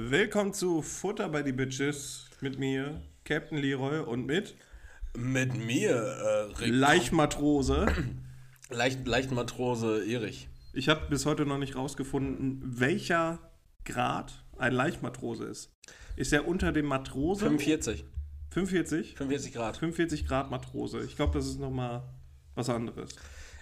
[0.00, 4.54] Willkommen zu Futter bei die Bitches mit mir, Captain Leroy und mit
[5.16, 6.66] Mit mir, äh.
[6.66, 7.86] Leichmatrose.
[8.70, 10.48] Leicht, Leichtmatrose Erich.
[10.72, 13.40] Ich habe bis heute noch nicht rausgefunden, welcher
[13.84, 15.72] Grad ein Leichtmatrose ist.
[16.14, 17.40] Ist er unter dem Matrose?
[17.40, 18.04] 45.
[18.50, 19.16] 45?
[19.16, 19.76] 45 Grad.
[19.78, 21.00] 45 Grad Matrose.
[21.02, 22.04] Ich glaube, das ist nochmal
[22.54, 23.16] was anderes.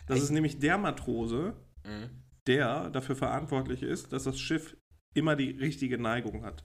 [0.07, 0.25] Das Echt?
[0.25, 1.55] ist nämlich der Matrose,
[1.87, 2.11] Mhm.
[2.47, 4.77] der dafür verantwortlich ist, dass das Schiff
[5.17, 6.65] immer die richtige Neigung hat.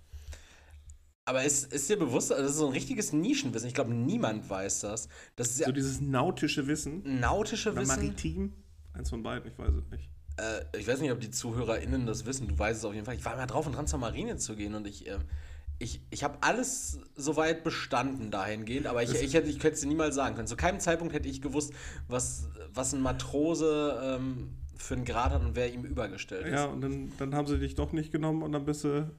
[1.26, 3.68] Aber ist, ist dir bewusst, also das ist so ein richtiges Nischenwissen.
[3.68, 5.08] Ich glaube, niemand weiß das.
[5.36, 7.20] Das ist ja So dieses nautische Wissen.
[7.20, 7.88] nautische Wissen.
[7.88, 8.54] maritim.
[8.94, 10.10] Eins von beiden, ich weiß es nicht.
[10.38, 12.48] Äh, ich weiß nicht, ob die ZuhörerInnen das wissen.
[12.48, 13.16] Du weißt es auf jeden Fall.
[13.16, 15.22] Ich war mal drauf, in zur Marine zu gehen und ich, ähm,
[15.78, 19.88] ich, ich habe alles soweit bestanden dahingehend, aber ich, ich, hätte, ich könnte es dir
[19.88, 20.48] niemals sagen können.
[20.48, 21.74] Zu keinem Zeitpunkt hätte ich gewusst,
[22.08, 26.54] was, was ein Matrose ähm, für einen Grad hat und wer ihm übergestellt ist.
[26.54, 29.10] Ja, und dann, dann haben sie dich doch nicht genommen und dann bist du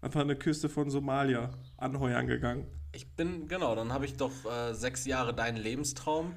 [0.00, 2.66] einfach an der Küste von Somalia anheuern gegangen.
[2.92, 6.34] Ich bin, genau, dann habe ich doch äh, sechs Jahre deinen Lebenstraum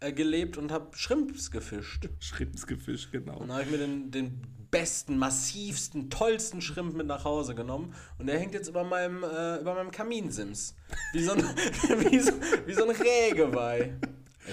[0.00, 2.08] äh, gelebt und habe Shrimps gefischt.
[2.18, 3.38] Schrittensgefisch, genau.
[3.38, 7.94] Und dann habe ich mir den, den besten, massivsten, tollsten Shrimp mit nach Hause genommen
[8.18, 10.74] und der hängt jetzt über meinem, äh, über meinem Kaminsims.
[11.12, 11.42] Wie so ein,
[12.10, 12.32] wie so,
[12.66, 13.96] wie so ein Rehgeweih.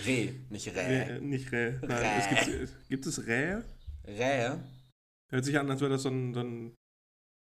[0.06, 1.04] Reh, nicht Reh.
[1.16, 1.80] Rä, nicht Rä.
[1.82, 2.18] Nein, Rä.
[2.18, 3.64] Es gibt, gibt es Rä?
[4.08, 4.58] Reh,
[5.32, 6.76] Hört sich an, als wäre das so ein, so ein.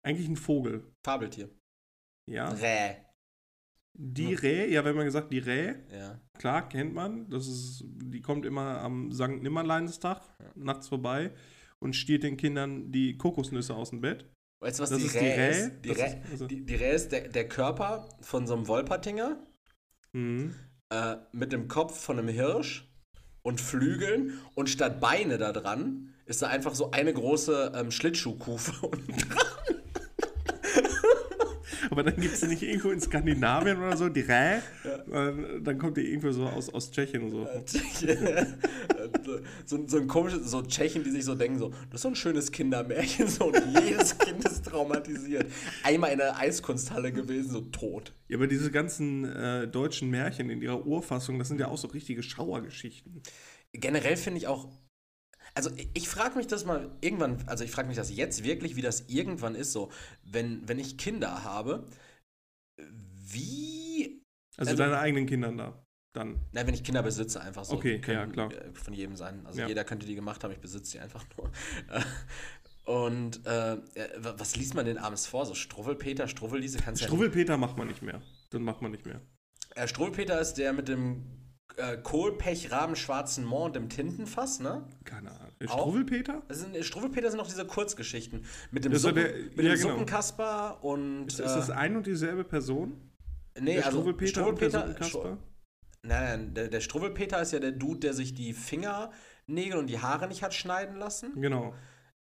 [0.03, 0.83] Eigentlich ein Vogel.
[1.05, 1.49] Fabeltier.
[2.29, 2.49] Ja.
[2.49, 2.95] Reh.
[3.93, 6.19] Die Rä, ja, wenn man gesagt, die Rä, Ja.
[6.37, 7.29] klar, kennt man.
[7.29, 9.41] Das ist, die kommt immer am St.
[9.41, 10.21] Nimmerleinstag
[10.55, 11.31] nachts vorbei
[11.79, 14.25] und stiehlt den Kindern die Kokosnüsse aus dem Bett.
[14.61, 15.49] Weißt du, was Das die ist die Reh Rä?
[15.49, 15.71] ist?
[15.85, 19.45] Die Rä, ist- also- die, die Rä ist der, der Körper von so einem Wolpertinger.
[20.13, 20.55] Mhm.
[20.91, 22.87] Äh, mit dem Kopf von einem Hirsch
[23.41, 28.91] und Flügeln und statt Beine da dran ist da einfach so eine große ähm, Schlittschuhkufe.
[31.91, 34.55] Aber dann gibt es nicht irgendwo in Skandinavien oder so, die Rä.
[34.55, 34.61] Äh,
[35.61, 37.45] Dann kommt die irgendwo so aus, aus Tschechien und so.
[39.65, 42.15] so, so ein komisches, so Tschechen, die sich so denken, so, das ist so ein
[42.15, 45.47] schönes Kindermärchen, so und jedes Kind ist traumatisiert.
[45.83, 48.13] Einmal in der Eiskunsthalle gewesen, so tot.
[48.29, 51.89] Ja, aber diese ganzen äh, deutschen Märchen in ihrer Urfassung, das sind ja auch so
[51.89, 53.21] richtige Schauergeschichten.
[53.73, 54.69] Generell finde ich auch.
[55.53, 58.81] Also ich, frage mich das mal irgendwann, also ich frage mich das jetzt wirklich, wie
[58.81, 59.91] das irgendwann ist, so,
[60.23, 61.85] wenn, wenn ich Kinder habe,
[62.77, 64.21] wie.
[64.57, 65.85] Also, Also- deine eigenen Kindern da.
[66.13, 66.41] Dann.
[66.51, 67.75] Nein, wenn ich Kinder besitze, einfach so.
[67.75, 68.51] Okay, Können, ja, klar.
[68.51, 69.45] äh, Von jedem sein.
[69.45, 69.67] Also Ja.
[69.69, 71.49] jeder könnte die gemacht haben, ich besitze die einfach nur.
[72.83, 73.79] Und äh, äh,
[74.17, 75.45] was liest man denn abends vor?
[75.45, 78.21] So Struwwelpeter, Struwwelliese, kannst du ja Struwwelpeter macht man nicht mehr.
[78.49, 79.21] Das macht man nicht mehr.
[79.75, 81.23] Äh, Struwwelpeter ist der mit dem
[81.77, 84.85] äh, Kohlpech-Raben-schwarzen Moor und dem Tintenfass, ne?
[85.03, 85.51] Keine Ahnung.
[85.61, 86.41] Struwwelpeter?
[86.49, 88.45] Sind, Struwwelpeter sind auch diese Kurzgeschichten.
[88.71, 89.89] Mit dem, Suppen, der- mit dem ja, genau.
[89.89, 91.27] Suppenkasper und.
[91.27, 92.99] Ist, ist das äh, ein und dieselbe Person?
[93.59, 94.71] nee, der also Struwwelpeter und der.
[94.71, 95.37] Suppenkasper?
[96.03, 99.99] Nein, nein, der, der Struwwelpeter ist ja der Dude, der sich die Fingernägel und die
[99.99, 101.39] Haare nicht hat schneiden lassen.
[101.39, 101.73] Genau.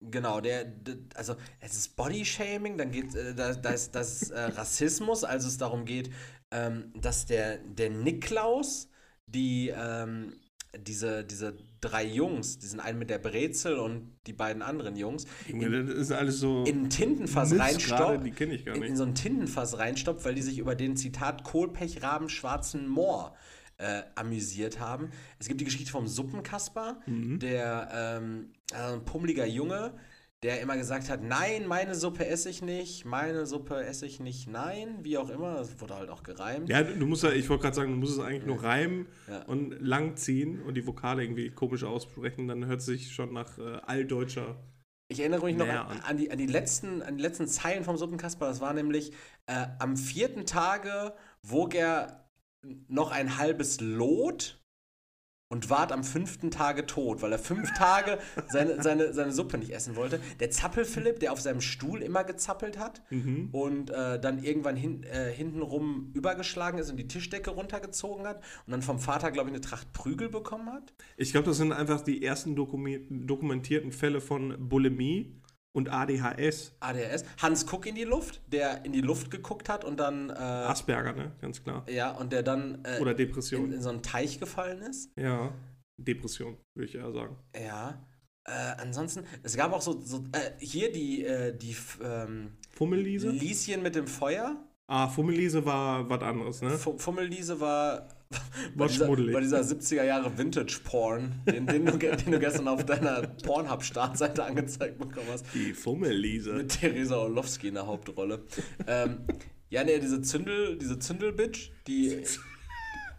[0.04, 4.32] Genau, der, der also es ist Bodyshaming, dann geht äh, da, da ist das ist,
[4.32, 6.10] äh, Rassismus, also es darum geht,
[6.50, 8.90] ähm, dass der, der Niklaus
[9.34, 10.34] die ähm,
[10.88, 15.84] diese, diese drei Jungs, diesen einen mit der Brezel und die beiden anderen Jungs, Junge,
[15.84, 16.64] das ist alles so.
[16.64, 18.00] in ein Tintenfass reinstoppt.
[18.02, 18.98] gerade, Die kenne ich gar in, in nicht.
[18.98, 23.36] so ein Tintenfass reinstoppt, weil die sich über den Zitat Kohlpechraben schwarzen Moor
[23.80, 25.10] äh, amüsiert haben.
[25.40, 27.40] Es gibt die Geschichte vom Suppenkasper, Mhm.
[27.40, 29.94] der ähm, also ein pummeliger Junge,
[30.44, 34.48] der immer gesagt hat, nein, meine Suppe esse ich nicht, meine Suppe esse ich nicht,
[34.50, 35.56] nein, wie auch immer.
[35.56, 36.68] Das wurde halt auch gereimt.
[36.68, 39.44] Ja, du musst ja, ich wollte gerade sagen, du musst es eigentlich nur reimen Ja.
[39.44, 43.60] und lang ziehen und die Vokale irgendwie komisch aussprechen, dann hört es sich schon nach
[43.60, 44.56] äh, alldeutscher.
[45.10, 47.98] Ich erinnere mich noch an, an, die, an, die letzten, an die letzten Zeilen vom
[47.98, 48.48] Suppenkasper.
[48.48, 49.12] Das war nämlich,
[49.46, 51.14] äh, am vierten Tage
[51.44, 52.30] wog er
[52.88, 54.61] noch ein halbes Lot
[55.52, 58.18] und ward am fünften Tage tot, weil er fünf Tage
[58.48, 60.22] seine, seine, seine Suppe nicht essen wollte.
[60.40, 63.50] Der Zappel-Philipp, der auf seinem Stuhl immer gezappelt hat Mhm.
[63.52, 68.72] und äh, dann irgendwann hin, äh, hintenrum übergeschlagen ist und die Tischdecke runtergezogen hat und
[68.72, 70.94] dann vom Vater, glaube ich, eine Tracht Prügel bekommen hat.
[71.18, 75.36] Ich glaube, das sind einfach die ersten dokumentierten Fälle von Bulimie
[75.74, 76.74] und ADHS.
[76.80, 77.24] ADHS.
[77.42, 80.30] Hans Kuck in die Luft, der in die Luft geguckt hat und dann...
[80.30, 81.32] Äh, Asperger, ne?
[81.42, 81.86] Ganz klar.
[81.90, 83.72] Ja, und der dann äh, Oder in, Depression.
[83.72, 85.12] in so einen Teich gefallen ist.
[85.18, 85.54] Ja.
[85.98, 87.38] Depression, würde ich eher sagen.
[87.56, 88.06] Ja.
[88.44, 88.52] Äh,
[88.82, 93.30] ansonsten, es gab auch so, so äh, hier die, äh, die f- ähm, Fummelliese?
[93.30, 94.56] Lieschen mit dem Feuer.
[94.88, 96.72] Ah, Fummelliese war was anderes, ne?
[96.72, 98.08] Fu- Fummelliese war
[98.76, 103.24] Bei dieser, bei dieser 70er Jahre Vintage-Porn, den, den, du, den du gestern auf deiner
[103.44, 105.46] Pornhub-Startseite angezeigt bekommen hast.
[105.54, 106.54] Die Fummellise.
[106.54, 108.44] Mit Theresa Orlowski in der Hauptrolle.
[108.88, 109.20] ähm,
[109.70, 112.24] ja, nee, diese Zündel, diese Zündelbitch, die,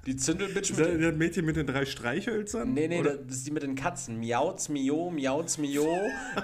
[0.06, 2.72] die Zündelbitch mit, das das Mädchen mit den drei Streichhölzern?
[2.74, 4.18] Nee, nee, Oder- das ist die mit den Katzen.
[4.18, 5.86] Miauz, Mio, Miauz, Mio.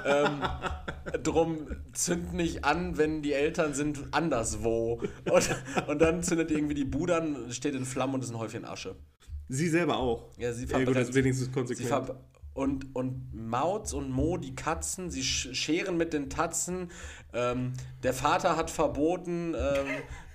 [0.05, 0.41] ähm,
[1.23, 5.03] drum zünd nicht an, wenn die Eltern sind anderswo.
[5.31, 5.57] Und,
[5.89, 8.97] und dann zündet irgendwie die Bude an, steht in Flammen und ist ein Häufchen Asche.
[9.49, 10.31] Sie selber auch.
[10.39, 11.15] Ja, sie Ja, gut, das verbrennt.
[11.15, 12.13] wenigstens konsequent.
[12.55, 16.91] und, und Mauz und Mo, die Katzen, sie sch- scheren mit den Tatzen.
[17.33, 17.73] Ähm,
[18.03, 19.87] der Vater hat verboten, ähm,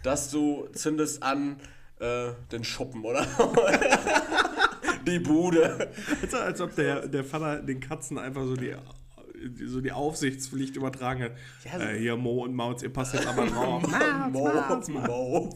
[0.04, 1.58] dass du zündest an
[2.04, 3.26] äh, den Schuppen, oder?
[5.08, 5.90] die Bude.
[6.22, 8.76] als, als ob der, der Vater den Katzen einfach so die,
[9.46, 11.32] die- so die Aufsichtspflicht übertragen hat.
[11.66, 13.84] Ja, so- äh, hier, Mo und Mauz, ihr passt jetzt aber drauf.
[14.32, 14.50] Mo,
[14.88, 15.50] Mo.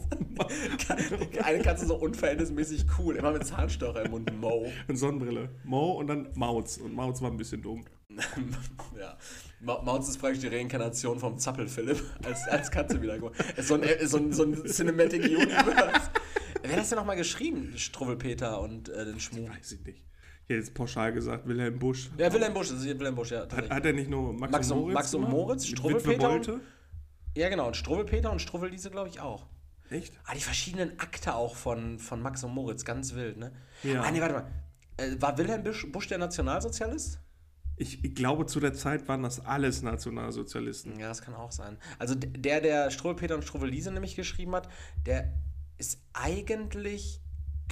[1.42, 4.32] Eine Katze so unverhältnismäßig cool, immer mit Zahnstocher im Mund.
[4.40, 4.70] Mo.
[4.86, 5.48] und Sonnenbrille.
[5.64, 6.76] Mo und dann Mauz.
[6.78, 7.84] Und Mauz war ein bisschen dumm.
[8.98, 9.16] ja.
[9.60, 13.16] Mauz ist praktisch die Reinkarnation vom Zappel-Philipp als, als Katze wieder.
[13.56, 16.10] Ist so ein, ist so ein, so ein Cinematic Universe.
[16.62, 17.72] Wer hat das denn nochmal geschrieben?
[17.76, 19.48] Struwwelpeter und äh, den Schmuh.
[19.48, 19.98] Weiß ich nicht.
[19.98, 22.10] Ich hätte jetzt pauschal gesagt, Wilhelm Busch.
[22.16, 23.40] Ja, Wilhelm Busch, das ist Wilhelm Busch, ja.
[23.50, 24.94] Hat, hat er nicht nur Max, Max und- Moritz?
[24.94, 25.28] Max und?
[25.28, 26.60] Moritz, Struwwelpeter?
[27.36, 27.66] Ja, genau.
[27.66, 29.46] Und Struwwelpeter und Struwwelliese, glaube ich, auch.
[29.90, 30.12] Echt?
[30.24, 33.52] Ah, die verschiedenen Akte auch von, von Max und Moritz, ganz wild, ne?
[33.82, 34.02] Ja.
[34.02, 34.50] Ah, nee, warte mal.
[34.96, 37.20] Äh, war Wilhelm Busch, Busch der Nationalsozialist?
[37.78, 40.98] Ich, ich glaube, zu der Zeit waren das alles Nationalsozialisten.
[40.98, 41.78] Ja, das kann auch sein.
[41.98, 44.68] Also der, der Struwwelpeter und Struwwelliese nämlich geschrieben hat,
[45.06, 45.32] der
[45.78, 47.20] ist eigentlich,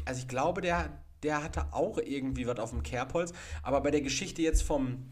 [0.05, 3.33] also ich glaube, der, der hatte auch irgendwie was auf dem Kerbholz,
[3.63, 5.09] aber bei der Geschichte jetzt vom,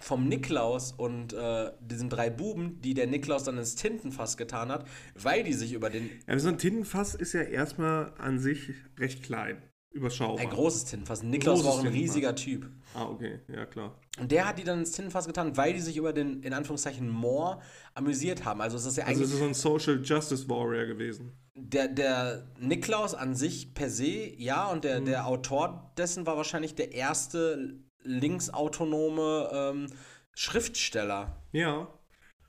[0.00, 4.86] vom Niklaus und äh, diesen drei Buben, die der Niklaus dann ins Tintenfass getan hat,
[5.14, 9.24] weil die sich über den, Ja, so ein Tintenfass ist ja erstmal an sich recht
[9.24, 9.62] klein.
[9.98, 10.40] Überschaubar.
[10.40, 12.14] ein großes Tintenfass, Niklaus Großes war auch ein Tintenfass.
[12.16, 12.70] riesiger Typ.
[12.94, 13.40] Ah, okay.
[13.48, 13.98] Ja, klar.
[14.20, 17.08] Und der hat die dann ins Tintenfass getan, weil die sich über den, in Anführungszeichen,
[17.08, 17.60] Moor
[17.94, 18.60] amüsiert haben.
[18.60, 21.32] Also es ist ja Also eigentlich es ist so ein Social Justice Warrior gewesen.
[21.54, 26.74] Der, der Niklaus an sich per se, ja, und der, der Autor dessen war wahrscheinlich
[26.76, 29.86] der erste linksautonome ähm,
[30.34, 31.42] Schriftsteller.
[31.52, 31.88] Ja.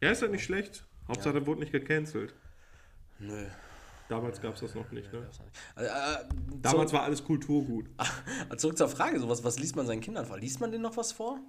[0.01, 0.85] Ja, ist ja nicht schlecht.
[1.07, 2.35] Hauptsache, der wurde nicht gecancelt.
[3.17, 3.45] Nö.
[4.09, 5.29] Damals gab es das noch nicht, ne?
[5.77, 6.25] Äh, äh,
[6.61, 7.89] Damals war alles Kulturgut.
[8.57, 10.37] zurück zur Frage, sowas, was liest man seinen Kindern vor?
[10.37, 11.39] Liest man denen noch was vor?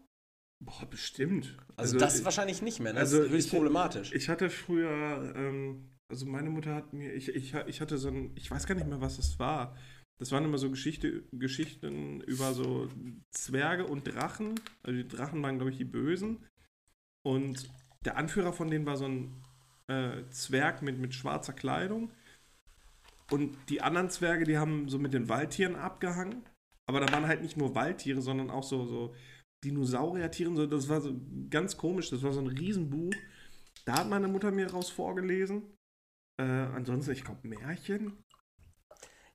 [0.62, 1.56] Boah, bestimmt.
[1.76, 3.00] Also, das wahrscheinlich nicht mehr, ne?
[3.00, 4.12] das also ist höchst ich- problematisch.
[4.12, 8.32] Ich hatte früher, ähm, also meine Mutter hat mir, ich, ich, ich hatte so ein,
[8.36, 9.74] ich weiß gar nicht mehr, was das war.
[10.18, 12.90] Das waren immer so Geschichte, Geschichten über so
[13.30, 14.60] Zwerge und Drachen.
[14.82, 16.44] Also die Drachen waren, glaube ich, die Bösen.
[17.22, 17.70] Und
[18.04, 19.42] der Anführer von denen war so ein
[19.86, 22.12] äh, Zwerg mit, mit schwarzer Kleidung.
[23.30, 26.44] Und die anderen Zwerge, die haben so mit den Waldtieren abgehangen.
[26.86, 29.14] Aber da waren halt nicht nur Waldtiere, sondern auch so, so
[29.64, 30.56] Dinosauriertieren.
[30.56, 31.14] So, das war so
[31.48, 32.10] ganz komisch.
[32.10, 33.14] Das war so ein Riesenbuch.
[33.84, 35.62] Da hat meine Mutter mir raus vorgelesen.
[36.40, 38.24] Äh, ansonsten, ich glaube, Märchen.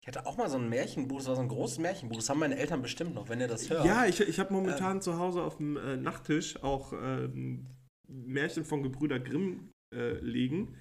[0.05, 2.37] Ich hatte auch mal so ein Märchenbuch, das war so ein großes Märchenbuch, das haben
[2.39, 3.85] meine Eltern bestimmt noch, wenn ihr das hört.
[3.85, 7.65] Ja, ich, ich habe momentan zu Hause auf dem äh, Nachttisch auch ähm,
[8.07, 10.75] Märchen von Gebrüder Grimm äh, liegen,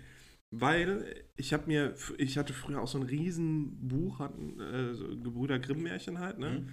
[0.60, 5.58] weil ich habe mir, ich hatte früher auch so ein Riesenbuch, hatten, äh, so Gebrüder
[5.58, 6.50] Grimm Märchen halt, ne?
[6.60, 6.68] Mhm.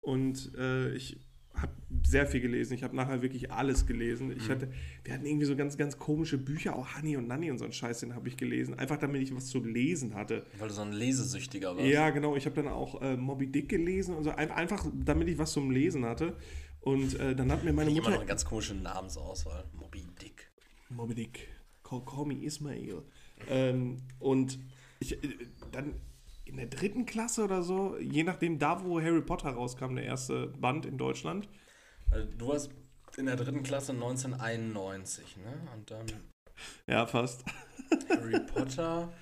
[0.00, 1.18] Und äh, ich
[1.54, 1.72] habe
[2.04, 2.74] sehr viel gelesen.
[2.74, 4.30] Ich habe nachher wirklich alles gelesen.
[4.30, 4.52] Ich Mhm.
[4.52, 4.68] hatte,
[5.04, 7.72] wir hatten irgendwie so ganz, ganz komische Bücher, auch Honey und Nanny und so ein
[7.72, 8.78] Scheiß, den habe ich gelesen.
[8.78, 10.44] Einfach damit ich was zu lesen hatte.
[10.58, 11.88] Weil du so ein Lesesüchtiger warst.
[11.88, 12.36] Ja, genau.
[12.36, 14.30] Ich habe dann auch äh, Moby Dick gelesen und so.
[14.32, 16.36] Ein- Einfach, damit ich was zum Lesen hatte.
[16.80, 18.18] Und äh, dann hat mir meine Immer noch Mutter.
[18.20, 19.64] eine ganz komische Namensauswahl.
[19.72, 20.52] Moby Dick.
[20.90, 21.48] Moby Dick.
[21.86, 23.02] Call, call me Ismail.
[23.48, 24.58] Ähm, und
[25.00, 25.94] ich, äh, dann
[26.44, 30.48] in der dritten Klasse oder so, je nachdem, da wo Harry Potter rauskam, der erste
[30.48, 31.48] Band in Deutschland.
[32.10, 32.70] Also du warst
[33.16, 35.68] in der dritten Klasse 1991, ne?
[35.74, 36.06] Und dann
[36.86, 37.44] Ja, fast.
[38.08, 39.12] Harry Potter.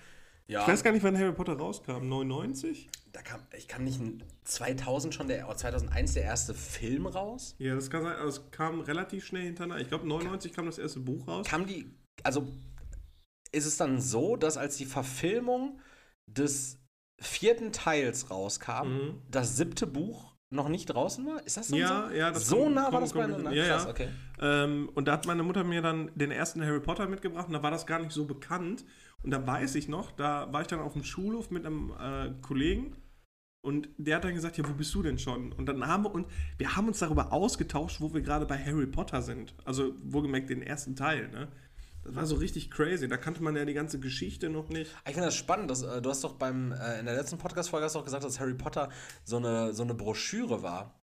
[0.47, 2.09] Ja, Ich weiß gar nicht, wann Harry Potter rauskam.
[2.09, 2.88] 99?
[3.12, 4.00] da kam, ich kann nicht,
[4.42, 7.54] 2000 schon, der, oder 2001 der erste Film raus?
[7.59, 8.16] Ja, das kann sein.
[8.16, 9.80] Also es kam relativ schnell hintereinander.
[9.80, 11.47] Ich glaube, 99 kam das erste Buch raus.
[11.47, 11.87] Kam die,
[12.25, 12.47] also
[13.52, 15.78] ist es dann so, dass als die Verfilmung
[16.26, 16.81] des
[17.21, 19.23] vierten Teils rauskam, Mhm.
[19.31, 21.45] das siebte Buch noch nicht draußen war?
[21.47, 22.14] Ist das dann Ja, so?
[22.14, 23.52] ja, das so kommt- nah war das kommt- beieinander?
[23.52, 23.90] ja, Krass, ja.
[23.90, 24.09] okay.
[24.40, 27.62] Ähm, und da hat meine Mutter mir dann den ersten Harry Potter mitgebracht und da
[27.62, 28.85] war das gar nicht so bekannt.
[29.23, 32.33] Und da weiß ich noch, da war ich dann auf dem Schulhof mit einem äh,
[32.43, 32.97] Kollegen
[33.64, 35.52] und der hat dann gesagt, ja, wo bist du denn schon?
[35.52, 36.26] Und dann haben wir uns,
[36.59, 39.54] wir haben uns darüber ausgetauscht, wo wir gerade bei Harry Potter sind.
[39.64, 41.49] Also wohlgemerkt den ersten Teil, ne?
[42.04, 43.08] Das war so richtig crazy.
[43.08, 44.90] Da kannte man ja die ganze Geschichte noch nicht.
[45.06, 45.70] Ich finde das spannend.
[45.70, 48.25] Dass, äh, du hast doch beim, äh, in der letzten Podcast-Folge hast du auch gesagt,
[48.25, 48.90] dass Harry Potter
[49.25, 51.00] so eine, so eine Broschüre war.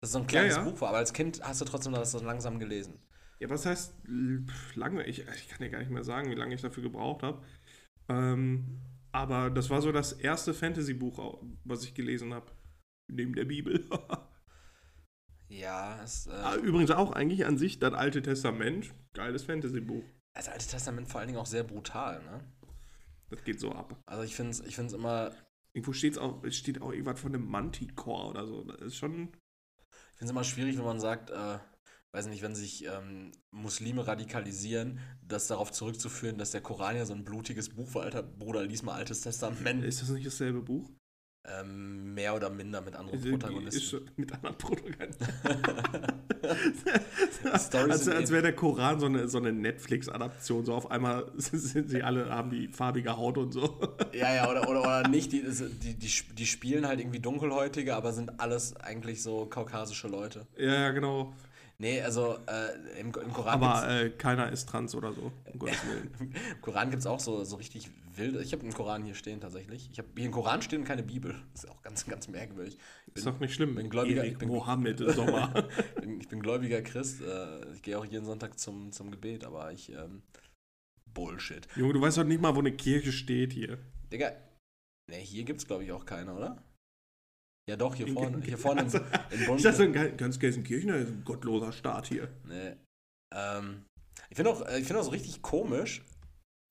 [0.00, 0.68] Dass es so ein kleines Ja, ja.
[0.70, 2.98] Buch war, aber als Kind hast du trotzdem das so langsam gelesen.
[3.40, 3.94] Ja, was heißt
[4.74, 5.04] lange?
[5.06, 7.42] Ich, ich kann ja gar nicht mehr sagen, wie lange ich dafür gebraucht habe.
[8.08, 8.80] Ähm,
[9.12, 12.50] aber das war so das erste Fantasy-Buch, was ich gelesen habe.
[13.10, 13.84] Neben der Bibel.
[15.50, 18.94] Ja, es, äh, Ah, Übrigens auch eigentlich an sich das Alte Testament.
[19.14, 20.04] Geiles Fantasy-Buch.
[20.38, 22.40] Das Alte Testament vor allen Dingen auch sehr brutal, ne?
[23.30, 23.94] Das geht so ab.
[24.06, 25.32] Also ich finde es ich find's immer,
[25.78, 28.64] Irgendwo steht's auch, es steht auch irgendwas von einem Manticore oder so.
[28.64, 29.28] Das ist schon.
[30.12, 31.58] ich find's immer schwierig, wenn man sagt, äh,
[32.12, 37.14] weiß nicht, wenn sich ähm, Muslime radikalisieren, das darauf zurückzuführen, dass der Koran ja so
[37.14, 38.02] ein blutiges Buch war.
[38.02, 39.84] Alter, Bruder, lies mal Altes Testament.
[39.84, 40.90] Ist das nicht dasselbe Buch?
[41.60, 44.10] Ähm, mehr oder minder mit anderen ist Protagonisten.
[44.16, 45.28] mit anderen Protagonisten.
[47.58, 50.64] Storys als wäre der Koran so eine, so eine Netflix-Adaption.
[50.64, 53.80] So auf einmal sind sie alle, haben die farbige Haut und so.
[54.12, 55.32] Ja, ja, oder, oder, oder nicht.
[55.32, 60.46] Die, die, die, die spielen halt irgendwie Dunkelhäutige, aber sind alles eigentlich so kaukasische Leute.
[60.56, 61.32] Ja, ja, genau.
[61.80, 65.30] Nee, also äh, im, im Koran Aber äh, keiner ist trans oder so.
[65.52, 66.10] Um Gottes Willen.
[66.18, 68.42] gibt's, im Koran gibt es auch so, so richtig wilde.
[68.42, 69.88] Ich habe einen Koran hier stehen tatsächlich.
[69.92, 71.34] Ich habe hier einen Koran stehen und keine Bibel.
[71.52, 72.74] Das ist auch ganz, ganz merkwürdig.
[73.06, 73.74] Ich Ist bin, doch nicht schlimm.
[73.74, 75.68] bin Gläubiger- Erik ich bin- Mohammed Sommer.
[76.00, 77.20] bin, ich bin gläubiger Christ.
[77.22, 79.90] Äh, ich gehe auch jeden Sonntag zum, zum Gebet, aber ich.
[79.90, 80.22] Ähm,
[81.14, 81.66] Bullshit.
[81.74, 83.78] Junge, du weißt doch nicht mal, wo eine Kirche steht hier.
[84.12, 84.30] Digga,
[85.10, 86.62] ne, hier gibt's glaube ich auch keine, oder?
[87.68, 88.40] Ja, doch, hier In- vorne.
[88.42, 89.64] Hier vorne Also, in, in Ich Bund.
[89.64, 92.28] dachte, in Ge- ganz Gelsenkirchen ist ein gottloser Staat hier.
[92.46, 92.76] Nee.
[93.34, 93.84] Ähm,
[94.30, 96.02] ich finde auch, äh, ich find auch so richtig komisch,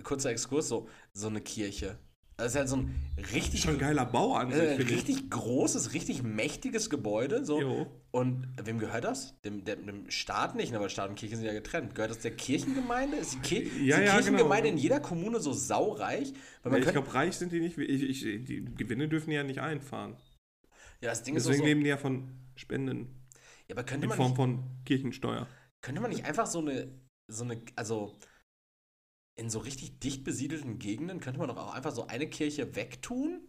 [0.03, 1.97] kurzer Exkurs, so, so eine Kirche.
[2.37, 2.95] Das ist halt so ein
[3.33, 4.99] richtig, Schon geiler Bau an sich, äh, finde ich.
[4.99, 7.43] richtig großes, richtig mächtiges Gebäude.
[7.43, 7.59] So.
[7.59, 7.87] Jo.
[8.11, 9.39] Und wem gehört das?
[9.41, 11.95] Dem, dem, dem Staat nicht, aber Staat und Kirche sind ja getrennt.
[11.95, 13.17] Gehört das der Kirchengemeinde?
[13.17, 14.77] Ist die, Kir Ja, ist die ja, Kirchengemeinde genau.
[14.77, 16.33] in jeder Kommune so saureich?
[16.63, 17.77] Weil ich glaube, reich sind die nicht.
[17.77, 20.15] Ich, ich, die Gewinne dürfen die ja nicht einfahren.
[21.01, 23.25] ja, das Ding ist so, Deswegen leben die ja von Spenden
[23.67, 25.47] ja, aber könnte in man, Form nicht, von Kirchensteuer.
[25.81, 26.87] könnte man nicht einfach so eine,
[27.27, 28.17] so eine, also
[29.37, 33.47] in so richtig dicht besiedelten Gegenden könnte man doch auch einfach so eine Kirche wegtun?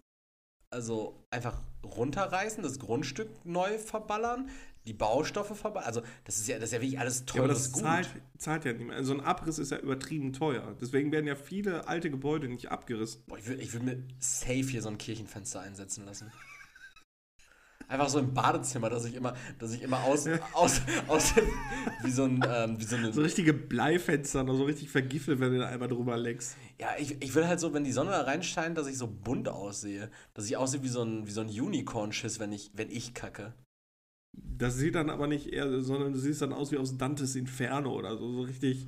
[0.70, 4.50] Also einfach runterreißen, das Grundstück neu verballern,
[4.86, 5.86] die Baustoffe verballern.
[5.86, 7.82] Also das ist ja, das ist ja wirklich alles Ja, aber das Gut.
[7.82, 9.06] zahlt, zahlt ja niemand.
[9.06, 10.76] So ein Abriss ist ja übertrieben teuer.
[10.78, 13.22] Deswegen werden ja viele alte Gebäude nicht abgerissen.
[13.26, 16.30] Boah, ich würde ich würd mir safe hier so ein Kirchenfenster einsetzen lassen.
[17.88, 21.32] Einfach so im Badezimmer, dass ich immer, dass ich immer aus, aus, aus
[22.04, 25.52] wie so ein, ähm, wie so eine, So richtige Bleifenster, noch so richtig vergiftet, wenn
[25.52, 26.56] du da einmal drüber leckst.
[26.78, 29.48] ja, ich, ich will halt so, wenn die Sonne da reinscheint, dass ich so bunt
[29.48, 33.14] aussehe, dass ich aussehe wie so ein, wie so ein Unicorn-Schiss, wenn ich, wenn ich
[33.14, 33.54] kacke.
[34.36, 37.92] Das sieht dann aber nicht eher, sondern du siehst dann aus wie aus Dantes Inferno
[37.94, 38.30] oder so.
[38.32, 38.86] So richtig,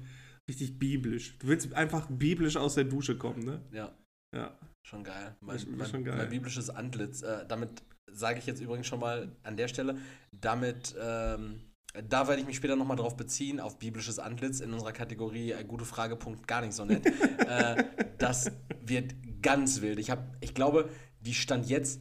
[0.49, 1.39] richtig biblisch.
[1.39, 3.61] Du willst einfach biblisch aus der Dusche kommen, ne?
[3.73, 3.93] Ja,
[4.37, 4.57] Ja.
[4.87, 5.35] schon geil.
[5.41, 6.19] Mein, mein, schon geil.
[6.19, 7.23] mein biblisches Antlitz.
[7.23, 9.99] Äh, damit sage ich jetzt übrigens schon mal an der Stelle,
[10.33, 11.61] damit, ähm,
[12.09, 15.65] da werde ich mich später nochmal drauf beziehen, auf biblisches Antlitz in unserer Kategorie äh,
[15.65, 17.05] gute Frage, Punkt, gar nicht so nett.
[17.47, 17.85] äh,
[18.19, 18.51] das
[18.81, 19.99] wird ganz wild.
[19.99, 20.91] Ich, hab, ich glaube,
[21.21, 22.01] die stand jetzt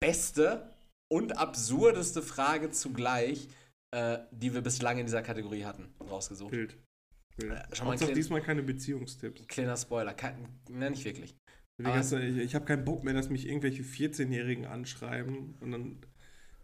[0.00, 0.74] beste
[1.12, 3.48] und absurdeste Frage zugleich,
[3.92, 6.50] äh, die wir bislang in dieser Kategorie hatten, rausgesucht.
[6.50, 6.76] Bild.
[7.36, 7.52] Bild.
[7.52, 9.46] Äh, schon mal klein- diesmal keine Beziehungstipps.
[9.48, 11.36] Kleiner Spoiler, kein, ne, nicht wirklich.
[11.84, 15.96] Hast du, ich ich habe keinen Bock mehr, dass mich irgendwelche 14-Jährigen anschreiben und dann,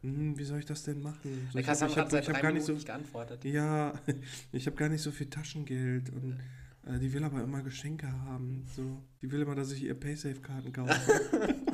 [0.03, 1.49] hm, wie soll ich das denn machen?
[1.53, 3.45] So, ich habe hab, drei gar nicht so, nicht geantwortet.
[3.45, 3.95] ja,
[4.53, 6.39] ich habe gar nicht so viel Taschengeld und
[6.87, 8.65] äh, die will aber immer Geschenke haben.
[8.75, 10.95] So, die will immer, dass ich ihr Paysafe-Karten kaufe.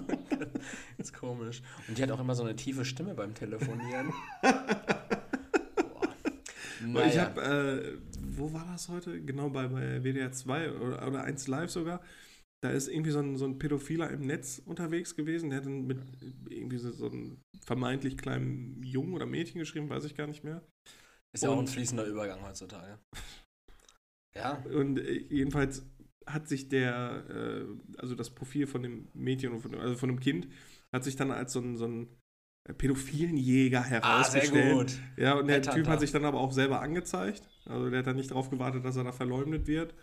[0.99, 1.63] ist komisch.
[1.89, 4.13] Und die hat auch immer so eine tiefe Stimme beim Telefonieren.
[4.43, 7.25] Weil Ich Naja.
[7.27, 7.99] habe, äh,
[8.37, 9.21] wo war das heute?
[9.21, 12.01] Genau bei, bei WDR 2 oder, oder 1 Live sogar.
[12.63, 15.51] Da ist irgendwie so ein, so ein Pädophiler im Netz unterwegs gewesen.
[15.51, 15.99] Der hat dann mit
[16.49, 20.63] irgendwie so, so einem vermeintlich kleinen Jungen oder Mädchen geschrieben, weiß ich gar nicht mehr.
[21.35, 22.99] Ist ja auch ein fließender Übergang heutzutage.
[24.35, 25.85] Ja, Und äh, jedenfalls
[26.27, 27.67] hat sich der, äh,
[27.99, 30.49] also das Profil von dem Mädchen, von dem, also von dem Kind,
[30.93, 32.09] hat sich dann als so ein, so ein
[32.79, 34.73] pädophilen Jäger ah, sehr herausgestellt.
[34.73, 35.01] gut.
[35.17, 35.77] Ja, und der Headhunter.
[35.77, 37.43] Typ hat sich dann aber auch selber angezeigt.
[37.67, 39.95] Also der hat dann nicht darauf gewartet, dass er da verleumdet wird.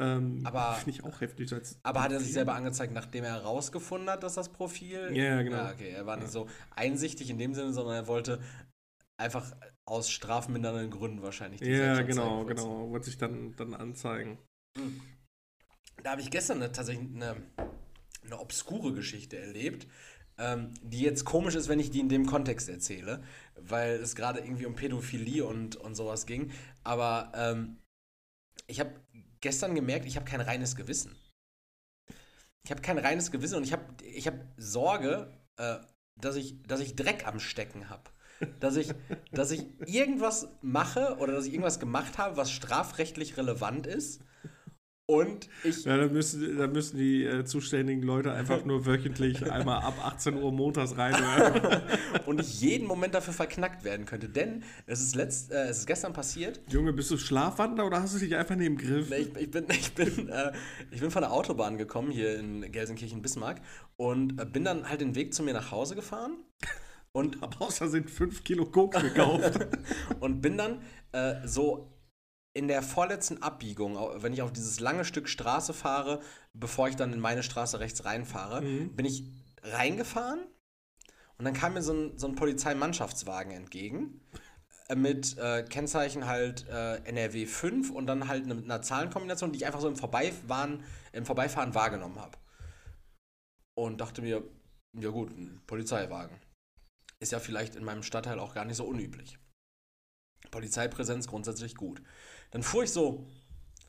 [0.00, 1.52] Ähm, Aber- Finde ich auch heftig.
[1.82, 5.10] Aber hat er sich selber angezeigt, nachdem er herausgefunden hat, dass das Profil.
[5.16, 5.56] Ja, genau.
[5.56, 5.90] Ja, okay.
[5.90, 8.40] Er war nicht so einsichtig in dem Sinne, sondern er wollte
[9.20, 12.56] einfach aus strafmindernden Gründen wahrscheinlich Ja, genau, vollziehen.
[12.56, 12.90] genau.
[12.90, 14.38] Wollte sich dann, dann anzeigen.
[16.04, 17.36] Da habe ich gestern eine, tatsächlich eine,
[18.24, 19.88] eine obskure Geschichte erlebt,
[20.38, 23.24] ähm, die jetzt komisch ist, wenn ich die in dem Kontext erzähle,
[23.56, 26.52] weil es gerade irgendwie um Pädophilie und, und sowas ging.
[26.84, 27.78] Aber ähm,
[28.68, 28.92] ich habe
[29.40, 31.16] gestern gemerkt, ich habe kein reines Gewissen.
[32.64, 35.76] Ich habe kein reines Gewissen und ich habe ich hab Sorge, äh,
[36.16, 38.10] dass, ich, dass ich Dreck am Stecken habe.
[38.60, 38.94] Dass ich,
[39.32, 44.22] dass ich irgendwas mache oder dass ich irgendwas gemacht habe, was strafrechtlich relevant ist
[45.10, 45.84] und ich.
[45.86, 50.34] Ja, da müssen, da müssen die äh, zuständigen Leute einfach nur wöchentlich einmal ab 18
[50.36, 51.82] Uhr montags reinhören.
[52.26, 54.28] und ich jeden Moment dafür verknackt werden könnte.
[54.28, 56.60] Denn es ist, letzt, äh, es ist gestern passiert.
[56.68, 59.08] Junge, bist du Schlafwandler oder hast du dich einfach neben Griff?
[59.08, 60.52] Nee, ich, ich, bin, ich, bin, äh,
[60.90, 63.62] ich bin von der Autobahn gekommen hier in Gelsenkirchen-Bismarck
[63.96, 66.36] und äh, bin dann halt den Weg zu mir nach Hause gefahren.
[67.12, 69.58] Und Hab außer sind 5 Kilo Koks gekauft.
[70.20, 71.97] und bin dann äh, so
[72.54, 76.20] in der vorletzten Abbiegung, wenn ich auf dieses lange Stück Straße fahre,
[76.52, 78.96] bevor ich dann in meine Straße rechts reinfahre, mhm.
[78.96, 79.24] bin ich
[79.62, 80.40] reingefahren
[81.38, 84.20] und dann kam mir so ein, so ein Polizeimannschaftswagen entgegen
[84.88, 89.58] äh, mit äh, Kennzeichen halt äh, NRW 5 und dann halt mit einer Zahlenkombination, die
[89.58, 92.38] ich einfach so im, Vorbeifahren, im Vorbeifahren wahrgenommen habe.
[93.74, 94.42] Und dachte mir,
[94.94, 96.40] ja gut, ein Polizeiwagen.
[97.20, 99.38] Ist ja vielleicht in meinem Stadtteil auch gar nicht so unüblich.
[100.50, 102.02] Polizeipräsenz grundsätzlich gut.
[102.50, 103.26] Dann fuhr ich so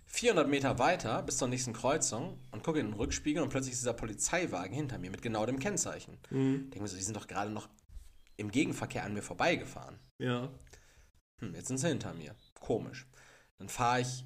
[0.08, 3.82] 400 Meter weiter bis zur nächsten Kreuzung und gucke in den Rückspiegel und plötzlich ist
[3.82, 6.18] dieser Polizeiwagen hinter mir mit genau dem Kennzeichen.
[6.30, 6.72] Mhm.
[6.72, 7.70] Denke mir so, die sind doch gerade noch
[8.38, 10.00] im Gegenverkehr an mir vorbeigefahren.
[10.18, 10.50] Ja.
[11.40, 12.36] Hm, jetzt sind sie hinter mir.
[12.60, 13.08] Komisch.
[13.58, 14.26] Dann fahre ich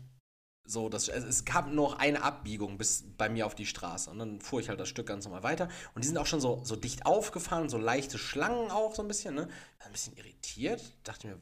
[0.66, 4.10] so, das, es gab noch eine Abbiegung bis bei mir auf die Straße.
[4.10, 5.68] Und dann fuhr ich halt das Stück ganz normal weiter.
[5.94, 9.08] Und die sind auch schon so, so dicht aufgefahren, so leichte Schlangen auch so ein
[9.10, 9.36] bisschen.
[9.36, 9.50] Ne?
[9.80, 10.82] Ein bisschen irritiert.
[11.04, 11.40] Dachte mir,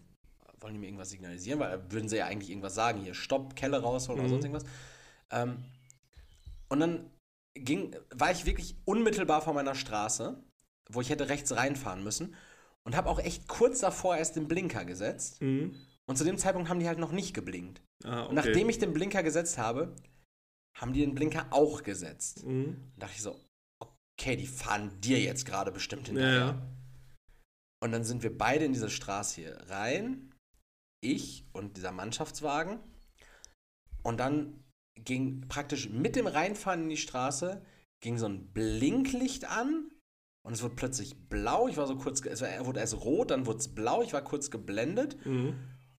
[0.61, 1.59] wollen die mir irgendwas signalisieren?
[1.59, 4.25] Weil da würden sie ja eigentlich irgendwas sagen, hier Stopp, Kelle rausholen mhm.
[4.25, 4.71] oder sonst irgendwas.
[5.31, 5.63] Ähm,
[6.69, 7.09] und dann
[7.53, 10.41] ging, war ich wirklich unmittelbar vor meiner Straße,
[10.89, 12.35] wo ich hätte rechts reinfahren müssen
[12.83, 15.41] und habe auch echt kurz davor erst den Blinker gesetzt.
[15.41, 15.75] Mhm.
[16.07, 17.81] Und zu dem Zeitpunkt haben die halt noch nicht geblinkt.
[18.03, 18.29] Ah, okay.
[18.29, 19.95] Und nachdem ich den Blinker gesetzt habe,
[20.77, 22.45] haben die den Blinker auch gesetzt.
[22.45, 22.91] Mhm.
[22.93, 23.39] Und dachte ich so,
[23.79, 26.39] okay, die fahren dir jetzt gerade bestimmt hinterher.
[26.39, 26.61] Ja.
[27.83, 30.30] Und dann sind wir beide in diese Straße hier rein
[31.01, 32.79] ich und dieser Mannschaftswagen.
[34.03, 34.63] Und dann
[34.95, 37.61] ging praktisch mit dem Reinfahren in die Straße,
[38.01, 39.91] ging so ein Blinklicht an
[40.43, 41.67] und es wurde plötzlich blau.
[41.67, 44.01] Ich war so kurz, es wurde erst rot, dann wurde es blau.
[44.01, 45.23] Ich war kurz geblendet.
[45.25, 45.55] Mhm.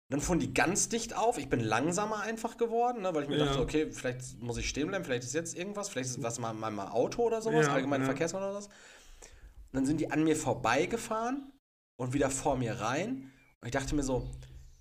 [0.09, 1.39] Dann fuhren die ganz dicht auf.
[1.39, 3.47] Ich bin langsamer einfach geworden, ne, weil ich mir ja.
[3.47, 6.53] dachte, okay, vielleicht muss ich stehen bleiben, vielleicht ist jetzt irgendwas, vielleicht ist was mal,
[6.53, 8.11] mal Auto oder sowas, ja, allgemeine ja.
[8.11, 8.67] Verkehrsordnung oder was.
[8.67, 11.51] Und dann sind die an mir vorbeigefahren
[11.99, 13.33] und wieder vor mir rein.
[13.61, 14.31] Und ich dachte mir so,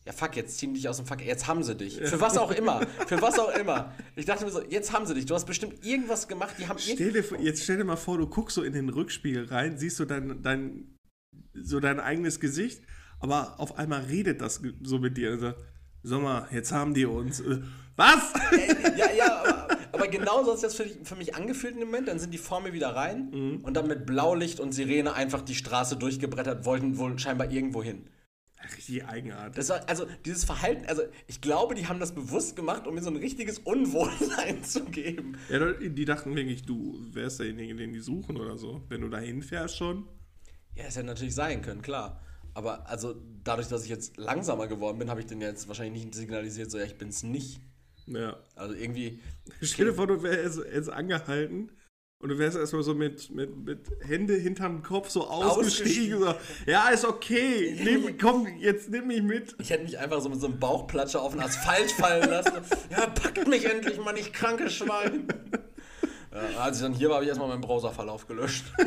[0.05, 1.97] ja fuck, jetzt ziehen dich aus dem Fuck, jetzt haben sie dich.
[1.97, 2.81] Für was auch immer.
[3.07, 3.93] Für was auch immer.
[4.15, 5.25] Ich dachte mir so, jetzt haben sie dich.
[5.25, 8.27] Du hast bestimmt irgendwas gemacht, die haben stell dir, Jetzt stell dir mal vor, du
[8.27, 10.97] guckst so in den Rückspiegel rein, siehst du dein, dein,
[11.53, 12.81] so dein eigenes Gesicht,
[13.19, 15.31] aber auf einmal redet das so mit dir.
[15.31, 15.53] Also,
[16.03, 17.39] sag mal, jetzt haben die uns.
[17.39, 17.61] Äh,
[17.95, 18.33] was?
[18.97, 22.07] Ja, ja, aber, aber genau so hat das für, für, mich angefühlt dem Moment.
[22.07, 23.59] Dann sind die vor mir wieder rein mhm.
[23.63, 28.07] und dann mit Blaulicht und Sirene einfach die Straße durchgebrettert, wollten wohl scheinbar irgendwo hin.
[28.75, 29.55] Richtig eigenartig.
[29.55, 33.01] Das war, also dieses Verhalten, also ich glaube, die haben das bewusst gemacht, um mir
[33.01, 35.37] so ein richtiges Unwohlsein zu geben.
[35.49, 38.81] Ja, die dachten wirklich, du wärst derjenige, den die suchen oder so.
[38.89, 40.07] Wenn du da hinfährst schon.
[40.75, 42.21] Ja, das hätte natürlich sein können, klar.
[42.53, 46.15] Aber also dadurch, dass ich jetzt langsamer geworden bin, habe ich den jetzt wahrscheinlich nicht
[46.15, 47.61] signalisiert, so ja, ich bin es nicht.
[48.07, 48.37] Ja.
[48.55, 49.19] Also irgendwie.
[49.61, 51.71] Stell dir vor, du wärst jetzt angehalten
[52.21, 56.19] und du wärst erstmal so mit, mit, mit Hände hinterm Kopf so ausgestiegen.
[56.19, 56.35] So,
[56.67, 57.75] ja, ist okay.
[57.83, 59.55] Nehm, komm, jetzt nimm mich mit.
[59.59, 62.53] Ich hätte mich einfach so mit so einem Bauchplatscher auf den Asphalt fallen lassen.
[62.91, 65.27] ja, packt mich endlich mal, nicht krankes Schwein.
[66.31, 68.65] Ja, als ich dann hier war, habe ich erstmal meinen Browserverlauf gelöscht.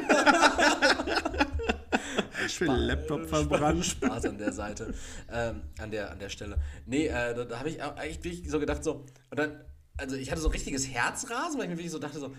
[2.46, 3.86] Ich bin Laptop verbrannt.
[3.86, 4.92] Spaß an der Seite.
[5.32, 6.58] Ähm, an, der, an der Stelle.
[6.84, 9.06] Nee, äh, da, da habe ich eigentlich wirklich so gedacht, so.
[9.30, 9.64] Und dann,
[9.96, 12.34] also ich hatte so richtiges Herzrasen, weil ich mir wirklich so dachte, so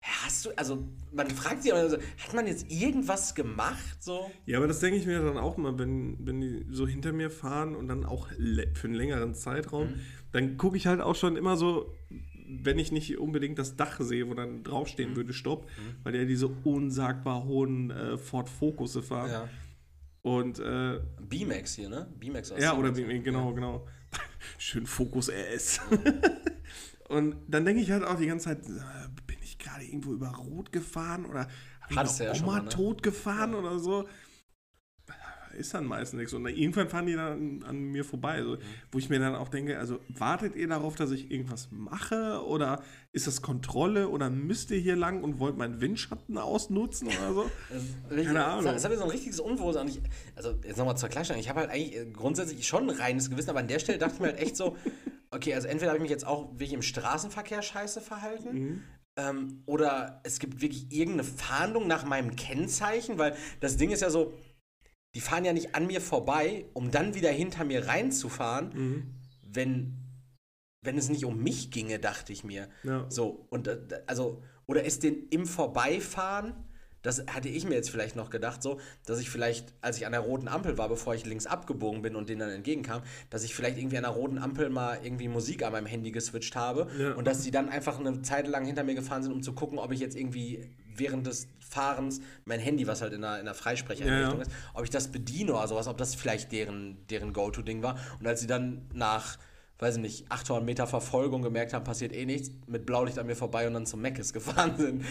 [0.00, 4.00] Hast du, also man fragt sich, also, hat man jetzt irgendwas gemacht?
[4.00, 4.30] So?
[4.46, 7.30] Ja, aber das denke ich mir dann auch mal, wenn, wenn die so hinter mir
[7.30, 10.00] fahren und dann auch für einen längeren Zeitraum, mhm.
[10.32, 11.94] dann gucke ich halt auch schon immer so,
[12.48, 15.16] wenn ich nicht unbedingt das Dach sehe, wo dann draufstehen mhm.
[15.16, 15.96] würde, Stopp, mhm.
[16.04, 19.30] weil ja diese unsagbar hohen äh, Ford Focusse fahren.
[19.30, 19.48] Ja.
[20.22, 22.06] Und äh, B-Max hier, ne?
[22.18, 23.54] B-Max Ja, oder B genau, ja.
[23.54, 23.86] genau.
[24.58, 25.80] Schön Fokus RS.
[27.08, 28.60] und dann denke ich halt auch die ganze Zeit,
[29.58, 31.48] gerade irgendwo über Rot gefahren oder
[31.82, 32.68] habe ich ja Oma mal, ne?
[32.68, 33.58] tot gefahren ja.
[33.58, 34.06] oder so?
[35.56, 36.32] Ist dann meistens nichts.
[36.34, 38.34] Und irgendwann fahren die dann an mir vorbei.
[38.34, 38.60] Also, mhm.
[38.92, 42.44] Wo ich mir dann auch denke, also wartet ihr darauf, dass ich irgendwas mache?
[42.46, 44.08] Oder ist das Kontrolle?
[44.08, 47.50] Oder müsst ihr hier lang und wollt meinen Windschatten ausnutzen oder so?
[48.10, 48.66] Keine Ahnung.
[48.66, 49.90] Das hat mir so ein richtiges Unwohlsein.
[50.36, 51.40] also jetzt nochmal zur Klarstellung.
[51.40, 54.20] Ich habe halt eigentlich grundsätzlich schon ein reines Gewissen, aber an der Stelle dachte ich
[54.20, 54.76] mir halt echt so,
[55.30, 58.52] okay, also entweder habe ich mich jetzt auch wirklich im Straßenverkehr scheiße verhalten.
[58.52, 58.82] Mhm.
[59.18, 64.10] Ähm, oder es gibt wirklich irgendeine Fahndung nach meinem Kennzeichen, weil das Ding ist ja
[64.10, 64.32] so,
[65.14, 69.14] die fahren ja nicht an mir vorbei, um dann wieder hinter mir reinzufahren, Mhm.
[69.42, 69.96] wenn,
[70.84, 72.68] wenn es nicht um mich ginge, dachte ich mir.
[72.84, 73.06] Ja.
[73.10, 76.54] So, und äh, also, oder ist den im Vorbeifahren,
[77.02, 80.12] das hatte ich mir jetzt vielleicht noch gedacht, so, dass ich vielleicht, als ich an
[80.12, 83.54] der roten Ampel war, bevor ich links abgebogen bin und denen dann entgegenkam, dass ich
[83.54, 87.12] vielleicht irgendwie an der roten Ampel mal irgendwie Musik an meinem Handy geswitcht habe Ja.
[87.12, 89.78] und dass die dann einfach eine Zeit lang hinter mir gefahren sind, um zu gucken,
[89.78, 93.54] ob ich jetzt irgendwie während des Fahrens mein Handy, was halt in der, in der
[93.54, 94.50] Freisprechereinrichtung Ja, ja.
[94.50, 97.96] ist, ob ich das bediene oder sowas, ob das vielleicht deren, deren Go-To-Ding war.
[98.18, 99.38] Und als sie dann nach,
[99.78, 103.36] weiß ich nicht, 800 Meter Verfolgung gemerkt haben, passiert eh nichts, mit Blaulicht an mir
[103.36, 105.04] vorbei und dann zum Meckes gefahren sind.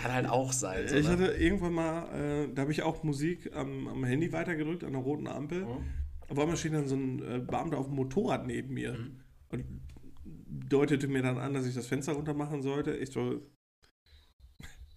[0.00, 0.88] Kann halt auch sein.
[0.88, 1.12] So, Ich ne?
[1.12, 5.02] hatte irgendwann mal, äh, da habe ich auch Musik am, am Handy weitergedrückt, an der
[5.02, 5.64] roten Ampel.
[5.64, 5.84] Mhm.
[6.28, 9.20] Auf einmal steht dann so ein äh, Beamter auf dem Motorrad neben mir Mhm.
[9.50, 9.64] und
[10.24, 12.92] deutete mir dann an, dass ich das Fenster runter machen sollte.
[12.96, 13.40] Ich so,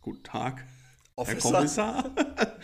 [0.02, 0.68] guten Tag, Herr
[1.16, 1.52] Officer.
[1.52, 2.16] Kommissar.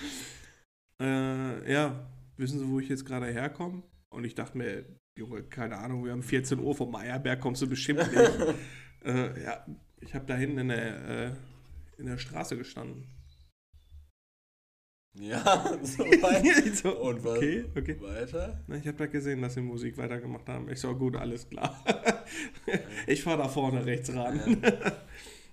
[1.01, 3.83] äh, ja, wissen Sie, wo ich jetzt gerade herkomme?
[4.09, 4.85] Und ich dachte mir,
[5.17, 8.55] Junge, keine Ahnung, wir haben 14 Uhr vom Meierberg, kommst du bestimmt nicht.
[9.05, 9.65] äh, ja,
[10.01, 11.31] ich habe da hinten in der, äh,
[11.99, 13.07] in der Straße gestanden.
[15.17, 16.45] Ja, so weit.
[16.45, 17.37] Ich so, Und was?
[17.37, 17.99] Okay, okay.
[18.01, 18.63] Weiter?
[18.67, 20.69] Na, ich habe da gesehen, dass sie Musik weitergemacht haben.
[20.69, 21.83] Ich so, gut, alles klar.
[23.07, 24.61] ich fahre da vorne rechts ran.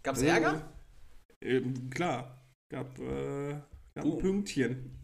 [0.02, 0.72] Gab's Ärger?
[1.42, 3.54] Ähm, klar, gab, äh,
[3.94, 4.12] gab Uh.
[4.14, 4.98] ein Pünktchen.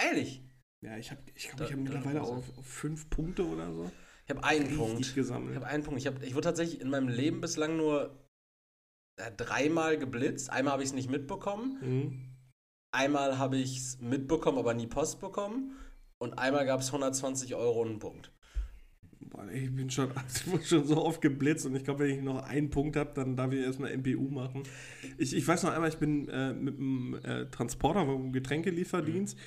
[0.00, 0.42] Ehrlich.
[0.80, 3.90] Ja, ich habe ich glaub, ich hab da- mittlerweile auf, auf fünf Punkte oder so
[4.24, 5.00] Ich habe einen Punkt.
[5.00, 5.56] Ich gesammelt.
[5.56, 6.00] habe einen Punkt.
[6.00, 8.16] Ich, hab, ich wurde tatsächlich in meinem Leben bislang nur
[9.36, 10.50] dreimal geblitzt.
[10.50, 11.78] Einmal habe ich es nicht mitbekommen.
[11.80, 12.24] Mhm.
[12.92, 15.76] Einmal habe ich es mitbekommen, aber nie Post bekommen.
[16.18, 18.32] Und einmal gab es 120 Euro und einen Punkt.
[19.50, 20.10] Ey, ich bin schon,
[20.60, 23.36] ich schon so oft geblitzt und ich glaube, wenn ich noch einen Punkt habe, dann
[23.36, 24.62] darf ich erstmal MPU machen.
[25.16, 29.38] Ich, ich weiß noch einmal, ich bin äh, mit einem äh, Transporter vom Getränkelieferdienst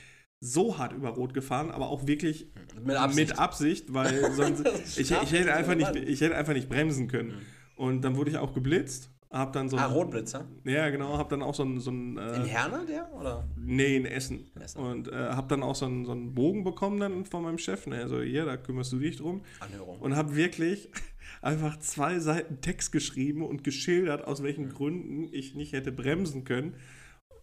[0.44, 2.52] so hart über Rot gefahren, aber auch wirklich
[2.84, 3.30] Mit Absicht.
[3.30, 4.66] mit Absicht, weil sonst
[4.98, 6.08] ich, ich, hätte einfach nicht, Mann.
[6.08, 7.34] ich hätte einfach nicht bremsen können.
[7.76, 10.46] Und dann wurde ich auch geblitzt, hab dann so Ah, Rotblitzer?
[10.66, 13.12] ja genau, hab dann auch so ein, so ein In äh, Herne, der?
[13.14, 13.48] Oder?
[13.58, 14.80] nee in Essen In Essen.
[14.80, 17.88] und äh, hab dann auch so einen, so einen Bogen bekommen dann von meinem Chef,
[17.88, 20.00] ne, also hier, da kümmerst du dich drum Anhörung.
[20.00, 20.90] und habe wirklich
[21.42, 24.70] einfach zwei Seiten Text geschrieben und geschildert, aus welchen Mhm.
[24.74, 26.76] Gründen ich nicht hätte bremsen können.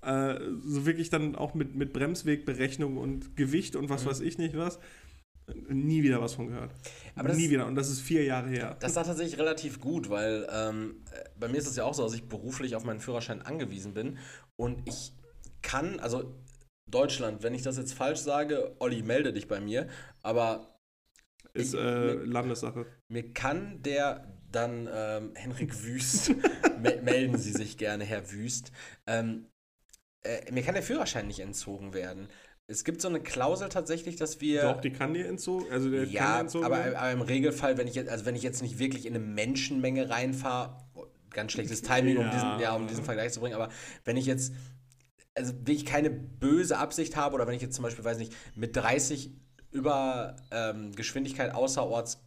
[0.03, 4.57] Äh, so wirklich dann auch mit, mit Bremswegberechnung und Gewicht und was weiß ich nicht
[4.57, 4.79] was.
[5.69, 6.73] Nie wieder was von gehört.
[7.15, 7.67] Aber Nie wieder.
[7.67, 8.77] Und das ist vier Jahre her.
[8.81, 12.03] Das war tatsächlich relativ gut, weil ähm, äh, bei mir ist es ja auch so,
[12.03, 14.19] dass ich beruflich auf meinen Führerschein angewiesen bin
[14.57, 15.13] und ich
[15.63, 16.35] kann, also
[16.91, 19.89] Deutschland, wenn ich das jetzt falsch sage, Olli, melde dich bei mir,
[20.23, 20.79] aber
[21.55, 22.87] ist ich- äh, mir- Landessache.
[23.09, 26.31] mir kann der dann ähm, Henrik Wüst,
[26.83, 28.73] me melden Sie sich gerne, Herr Wüst,
[29.07, 29.47] ähm,
[30.25, 32.29] äh, mir kann der Führerschein nicht entzogen werden.
[32.71, 34.61] Es gibt so eine Klausel tatsächlich, dass wir.
[34.63, 35.73] Doch, die kann dir entzogen.
[35.73, 38.43] Also der kann Ja, entzogen aber, aber im Regelfall, wenn ich jetzt, also wenn ich
[38.43, 42.31] jetzt nicht wirklich in eine Menschenmenge reinfahre, oh, ganz schlechtes Timing, um, Ja.
[42.31, 43.71] diesen, ja, um diesen Vergleich zu bringen, aber
[44.05, 44.53] wenn ich jetzt,
[45.35, 48.35] also wenn ich keine böse Absicht habe oder wenn ich jetzt zum Beispiel, weiß nicht,
[48.55, 49.31] mit 30
[49.71, 52.23] über ähm, Geschwindigkeit außerorts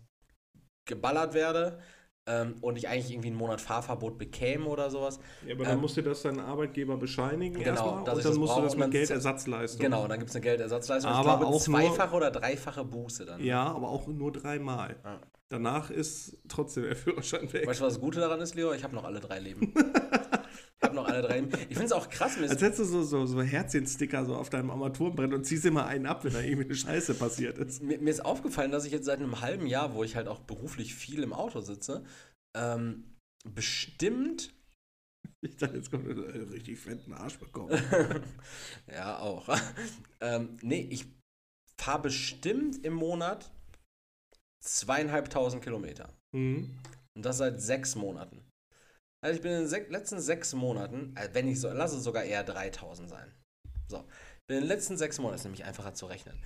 [0.85, 1.79] geballert werde
[2.27, 5.81] ähm, und ich eigentlich irgendwie einen Monat Fahrverbot bekäme oder sowas, Ja, aber dann ähm,
[5.81, 8.75] musst du das deinem Arbeitgeber bescheinigen Genau, erstmal dass und dann das musst du das
[8.77, 9.81] mit Geldersatzleistung.
[9.81, 13.25] genau, dann gibt es eine Geldersatzleistung, Aber ich glaube auch nur- zweifache oder dreifache Buße
[13.25, 13.43] dann.
[13.43, 14.95] Ja, aber auch nur dreimal.
[15.03, 15.19] Ja.
[15.49, 17.67] Danach ist trotzdem der Führerschein weg.
[17.67, 18.71] Weißt du, was das Gute daran ist, Leo?
[18.71, 19.73] Ich habe noch alle drei Leben.
[20.91, 21.39] habe noch alle drei.
[21.69, 22.37] Ich finde es auch krass.
[22.37, 26.05] Als hättest du so, so, so Herzchensticker so auf deinem Armaturenbrett und ziehst immer einen
[26.05, 27.81] ab, wenn da irgendwie eine Scheiße passiert ist.
[27.81, 30.39] mir, mir ist aufgefallen, dass ich jetzt seit einem halben Jahr, wo ich halt auch
[30.39, 32.03] beruflich viel im Auto sitze,
[32.55, 34.53] ähm, bestimmt,
[35.41, 37.71] Ich dachte, jetzt kommt ein äh, richtig fetten Arsch bekommen.
[38.87, 39.47] ja auch,
[40.21, 41.05] ähm, nee, ich
[41.79, 43.51] fahre bestimmt im Monat
[44.63, 46.13] zweieinhalbtausend Kilometer.
[46.35, 46.77] Mhm.
[47.15, 48.43] Und das seit sechs Monaten.
[49.23, 52.03] Also ich bin in den sech letzten sechs Monaten, äh, wenn ich so, lass es
[52.03, 53.31] sogar eher 3000 sein.
[53.87, 53.99] So.
[54.47, 56.41] Bin in den letzten sechs Monaten, ist nämlich einfacher zu rechnen,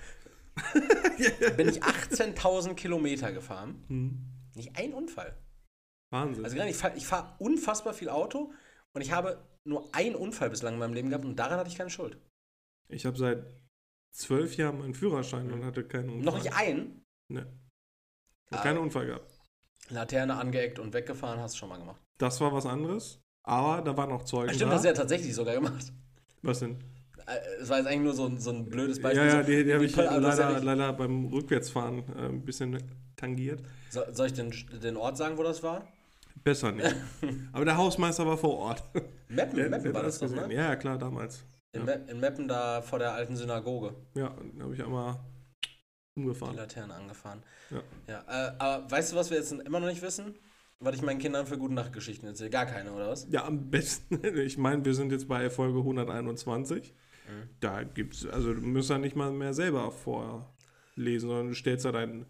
[1.56, 3.84] bin ich 18.000 Kilometer gefahren.
[3.88, 4.32] Mhm.
[4.54, 5.36] Nicht ein Unfall.
[6.12, 6.44] Wahnsinn.
[6.44, 8.52] Also gerade, ich fahre fahr unfassbar viel Auto
[8.94, 11.76] und ich habe nur einen Unfall bislang in meinem Leben gehabt und daran hatte ich
[11.76, 12.18] keine Schuld.
[12.88, 13.44] ich habe seit
[14.12, 16.24] zwölf Jahren meinen Führerschein und hatte keinen Unfall.
[16.24, 17.02] Noch nicht einen.
[17.28, 17.46] Ich Ah.
[18.52, 19.30] habe keinen Unfall gehabt.
[19.90, 22.00] Laterne angeeckt und weggefahren, hast du schon mal gemacht.
[22.18, 23.20] Das war was anderes.
[23.44, 24.52] Aber da waren auch Zeugen.
[24.54, 24.74] Stimmt, da.
[24.76, 25.92] hast du ja tatsächlich sogar gemacht.
[26.42, 26.72] Was denn?
[27.26, 29.24] Äh, Es war jetzt eigentlich nur so ein, so ein blödes Ja, Beispiel.
[29.26, 30.18] ja, so, die, die habe ich hast ja
[30.50, 32.76] leider, leider beim Rückwärtsfahren äh, ein bisschen
[33.16, 33.60] tangiert.
[33.90, 35.86] So, soll ich den, den Ort sagen, wo das war?
[36.42, 36.94] Besser nicht.
[37.52, 38.82] Aber der Hausmeister war vor Ort.
[39.28, 40.48] Meppen, Der- Meppen der war das doch, gesehen.
[40.48, 40.54] ne?
[40.54, 41.44] Ja, ja, klar, damals.
[41.72, 42.14] In, Ja.
[42.14, 43.94] Meppen da vor der alten Synagoge.
[44.14, 45.18] Ja, da habe ich einmal
[46.16, 46.56] Die umgefahren.
[46.56, 47.42] Laterne angefahren.
[47.70, 47.82] Ja.
[48.08, 50.34] ja äh, aber weißt du, was wir jetzt immer noch nicht wissen?
[50.78, 52.50] Was ich meinen Kindern für gute Nachtgeschichten erzähle?
[52.50, 53.26] Gar keine, oder was?
[53.30, 54.20] Ja, am besten.
[54.38, 56.92] Ich meine, wir sind jetzt bei Folge 121.
[57.26, 57.48] Mhm.
[57.60, 61.92] Da gibt's, also du musst ja nicht mal mehr selber vorlesen, sondern du stellst da
[61.92, 62.26] dein,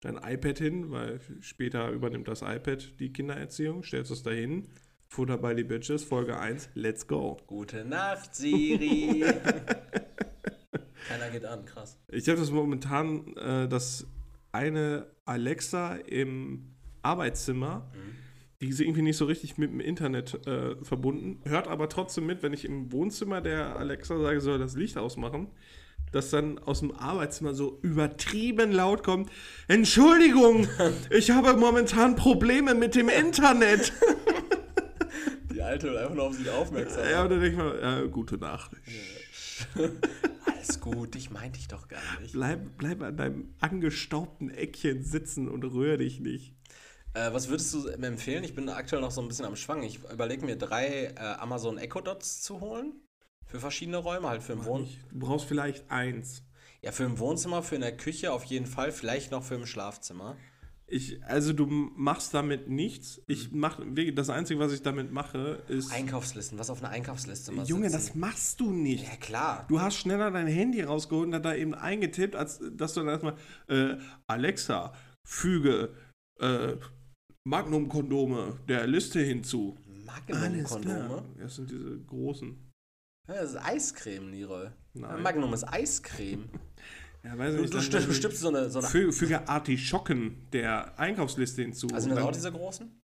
[0.00, 4.68] dein iPad hin, weil später übernimmt das iPad die Kindererziehung, stellst es dahin.
[5.06, 7.36] Futter bei die Bitches, Folge 1, let's go.
[7.46, 9.24] Gute Nacht, Siri.
[11.10, 11.98] Keiner geht an, krass.
[12.08, 14.06] Ich habe das momentan, äh, dass
[14.52, 17.90] eine Alexa im Arbeitszimmer,
[18.60, 22.42] die ist irgendwie nicht so richtig mit dem Internet äh, verbunden, hört aber trotzdem mit,
[22.42, 25.48] wenn ich im Wohnzimmer der Alexa sage, soll das Licht ausmachen,
[26.12, 29.30] dass dann aus dem Arbeitszimmer so übertrieben laut kommt,
[29.66, 30.68] Entschuldigung,
[31.10, 33.92] ich habe momentan Probleme mit dem Internet.
[35.52, 37.04] Die Alte will einfach nur auf sich aufmerksam.
[37.10, 38.70] ja, und dann denke ich mal, ja, gute Nacht.
[40.46, 42.32] Alles gut, ich meinte ich doch gar nicht.
[42.32, 46.54] Bleib, bleib an deinem angestaubten Eckchen sitzen und rühr dich nicht.
[47.14, 48.44] Äh, was würdest du mir empfehlen?
[48.44, 49.82] Ich bin aktuell noch so ein bisschen am Schwang.
[49.82, 52.92] Ich überlege mir drei äh, Amazon Echo Dots zu holen.
[53.46, 56.44] Für verschiedene Räume, halt für im Wohn Du brauchst vielleicht eins.
[56.82, 59.66] ja, für im Wohnzimmer, für in der Küche auf jeden Fall, vielleicht noch für im
[59.66, 60.36] Schlafzimmer.
[60.92, 63.22] Ich, also du machst damit nichts.
[63.28, 65.92] Ich mach, wirklich, das Einzige, was ich damit mache, ist.
[65.92, 68.06] Einkaufslisten, was auf einer Einkaufsliste mal Junge, sitzen.
[68.06, 69.04] das machst du nicht.
[69.04, 69.66] Ja, klar.
[69.68, 73.08] Du hast schneller dein Handy rausgeholt und hat da eben eingetippt, als dass du dann
[73.08, 73.36] erstmal
[73.68, 74.92] äh, Alexa,
[75.24, 75.94] füge
[76.40, 76.76] äh,
[77.44, 79.78] Magnum-Kondome der Liste hinzu.
[80.04, 81.24] Magnum-Kondome.
[81.38, 82.72] Das sind diese großen.
[83.28, 84.70] Ja, das ist Eiscreme, Leroy.
[84.94, 85.22] Nein.
[85.22, 86.48] Magnum ist Eiscreme.
[87.22, 88.70] Ja, weiß Du, nicht, du, dann- sti- du stippst so eine.
[88.70, 91.88] So eine Fü- Füge Artischocken der Einkaufsliste hinzu.
[91.88, 93.00] also sind Und das dann- auch diese großen?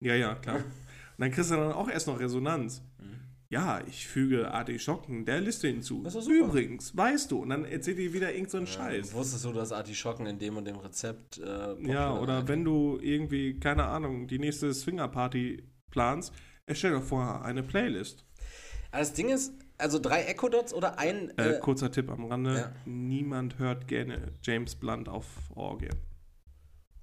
[0.00, 0.56] Ja, ja, klar.
[1.16, 2.82] Und dann kriegst du dann auch erst noch Resonanz.
[2.98, 3.20] Mhm.
[3.50, 6.02] Ja, ich füge Artischocken der Liste hinzu.
[6.02, 6.36] Das ist super.
[6.46, 7.42] Übrigens, weißt du.
[7.42, 9.12] Und dann erzählt dir wieder irgend so einen Scheiß.
[9.12, 11.38] Wusstest du, dass Artischocken in dem und dem Rezept.
[11.38, 12.48] Äh, Ja, oder sind?
[12.48, 16.32] wenn du irgendwie, keine Ahnung, die nächste Swingerparty planst,
[16.66, 18.24] erstell doch vorher eine Playlist.
[18.90, 21.36] Aber das Ding ist, also drei Echo Dots oder ein.
[21.38, 22.72] Äh, Äh, kurzer Tipp am Rande: ja.
[22.84, 25.90] Niemand hört gerne James Blunt auf Orgie.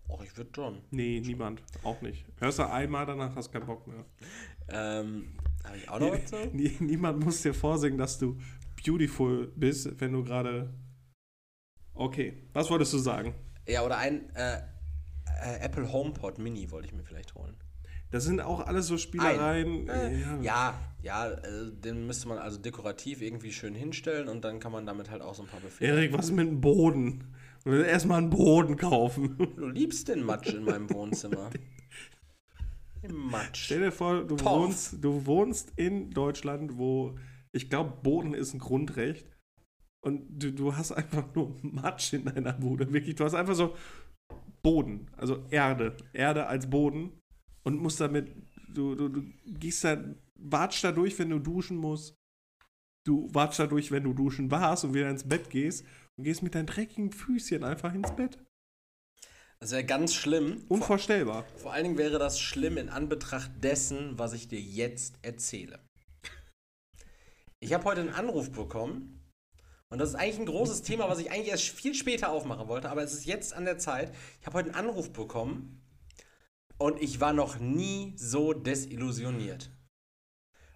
[0.08, 0.82] oh, ich würde schon.
[0.91, 1.62] Nee, niemand.
[1.84, 2.25] Auch nicht.
[2.39, 4.05] Hörst du einmal, danach hast du keinen Bock mehr.
[4.69, 5.29] Ähm,
[5.63, 6.32] habe ich auch noch was?
[6.53, 8.38] Nie, niemand muss dir vorsingen, dass du
[8.86, 10.73] beautiful bist, wenn du gerade.
[11.93, 13.34] Okay, was wolltest du sagen?
[13.67, 14.58] Ja, oder ein äh,
[15.43, 17.55] äh, Apple HomePod Mini wollte ich mir vielleicht holen.
[18.12, 19.88] Das sind auch alles so Spielereien.
[19.88, 20.41] Äh, ja.
[20.41, 24.86] ja, ja, äh, den müsste man also dekorativ irgendwie schön hinstellen und dann kann man
[24.86, 25.91] damit halt auch so ein paar Befehle.
[25.91, 27.36] Erik, was mit dem Boden?
[27.63, 29.38] Du willst erstmal einen Boden kaufen.
[29.56, 31.50] Du liebst den Matsch in meinem Wohnzimmer.
[33.04, 33.65] Den Matsch.
[33.65, 37.17] Stell dir vor, du wohnst, du wohnst in Deutschland, wo
[37.54, 39.26] ich glaube, Boden ist ein Grundrecht.
[40.02, 42.91] Und du, du hast einfach nur Matsch in deiner Bude.
[42.91, 43.76] Wirklich, du hast einfach so
[44.62, 45.95] Boden, also Erde.
[46.13, 47.18] Erde als Boden.
[47.69, 48.36] Und musst damit,
[48.73, 50.03] du, du, du gehst da,
[50.39, 52.15] watsch da durch, wenn du duschen musst.
[53.05, 55.86] Du watsch da durch, wenn du duschen warst und wieder ins Bett gehst.
[56.17, 58.39] Und gehst mit deinen dreckigen Füßchen einfach ins Bett.
[59.60, 60.62] Das wäre ganz schlimm.
[60.62, 61.45] Vor, Unvorstellbar.
[61.58, 65.79] vor allen Dingen wäre das schlimm in Anbetracht dessen, was ich dir jetzt erzähle.
[67.60, 69.29] Ich habe heute einen Anruf bekommen.
[69.89, 72.89] Und das ist eigentlich ein großes Thema, was ich eigentlich erst viel später aufmachen wollte,
[72.89, 74.12] aber es ist jetzt an der Zeit.
[74.39, 75.79] Ich habe heute einen Anruf bekommen
[76.79, 79.69] und ich war noch nie so desillusioniert.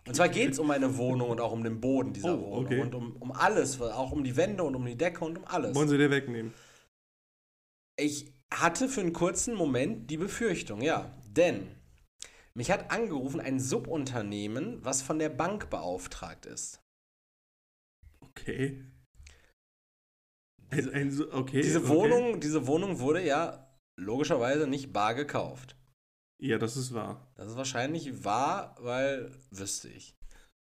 [0.05, 2.65] Und zwar geht es um meine Wohnung und auch um den Boden dieser Oh, Wohnung
[2.65, 2.81] okay.
[2.81, 5.73] und um, um alles, auch um die Wände und um die Decke und um alles.
[5.75, 6.53] Wollen sie dir wegnehmen?
[7.97, 11.09] Ich hatte für einen kurzen Moment die Befürchtung, ja.
[11.29, 11.73] Denn
[12.53, 16.81] mich hat angerufen ein Subunternehmen, was von der Bank beauftragt ist.
[18.21, 18.83] Okay.
[20.69, 21.61] Ein, ein, okay.
[21.61, 21.87] Diese okay.
[21.87, 25.77] Wohnung, diese Wohnung wurde ja logischerweise nicht bar gekauft.
[26.45, 27.25] Ja, das ist wahr.
[27.35, 30.13] Das ist wahrscheinlich wahr, weil wüsste ich.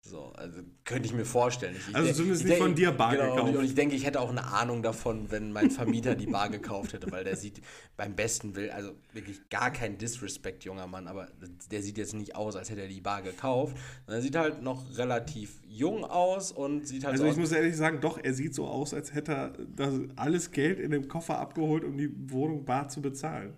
[0.02, 1.74] So, also könnte ich mir vorstellen.
[1.76, 3.56] Ich, Also de- zumindest ich nicht von dir bar genau, gekauft.
[3.56, 6.92] und ich denke, ich hätte auch eine Ahnung davon, wenn mein Vermieter die Bar gekauft
[6.94, 7.60] hätte, weil der sieht
[7.98, 11.28] beim besten Will, also wirklich gar kein Disrespect, junger Mann, aber
[11.70, 13.76] der sieht jetzt nicht aus, als hätte er die Bar gekauft.
[14.06, 17.76] Er sieht halt noch relativ jung aus und sieht halt Also so ich muss ehrlich
[17.76, 21.38] sagen, doch, er sieht so aus, als hätte er das alles Geld in dem Koffer
[21.38, 23.54] abgeholt, um die Wohnung bar zu bezahlen.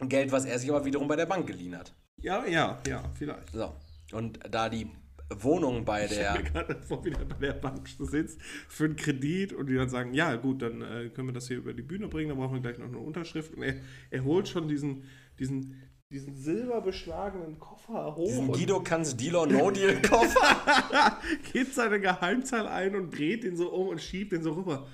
[0.00, 1.94] Geld, was er sich aber wiederum bei der Bank geliehen hat.
[2.18, 3.50] Ja, ja, ja, vielleicht.
[3.52, 3.72] So.
[4.12, 4.88] Und da die
[5.30, 6.34] Wohnung bei Ich der.
[6.34, 9.88] mir gerade vor, wie der bei der Bank sitzt für einen Kredit und die dann
[9.88, 12.54] sagen, ja gut, dann äh, können wir das hier über die Bühne bringen, dann brauchen
[12.54, 13.54] wir gleich noch eine Unterschrift.
[13.54, 13.76] Und er,
[14.10, 15.04] er holt schon diesen,
[15.38, 15.82] diesen,
[16.12, 21.18] diesen silberbeschlagenen Koffer hoch Diesen Guido Kanz Dealer No Deal Koffer.
[21.52, 24.86] gibt seine Geheimzahl ein und dreht den so um und schiebt den so rüber.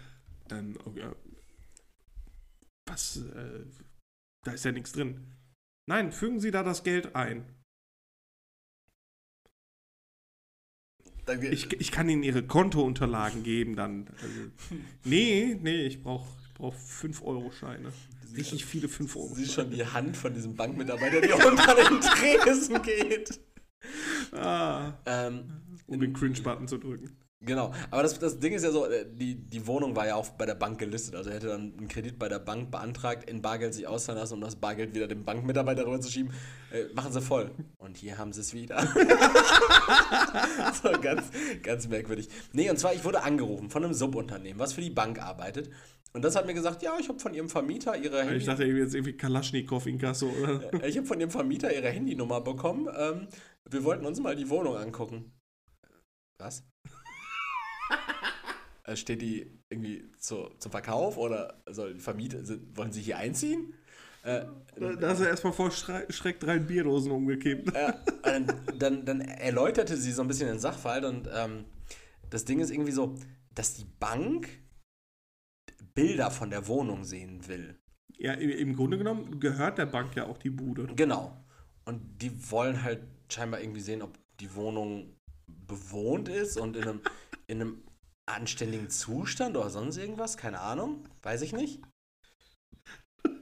[0.51, 1.03] Ähm, okay,
[2.87, 3.65] was, äh,
[4.44, 5.20] da ist ja nichts drin.
[5.87, 7.44] Nein, fügen Sie da das Geld ein.
[11.50, 14.09] Ich, ich kann Ihnen Ihre Kontounterlagen geben dann.
[14.20, 14.50] Also,
[15.05, 17.92] nee, nee, ich brauche ich brauch 5-Euro-Scheine.
[18.37, 19.35] Richtig viele 5 Euro.
[19.35, 23.40] siehst schon die Hand von diesem Bankmitarbeiter, die unter den Tresen geht.
[24.33, 27.16] Ah, Ähm, um den Cringe-Button zu drücken.
[27.44, 30.28] Genau, aber das, das Ding ist ja so, äh, die, die Wohnung war ja auch
[30.31, 31.16] bei der Bank gelistet.
[31.16, 34.35] Also er hätte dann einen Kredit bei der Bank beantragt, in Bargeld sich auszahlen lassen,
[34.35, 36.33] um das Bargeld wieder dem Bankmitarbeiter rüberzuschieben.
[36.72, 37.50] Äh, machen sie voll.
[37.78, 38.81] Und hier haben sie es wieder.
[40.83, 41.31] so ganz,
[41.62, 42.28] ganz merkwürdig.
[42.52, 45.68] Nee, und zwar, ich wurde angerufen von einem Subunternehmen, was für die Bank arbeitet.
[46.12, 48.64] Und das hat mir gesagt, ja, ich habe von ihrem Vermieter ihre Handy Ich dachte
[48.64, 50.72] jetzt irgendwie Kalaschnikow in Kasso, oder?
[50.83, 52.88] Äh, ich habe von ihrem Vermieter ihre Handynummer bekommen.
[52.96, 53.26] Ähm,
[53.68, 55.33] wir wollten uns mal die Wohnung angucken.
[56.38, 56.64] Was?
[58.85, 63.18] Äh, Steht die irgendwie zu, zum Verkauf oder soll die Vermieter, sind, wollen sie hier
[63.18, 63.75] einziehen?
[64.25, 64.45] Äh,
[64.77, 67.75] Da ist er erstmal vor Schreck drei Bierdosen umgekippt.
[67.75, 67.92] äh,
[68.79, 71.64] dann, dann, erläuterte sie so ein bisschen den Sachverhalt und ähm,
[72.31, 73.16] das Ding ist irgendwie so,
[73.55, 74.49] dass die Bank
[75.95, 77.79] Bilder von der Wohnung sehen will.
[78.16, 80.87] Ja, im Grunde genommen gehört der Bank ja auch die Bude.
[80.95, 81.37] Genau.
[81.85, 85.16] Und die wollen halt scheinbar irgendwie sehen, ob die Wohnung
[85.47, 87.01] bewohnt ist und in einem,
[87.47, 87.83] in einem
[88.26, 90.37] anständigen Zustand oder sonst irgendwas.
[90.37, 91.08] Keine Ahnung.
[91.22, 91.80] Weiß ich nicht.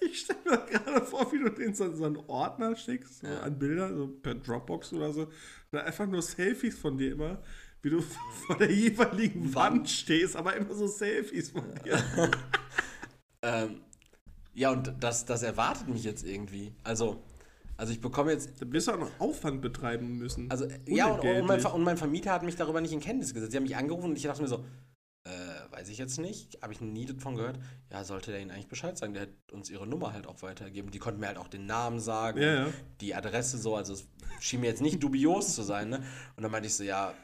[0.00, 3.40] Ich stelle mir gerade vor, wie du den so, so einen Ordner schickst, so Ja.
[3.40, 5.28] an Bilder, so per Dropbox oder so.
[5.70, 7.40] Und einfach nur Selfies von dir immer,
[7.82, 8.00] wie du
[8.46, 9.74] vor der jeweiligen Wand.
[9.76, 12.02] Wand stehst, aber immer so Selfies von dir.
[13.44, 13.80] Ähm,
[14.54, 16.72] ja, und das, das erwartet mich jetzt irgendwie.
[16.84, 17.24] Also,
[17.76, 18.60] also ich bekomme jetzt.
[18.60, 20.50] Da wirst du auch noch Aufwand betreiben müssen.
[20.50, 23.52] Also, ja, und, und, mein, und mein Vermieter hat mich darüber nicht in Kenntnis gesetzt.
[23.52, 24.64] Sie haben mich angerufen und ich dachte mir so,
[25.24, 25.30] äh,
[25.70, 27.58] weiß ich jetzt nicht, habe ich nie davon gehört.
[27.90, 29.14] Ja, sollte der Ihnen eigentlich Bescheid sagen?
[29.14, 30.90] Der hat uns ihre Nummer halt auch weitergegeben.
[30.90, 32.72] Die konnten mir halt auch den Namen sagen, Ja, ja.
[33.00, 34.06] die Adresse so, also es
[34.40, 36.02] schien mir jetzt nicht dubios zu sein, ne?
[36.36, 37.14] Und dann meinte ich so, ja,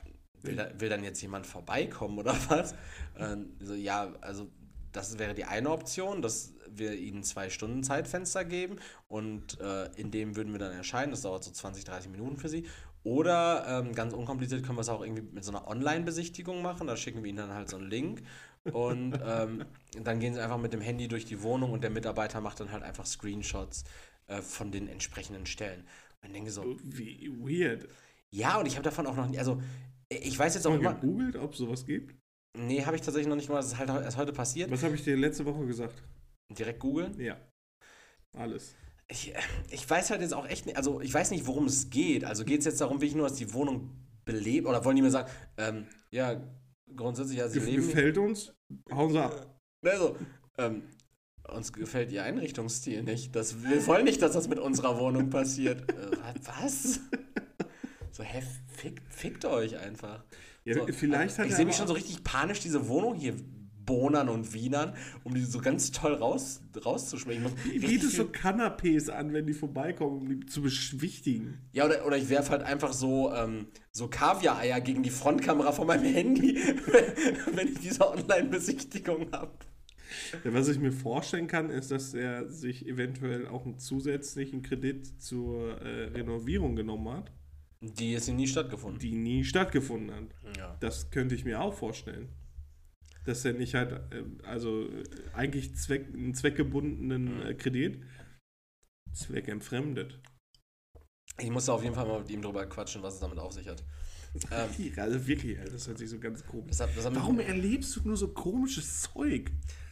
[0.42, 2.74] will, da, will dann jetzt jemand vorbeikommen oder was?
[3.60, 4.48] So, ja, also
[4.92, 8.76] das wäre die eine Option, dass wir ihnen zwei Stunden Zeitfenster geben
[9.08, 11.10] und äh, in dem würden wir dann erscheinen.
[11.10, 12.66] Das dauert so 20, 30 Minuten für sie.
[13.04, 16.86] Oder ähm, ganz unkompliziert können wir es auch irgendwie mit so einer Online-Besichtigung machen.
[16.86, 18.22] Da schicken wir ihnen dann halt so einen Link.
[18.72, 19.64] Und ähm,
[20.02, 22.72] dann gehen sie einfach mit dem Handy durch die Wohnung und der Mitarbeiter macht dann
[22.72, 23.84] halt einfach Screenshots
[24.26, 25.84] äh, von den entsprechenden Stellen.
[26.20, 27.88] Und ich denke so, Wie weird.
[28.30, 29.62] ja, und ich habe davon auch noch nie, also
[30.08, 32.14] ich weiß jetzt auch mal immer, gegoogelt, ob sowas gibt?
[32.56, 34.70] nee, habe ich tatsächlich noch nicht gemacht, das ist halt erst heute passiert.
[34.70, 36.02] Was habe ich dir letzte Woche gesagt?
[36.50, 37.18] Direkt googeln.
[37.20, 37.36] Ja.
[38.32, 38.74] Alles.
[39.10, 39.32] Ich,
[39.70, 42.24] ich weiß halt jetzt auch echt nicht, also ich weiß nicht, worum es geht.
[42.24, 43.90] Also geht es jetzt darum, will ich nur, dass die Wohnung
[44.24, 46.40] belebt oder wollen die mir sagen, ähm, ja,
[46.94, 47.86] grundsätzlich, ja, sie Ge leben.
[47.86, 48.52] gefällt uns?
[48.90, 49.58] Hauen sie ab.
[49.84, 50.16] Also,
[50.58, 50.82] ähm,
[51.48, 53.34] uns gefällt ihr Einrichtungsstil nicht.
[53.34, 55.90] Das, wir wollen nicht, dass das mit unserer Wohnung passiert.
[55.90, 56.10] Äh,
[56.44, 57.00] was?
[58.12, 60.24] So, hä, fickt, fickt euch einfach.
[60.64, 63.34] Ja, So, vielleicht hat ich sehe mich schon so richtig panisch, diese Wohnung hier
[63.88, 64.92] Bohnern und Wienern,
[65.24, 67.46] um die so ganz toll raus, rauszuschmecken.
[67.74, 71.58] Ich Bietest viel- so Kanapés an, wenn die vorbeikommen, um die zu beschwichtigen.
[71.72, 75.86] Ja, oder, oder ich werfe halt einfach so, ähm, so Kaviar-Eier gegen die Frontkamera von
[75.86, 76.56] meinem Handy,
[77.54, 79.52] wenn ich diese Online-Besichtigung habe.
[80.44, 85.20] Ja, was ich mir vorstellen kann, ist, dass er sich eventuell auch einen zusätzlichen Kredit
[85.20, 87.32] zur äh, Renovierung genommen hat,
[87.80, 88.98] Die ist nie stattgefunden.
[89.00, 90.56] die nie stattgefunden hat.
[90.56, 90.76] Ja.
[90.80, 92.28] Das könnte ich mir auch vorstellen.
[93.28, 94.00] Dass er nicht halt,
[94.44, 98.02] also äh, eigentlich Zweck, einen zweckgebundenen äh, Kredit
[99.12, 100.18] zweckentfremdet.
[101.38, 103.52] Ich muss da auf jeden Fall mal mit ihm drüber quatschen, was es damit auf
[103.52, 103.84] sich hat.
[104.50, 106.68] Ähm, Also wirklich, das hört sich so ganz komisch.
[106.68, 109.50] das hat, das Warum erlebst du nur so komisches Zeug?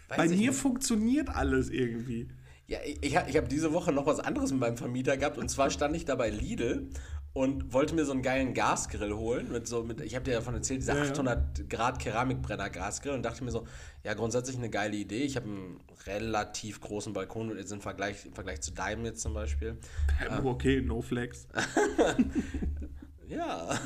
[0.09, 0.53] Bei mir nicht.
[0.53, 2.29] funktioniert alles irgendwie.
[2.67, 5.71] Ja, ich, ich habe diese Woche noch was anderes mit meinem Vermieter gehabt und zwar
[5.71, 6.91] stand ich da bei Lidl
[7.37, 9.53] und wollte mir so einen geilen Gasgrill holen.
[9.53, 11.11] Mit so, mit, ich habe dir davon erzählt, dieser Ja, ja.
[11.11, 13.67] 800 Grad Keramikbrenner Gasgrill und dachte mir so,
[14.05, 15.23] ja, grundsätzlich eine geile Idee.
[15.25, 19.35] Ich habe einen relativ großen Balkon jetzt im Vergleich, im Vergleich zu deinem jetzt zum
[19.35, 19.77] Beispiel.
[20.27, 21.47] Ähm, Okay, no flex.
[23.29, 23.77] Ja,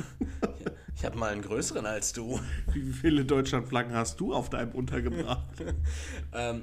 [0.95, 2.39] ich habe mal einen größeren als du.
[2.75, 5.47] Wie viele Deutschlandflaggen hast du auf deinem untergebracht?
[6.35, 6.63] Ähm,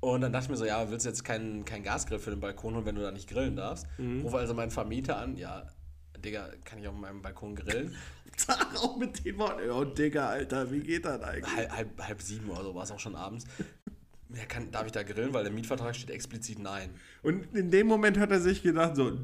[0.00, 2.40] Und dann dachte ich mir so, ja, willst du jetzt keinen kein Gasgrill für den
[2.40, 3.86] Balkon holen, wenn du da nicht grillen darfst?
[3.98, 4.22] Mhm.
[4.22, 5.66] Rufe also meinen Vermieter an, ja,
[6.18, 7.94] Digga, kann ich auf meinem Balkon grillen?
[8.36, 11.56] Sag auch mit den Worten, oh Digga, Alter, wie geht das eigentlich?
[11.56, 13.44] halb, halb, halb sieben oder so war es auch schon abends.
[14.34, 15.32] Ja, kann, darf ich da grillen?
[15.32, 16.90] Weil der Mietvertrag steht explizit nein.
[17.22, 19.18] Und in dem Moment hat er sich gedacht, so,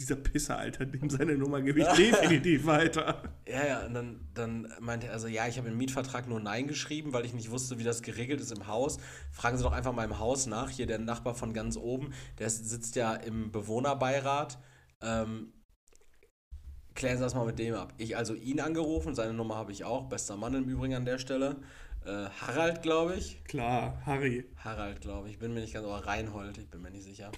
[0.00, 3.22] dieser Pisser, Alter, dem seine Nummer gebe ich definitiv weiter.
[3.46, 6.66] Ja, ja, und dann, dann meinte er so, ja, ich habe im Mietvertrag nur Nein
[6.66, 8.98] geschrieben, weil ich nicht wusste, wie das geregelt ist im Haus.
[9.30, 10.70] Fragen Sie doch einfach mal im Haus nach.
[10.70, 14.58] Hier der Nachbar von ganz oben, der sitzt ja im Bewohnerbeirat.
[15.02, 15.52] Ähm,
[17.00, 17.94] klären Sie das mal mit dem ab.
[17.96, 20.04] Ich also ihn angerufen, seine Nummer habe ich auch.
[20.04, 21.56] Bester Mann im Übrigen an der Stelle.
[22.04, 23.42] Äh, Harald, glaube ich.
[23.44, 24.44] Klar, Harry.
[24.58, 25.38] Harald, glaube ich.
[25.38, 27.32] Bin mir nicht ganz, aber Reinhold, ich bin mir nicht sicher.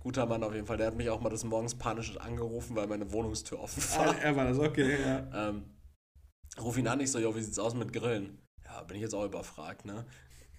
[0.00, 0.76] Guter Mann auf jeden Fall.
[0.76, 4.10] Der hat mich auch mal des Morgens panisch angerufen, weil meine Wohnungstür offen war.
[4.10, 5.48] Ah, er war das, okay, ja.
[5.48, 5.64] Ähm,
[6.60, 8.38] ruf ihn an, ich so, jo, wie sieht's aus mit Grillen?
[8.66, 10.04] Ja, bin ich jetzt auch überfragt, ne?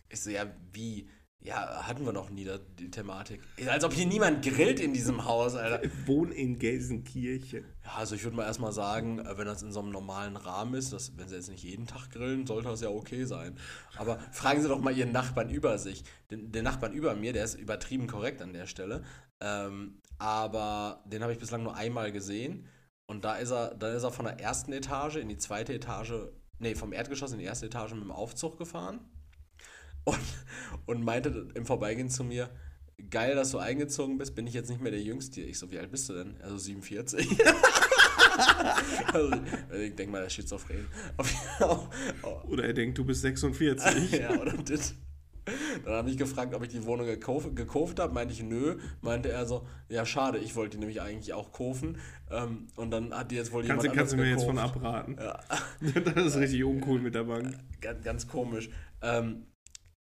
[0.09, 1.07] Ich so, ja, wie?
[1.39, 3.41] Ja, hatten wir noch nie da, die Thematik.
[3.67, 5.83] Als ob hier niemand grillt in diesem Haus, Alter.
[5.83, 7.63] Ich wohne in Gelsenkirchen.
[7.85, 10.73] Ja, also ich würde mal erstmal sagen, äh, wenn das in so einem normalen Rahmen
[10.73, 13.57] ist, dass, wenn sie jetzt nicht jeden Tag grillen, sollte das ja okay sein.
[13.95, 16.03] Aber fragen Sie doch mal Ihren Nachbarn über sich.
[16.31, 19.03] Den, den Nachbarn über mir, der ist übertrieben korrekt an der Stelle.
[19.39, 22.67] Ähm, aber den habe ich bislang nur einmal gesehen.
[23.05, 26.13] Und da ist er, da ist er von der ersten Etage in die zweite Etage,
[26.59, 28.99] nee, vom Erdgeschoss in die erste Etage mit dem Aufzug gefahren.
[30.07, 30.19] Und,
[30.85, 32.49] und meinte im Vorbeigehen zu mir,
[33.09, 35.41] geil, dass du eingezogen bist, bin ich jetzt nicht mehr der Jüngste.
[35.41, 36.35] Ich so, wie alt bist du denn?
[36.41, 37.27] Also 47.
[39.13, 39.35] also,
[39.73, 40.87] ich denke mal, der schizophren.
[42.47, 44.11] Oder er denkt, du bist 46.
[44.19, 44.95] ja, oder das.
[45.83, 48.13] Dann habe ich gefragt, ob ich die Wohnung gekauft, gekauft habe.
[48.13, 48.77] Meinte ich, nö.
[49.01, 51.97] Meinte er so, ja, schade, ich wollte die nämlich eigentlich auch kaufen.
[52.31, 54.47] Ähm, und dann hat die jetzt wohl kannst, jemand Kannst du mir gekauft.
[54.47, 55.17] jetzt von abraten?
[55.19, 55.39] Ja.
[56.13, 57.57] das ist richtig uncool mit der Bank.
[57.81, 58.69] Ganz, ganz komisch.
[59.01, 59.47] Ähm,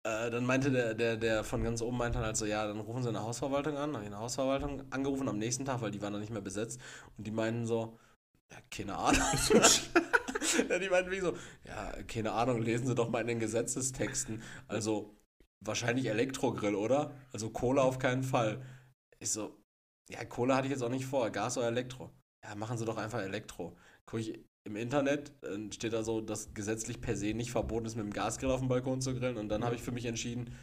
[0.08, 2.80] äh, dann meinte der, der, der von ganz oben meinte dann halt so, ja, dann
[2.80, 3.94] rufen sie eine Hausverwaltung an.
[3.94, 6.80] Habe ich eine Hausverwaltung angerufen am nächsten Tag, weil die waren dann nicht mehr besetzt.
[7.16, 7.98] Und die meinten so,
[8.50, 9.22] ja, keine Ahnung.
[10.68, 14.42] ja, die meinten wie so, ja, keine Ahnung, lesen Sie doch mal in den Gesetzestexten.
[14.66, 15.16] Also
[15.60, 17.12] wahrscheinlich Elektrogrill, oder?
[17.32, 18.62] Also Kohle auf keinen Fall.
[19.18, 19.56] Ich so,
[20.08, 22.10] ja, Kohle hatte ich jetzt auch nicht vor, Gas oder Elektro.
[22.44, 23.76] Ja, machen Sie doch einfach Elektro.
[24.06, 25.32] Guck ich im Internet,
[25.72, 28.68] steht da so, dass gesetzlich per se nicht verboten ist, mit dem Gasgrill auf dem
[28.68, 29.36] Balkon zu grillen.
[29.36, 30.54] Und dann habe ich für mich entschieden,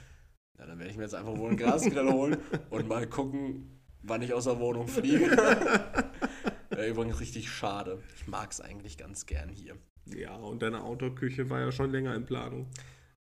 [0.57, 2.37] ja, dann werde ich mir jetzt einfach wohl einen Gasgrill holen
[2.69, 5.35] und mal gucken, wann ich aus der Wohnung fliege.
[6.71, 8.01] ja, übrigens richtig schade.
[8.15, 9.75] Ich mag es eigentlich ganz gern hier.
[10.05, 12.67] Ja, und deine Autoküche war ja schon länger in Planung.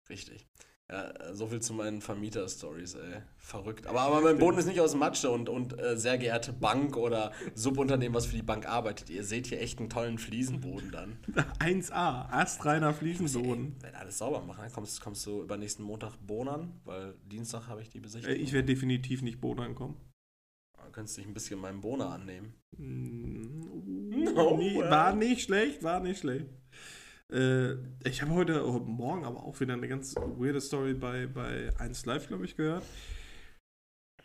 [0.09, 0.47] Richtig.
[0.91, 3.21] Ja, so viel zu meinen Vermieter-Stories, ey.
[3.37, 3.87] Verrückt.
[3.87, 7.31] Aber, aber mein Boden ist nicht aus Matsche und, und äh, sehr geehrte Bank oder
[7.55, 9.09] Subunternehmen, was für die Bank arbeitet.
[9.09, 11.17] Ihr seht hier echt einen tollen Fliesenboden dann.
[11.59, 13.77] 1A, astreiner Fliesenboden.
[13.79, 17.89] Wenn alles sauber machen, dann kommst, kommst du übernächsten Montag bonern, weil Dienstag habe ich
[17.89, 18.41] die Äh, Besichtigung.
[18.41, 19.95] Ich werde definitiv nicht Boden kommen.
[20.77, 22.53] Dann könntest du dich ein bisschen meinem Bohner annehmen.
[22.77, 26.47] No, nie, war nicht schlecht, war nicht schlecht.
[27.31, 31.71] Äh, ich habe heute, oh, morgen aber auch wieder eine ganz weirde Story bei, bei
[31.77, 32.83] 1 Live, glaube ich, gehört.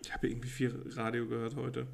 [0.01, 1.87] Ich habe irgendwie viel Radio gehört heute.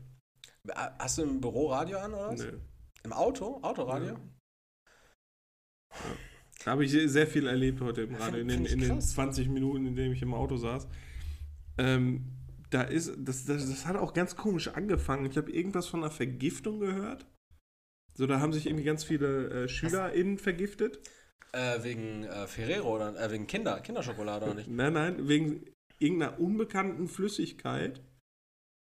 [0.98, 2.40] Hast du im Büro Radio an oder was?
[2.40, 2.58] Nö.
[3.04, 3.60] Im Auto?
[3.62, 4.16] Autoradio?
[6.64, 9.10] Da habe ich sehr viel erlebt heute im Radio, in den, in den krass.
[9.10, 10.86] 20 Minuten, in denen ich im Auto saß.
[11.78, 12.38] Ähm,
[12.70, 15.26] da ist, das, das, das hat auch ganz komisch angefangen.
[15.26, 17.26] Ich habe irgendwas von einer Vergiftung gehört.
[18.14, 20.98] So, da haben sich irgendwie ganz viele äh, SchülerInnen vergiftet.
[21.52, 24.68] Äh, wegen äh, Ferrero oder äh, wegen Kinder, Kinderschokolade oder nicht?
[24.70, 25.66] Nein, nein, wegen
[25.98, 28.00] irgendeiner unbekannten Flüssigkeit,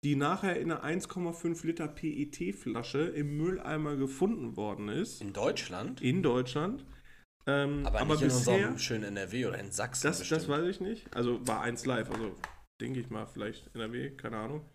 [0.04, 5.22] die nachher in einer 1,5 Liter PET-Flasche im Mülleimer gefunden worden ist.
[5.22, 6.02] In Deutschland?
[6.02, 6.86] In Deutschland.
[7.48, 10.42] Ähm, Aber, aber nicht in bisher, unserem schönen NRW oder in Sachsen das, bestimmt.
[10.42, 11.16] das weiß ich nicht.
[11.16, 12.36] Also war eins live, also
[12.80, 14.70] denke ich mal, vielleicht NRW, keine Ahnung.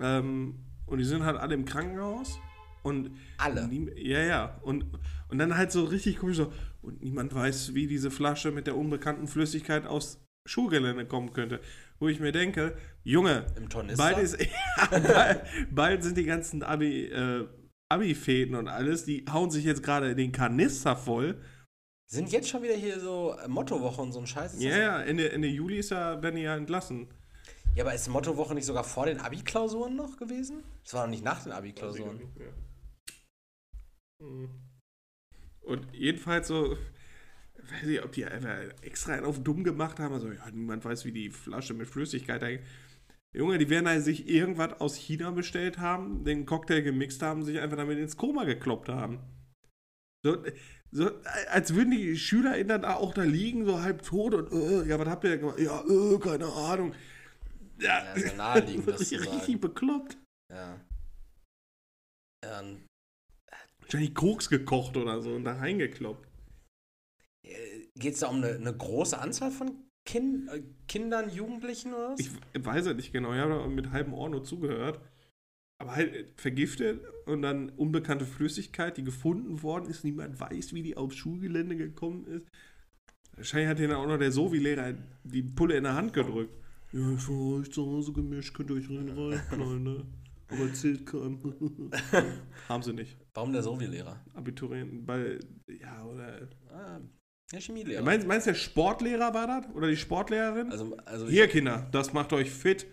[0.00, 2.38] Ähm, und die sind halt alle im Krankenhaus.
[2.82, 3.68] Und Alle?
[3.68, 4.60] Nie, ja, ja.
[4.62, 4.86] Und,
[5.28, 6.52] und dann halt so richtig komisch so,
[6.82, 11.60] und niemand weiß, wie diese Flasche mit der unbekannten Flüssigkeit aus Schulgelände kommen könnte.
[11.98, 13.46] Wo ich mir denke, Junge,
[13.96, 17.46] bald, ist, ja, bald, bald sind die ganzen Abi, äh,
[17.90, 21.38] Abi-Fäden und alles, die hauen sich jetzt gerade den Kanister voll.
[22.06, 24.60] Sind jetzt schon wieder hier so äh, Mottowoche und so ein Scheiß?
[24.60, 27.08] Ja, ja, Ende, Ende Juli ist ja, die ja entlassen.
[27.74, 30.64] Ja, aber ist Mottowoche nicht sogar vor den Abi-Klausuren noch gewesen?
[30.82, 32.16] Das war doch nicht nach den Abi-Klausuren.
[32.16, 32.69] Mhm.
[34.20, 36.76] Und jedenfalls so,
[37.70, 41.04] weiß ich, ob die einfach extra einen auf dumm gemacht haben, also ja, niemand weiß,
[41.04, 42.66] wie die Flasche mit Flüssigkeit eigentlich.
[43.32, 47.60] Junge, die werden halt sich irgendwas aus China bestellt haben, den Cocktail gemixt haben, sich
[47.60, 49.20] einfach damit ins Koma gekloppt haben.
[50.24, 50.44] So,
[50.90, 51.10] so
[51.50, 55.08] als würden die SchülerInnen dann auch da liegen, so halb tot und, äh, ja, was
[55.08, 55.58] habt ihr denn gemacht?
[55.60, 56.92] Ja, äh, keine Ahnung.
[57.78, 59.60] Ja, Ja, ja naheliegend, das richtig sagen.
[59.60, 60.18] bekloppt.
[60.50, 60.80] Ja.
[62.42, 62.82] Ähm,
[63.90, 66.28] Wahrscheinlich Koks gekocht oder so und da reingekloppt.
[67.96, 69.72] Geht es da um eine, eine große Anzahl von
[70.04, 72.20] kind, äh, Kindern, Jugendlichen oder was?
[72.20, 72.30] Ich
[72.64, 75.00] weiß es nicht genau, ich habe da mit halbem Ohr nur zugehört.
[75.78, 80.04] Aber halt vergiftet und dann unbekannte Flüssigkeit, die gefunden worden ist.
[80.04, 82.46] Niemand weiß, wie die aufs Schulgelände gekommen ist.
[83.34, 86.54] Wahrscheinlich hat denen auch noch der Sovi-Lehrer die Pulle in der Hand gedrückt.
[86.92, 90.06] Ja, für euch zu Hause gemischt, könnt ihr euch rein reinknallen, ne?
[90.50, 91.90] Aber erzählt keinem.
[92.68, 93.16] Haben sie nicht.
[93.34, 94.24] Warum der Sovi-Lehrer?
[94.34, 96.48] Abiturienten, weil, ja, oder.
[96.72, 97.00] Ah,
[97.52, 98.02] der Chemielehrer.
[98.02, 99.74] Meinst, meinst du, der Sportlehrer war das?
[99.74, 100.70] Oder die Sportlehrerin?
[100.70, 102.86] also, also Hier, Kinder, das macht euch fit.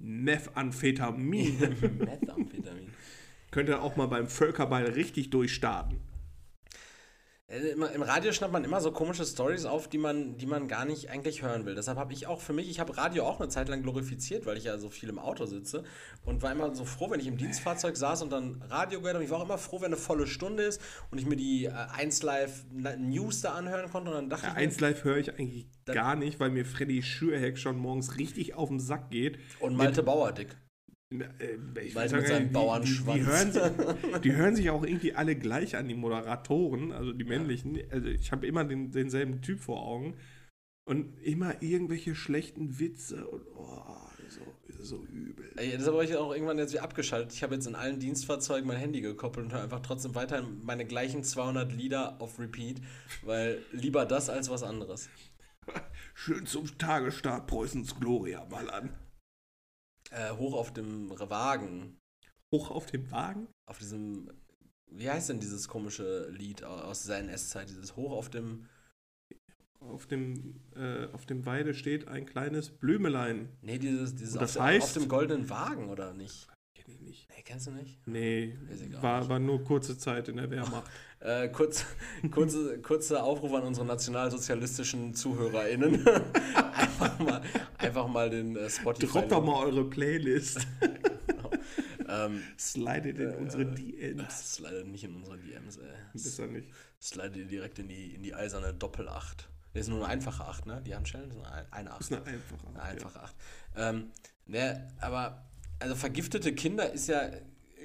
[0.00, 1.58] Methamphetamin.
[1.98, 2.90] Methamphetamin.
[3.50, 5.98] Könnt ihr auch mal beim Völkerball richtig durchstarten.
[7.52, 10.68] Äh, immer- Im Radio schnappt man immer so komische Stories auf, die man, die man
[10.68, 11.74] gar nicht eigentlich hören will.
[11.74, 14.56] Deshalb habe ich auch für mich, ich habe Radio auch eine Zeit lang glorifiziert, weil
[14.56, 15.84] ich ja so viel im Auto sitze
[16.24, 19.24] und war immer so froh, wenn ich im Dienstfahrzeug saß und dann Radio gehört habe.
[19.24, 20.80] Ich war auch immer froh, wenn eine volle Stunde ist
[21.10, 24.44] und ich mir die äh, 1 Live Na- News da anhören konnte und dann dachte
[24.46, 27.76] Ja, ich mir, 1 Live höre ich eigentlich gar nicht, weil mir Freddy Schürheck schon
[27.76, 29.38] morgens richtig auf den Sack geht.
[29.60, 30.56] und Malte Bauerdick.
[31.20, 33.14] Äh, ich Weil mit seinem die- Bauernschwanz.
[33.18, 37.12] Die, die, hören sich, die hören sich auch irgendwie alle gleich an, die Moderatoren, also
[37.12, 37.78] die männlichen.
[37.90, 40.14] Also ich habe immer den, denselben Typ vor Augen.
[40.84, 43.84] Und immer irgendwelche schlechten Witze und oh,
[44.28, 44.40] so,
[44.82, 45.52] so übel.
[45.56, 47.32] Ey, Das habe ich auch irgendwann jetzt wieder abgeschaltet.
[47.32, 50.84] Ich habe jetzt in allen Dienstfahrzeugen mein Handy gekoppelt und höre einfach trotzdem weiterhin meine
[50.84, 52.80] gleichen 200 Lieder auf Repeat,
[53.24, 55.08] weil lieber das als was anderes.
[56.14, 58.90] Schön zum Tagesstart Preußens Gloria ballern.
[60.12, 61.98] Äh, hoch auf dem Wagen,
[62.52, 63.48] Hoch auf dem Wagen?
[63.66, 64.30] auf diesem,
[64.86, 68.68] wie heißt denn dieses komische Lied aus dieser NS-Zeit, dieses Hoch auf dem,
[69.80, 73.48] Auf dem, äh, auf dem Weide steht ein kleines Blümelein.
[73.62, 74.82] nee, dieses, dieses Und das auf, heißt?
[74.84, 76.46] auf dem goldenen Wagen, oder nicht?
[76.84, 77.28] Kenn ich nicht.
[77.28, 78.06] Nee, kennst du nicht?
[78.06, 79.02] Nee, Ist egal.
[79.02, 80.90] war, war nur kurze Zeit in der Wehrmacht.
[81.24, 81.84] Äh, kurz,
[82.32, 86.04] kurze, kurzer Aufruf an unsere nationalsozialistischen ZuhörerInnen.
[86.74, 87.42] einfach, mal,
[87.78, 89.12] einfach mal den äh, Spotify.
[89.12, 90.66] Droppt doch mal eure Playlist.
[92.08, 94.40] Ähm, Slidet in unsere das DMs.
[94.40, 95.88] ist leider nicht in unseren DMs, ey.
[96.12, 96.68] Besser nicht.
[97.00, 99.48] slidet direkt in die, in die eiserne Doppelacht.
[99.72, 100.82] Das ist nur eine einfache Acht, ne?
[100.84, 102.00] Die Handschellen sind eine, Acht.
[102.00, 102.66] Das ist eine einfache.
[102.68, 103.36] Eine einfache Acht.
[103.76, 104.10] Ähm,
[104.46, 105.42] ne, aber,
[105.82, 107.30] also vergiftete Kinder ist ja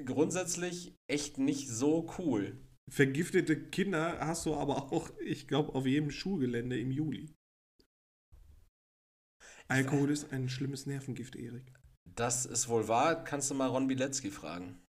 [0.05, 2.57] grundsätzlich echt nicht so cool.
[2.89, 7.33] Vergiftete Kinder hast du aber auch, ich glaube, auf jedem Schulgelände im Juli.
[9.67, 11.73] Alkohol ist ein schlimmes Nervengift, Erik.
[12.05, 14.81] Das ist wohl wahr, kannst du mal Ron Bilecki fragen.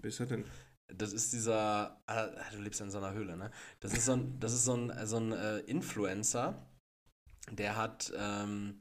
[0.00, 0.44] Wer ist das denn?
[0.86, 3.50] Das ist dieser, ah, du lebst ja in so einer Höhle, ne?
[3.80, 6.66] Das ist so ein, das ist so ein, so ein äh, Influencer,
[7.50, 8.78] der hat, ähm,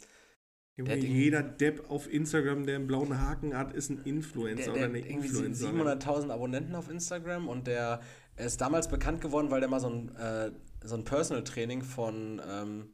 [0.81, 4.63] Junge, Der jeder Depp auf Instagram, der einen blauen Haken hat, ist ein der, Influencer
[4.63, 5.81] der oder hat eine irgendwie Influencerin.
[5.81, 8.01] 700.000 Abonnenten auf Instagram und der
[8.35, 10.51] er ist damals bekannt geworden, weil der mal so ein, äh,
[10.83, 12.93] so ein Personal Training von ähm,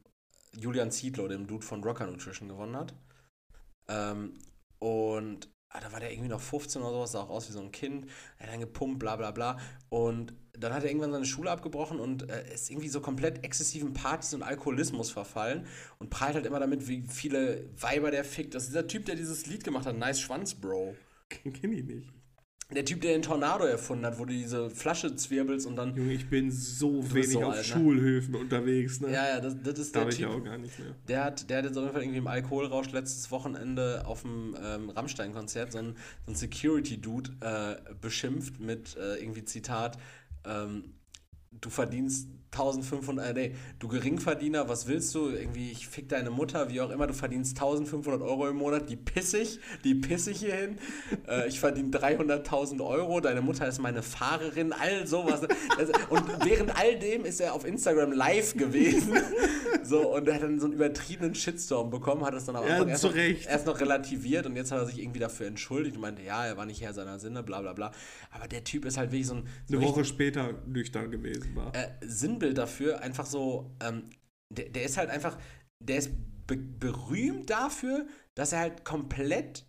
[0.60, 2.94] Julian Zietlow, dem Dude von Rocker Nutrition, gewonnen hat.
[3.88, 4.34] Ähm,
[4.80, 5.50] und
[5.80, 8.06] da war der irgendwie noch 15 oder sowas, sah auch aus wie so ein Kind.
[8.38, 9.58] Er hat dann gepumpt, bla bla bla.
[9.90, 13.94] Und dann hat er irgendwann seine Schule abgebrochen und äh, ist irgendwie so komplett exzessiven
[13.94, 15.66] Partys und Alkoholismus verfallen
[16.00, 18.56] und prahlt halt immer damit, wie viele Weiber der fickt.
[18.56, 20.96] Das ist dieser Typ, der dieses Lied gemacht hat, Nice Schwanz, Bro.
[21.30, 22.17] Kenn ich nicht.
[22.76, 25.96] Der Typ, der den Tornado erfunden hat, wo du diese Flasche zwirbelst und dann.
[25.96, 27.64] Junge, ich bin so wenig so auf alt, ne?
[27.64, 29.10] Schulhöfen unterwegs, ne?
[29.10, 30.30] Ja, ja, das, das ist der Darf ich Typ.
[30.30, 30.94] ja auch gar nicht mehr.
[31.08, 34.54] Der hat, der hat jetzt auf jeden Fall irgendwie im Alkoholrausch letztes Wochenende auf dem
[34.62, 35.94] ähm, Rammstein-Konzert so einen
[36.26, 39.98] so einen Security-Dude äh, beschimpft mit äh, irgendwie Zitat,
[40.44, 40.94] ähm,
[41.52, 42.28] du verdienst
[42.60, 45.30] 1500, äh, nee, du Geringverdiener, was willst du?
[45.30, 48.96] Irgendwie, ich fick deine Mutter, wie auch immer, du verdienst 1500 Euro im Monat, die
[48.96, 50.78] piss ich, die piss ich hier hin.
[51.28, 55.42] Äh, ich verdiene 300.000 Euro, deine Mutter ist meine Fahrerin, all sowas.
[55.78, 59.14] Das, und während all dem ist er auf Instagram live gewesen.
[59.84, 62.84] So, und er hat dann so einen übertriebenen Shitstorm bekommen, hat es dann aber Ja,
[62.86, 66.22] erst, noch, erst noch relativiert und jetzt hat er sich irgendwie dafür entschuldigt und meinte,
[66.24, 67.92] ja, er war nicht Herr seiner Sinne, bla bla bla.
[68.32, 71.56] Aber der Typ ist halt wirklich so ein, so Eine ein Woche später nüchtern gewesen
[71.56, 71.74] war.
[71.76, 74.04] äh, Sinnbild dafür, einfach so, ähm,
[74.50, 75.38] der, der ist halt einfach,
[75.80, 76.12] der ist
[76.48, 79.66] be berühmt dafür, dass er halt komplett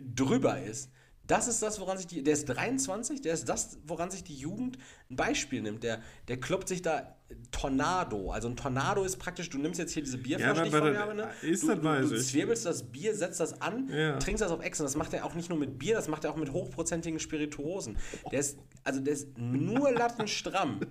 [0.00, 0.90] drüber ist.
[1.24, 4.34] Das ist das, woran sich die, der ist 23, der ist das, woran sich die
[4.34, 4.78] Jugend
[5.10, 5.82] ein Beispiel nimmt.
[5.82, 7.18] Der, der kloppt sich da
[7.50, 8.30] Tornado.
[8.30, 10.82] Also ein Tornado ist praktisch, du nimmst jetzt hier diese Bierflasche, Ja, die ich das-
[10.82, 11.28] mir habe, ne?
[11.42, 12.26] ist du, das du, weiß du ich.
[12.28, 14.16] zwirbelst das Bier, setzt das an, Ja.
[14.18, 16.24] trinkst das auf Ex und das macht er auch nicht nur mit Bier, das macht
[16.24, 17.98] er auch mit hochprozentigen Spirituosen.
[18.32, 20.80] Der ist, also der ist nur lattenstramm.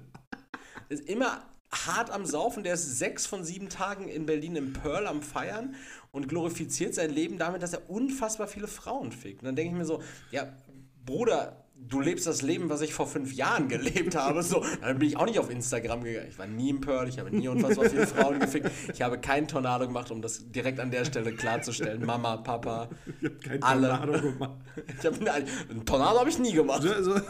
[0.89, 5.05] Ist immer hart am Saufen, der ist sechs von sieben Tagen in Berlin im Pearl
[5.05, 5.75] am Feiern
[6.11, 9.41] und glorifiziert sein Leben damit, dass er unfassbar viele Frauen fickt.
[9.41, 10.47] Und dann denke ich mir so, ja,
[11.05, 14.43] Bruder, du lebst das Leben, was ich vor fünf Jahren gelebt habe.
[14.43, 16.27] So, dann bin ich auch nicht auf Instagram gegangen.
[16.29, 18.71] Ich war nie im Pearl, ich habe nie unfassbar viele Frauen gefickt.
[18.93, 22.05] Ich habe keinen Tornado gemacht, um das direkt an der Stelle klarzustellen.
[22.05, 23.87] Mama, Papa, Ich habe kein alle.
[23.89, 24.61] Tornado gemacht.
[24.99, 26.81] Ich hab, einen Tornado habe ich nie gemacht.
[26.81, 27.15] So, so.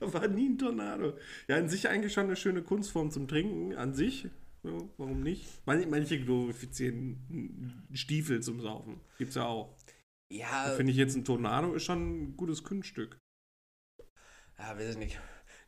[0.00, 1.16] da war nie ein Tornado.
[1.48, 3.74] Ja, an sich eigentlich schon eine schöne Kunstform zum Trinken.
[3.74, 4.28] An sich.
[4.62, 5.46] So, warum nicht?
[5.64, 9.00] Manche, glorifizieren Stiefel zum Saufen.
[9.18, 9.76] Gibt's ja auch.
[10.28, 13.16] Ja, Finde ich jetzt ein Tornado ist schon ein gutes Kunststück.
[14.58, 15.20] Ja, weiß ich nicht.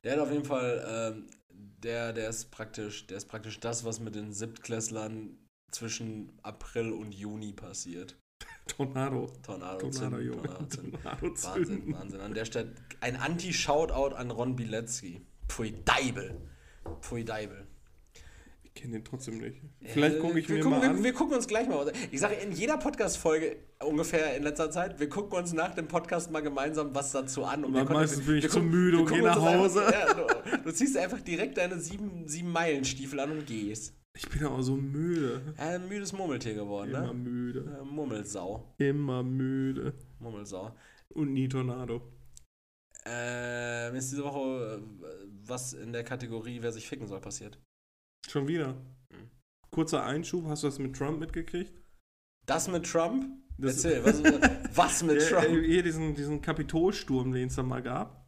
[0.02, 4.00] Der hat auf jeden Fall, ähm, der, der ist praktisch, der ist praktisch das, was
[4.00, 5.38] mit den Siebtklässlern
[5.70, 8.16] zwischen April und Juni passiert.
[8.68, 9.26] Tornado.
[9.42, 10.42] Tornado, Tornado, zünden, Junge.
[10.42, 10.92] Tornado zünden.
[10.92, 11.94] Tornado Wahnsinn, zünden.
[11.94, 12.20] Wahnsinn.
[12.20, 15.22] An der Stelle ein Anti-Shoutout an Ron Bilecki.
[15.48, 16.34] Pfui Deibel.
[17.00, 17.66] Pfui Deibel.
[18.62, 19.60] Ich kenne den trotzdem nicht.
[19.82, 21.02] Vielleicht gucke ich wir mir gucken, mal wir, an.
[21.02, 21.92] Wir gucken uns gleich mal was.
[22.12, 26.30] Ich sage in jeder Podcast-Folge ungefähr in letzter Zeit, wir gucken uns nach dem Podcast
[26.30, 27.64] mal gemeinsam was dazu an.
[27.64, 29.86] Und wir konnten- meistens bin ich wir zu müde und gucken geh uns nach Hause.
[29.86, 33.94] Einfach, ja, du, du ziehst einfach direkt deine sieben, sieben Meilen-Stiefel an und gehst.
[34.20, 35.54] Ich bin auch so müde.
[35.58, 37.14] Ein müdes Murmeltier geworden, Immer ne?
[37.14, 37.78] müde.
[37.80, 38.74] Äh, Murmelsau.
[38.78, 39.94] Immer müde.
[40.18, 40.74] Murmelsau.
[41.10, 42.02] Und nie Tornado.
[43.06, 47.58] Äh, mir ist diese Woche äh, was in der Kategorie, wer sich ficken soll, passiert.
[48.28, 48.74] Schon wieder.
[49.12, 49.30] Hm.
[49.70, 51.72] Kurzer Einschub, hast du das mit Trump mitgekriegt?
[52.44, 53.24] Das mit Trump?
[53.56, 54.22] Das- Erzähl, was,
[54.76, 55.44] was mit Trump?
[55.46, 58.27] äh, Hier diesen, diesen Kapitolsturm, den es da mal gab.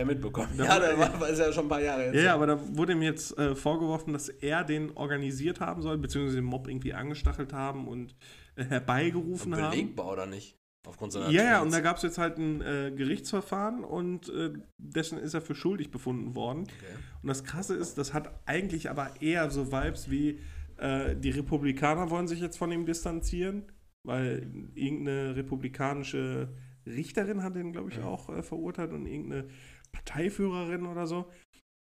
[0.00, 0.48] Ich mitbekommen.
[0.56, 2.14] Da- Ja, der war, ist ja schon ein paar Jahre jetzt.
[2.16, 5.98] Ja, ja, aber da wurde ihm jetzt äh, vorgeworfen, dass er den organisiert haben soll,
[5.98, 8.14] beziehungsweise den Mob irgendwie angestachelt haben und
[8.56, 9.70] äh, herbeigerufen haben.
[9.70, 10.56] Belegbar oder nicht?
[10.86, 14.52] Aufgrund seiner Ja, ja, und da gab es jetzt halt ein äh, Gerichtsverfahren und äh,
[14.76, 16.64] dessen ist er für schuldig befunden worden.
[16.64, 16.94] Okay.
[17.22, 20.40] Und das Krasse ist, das hat eigentlich aber eher so Vibes wie
[20.76, 23.62] äh, die Republikaner wollen sich jetzt von ihm distanzieren,
[24.06, 26.48] weil irgendeine republikanische
[26.86, 28.04] Richterin hat ihn, glaube ich, Ja.
[28.04, 29.46] auch äh, verurteilt und irgendeine
[29.94, 31.30] Parteiführerin oder so.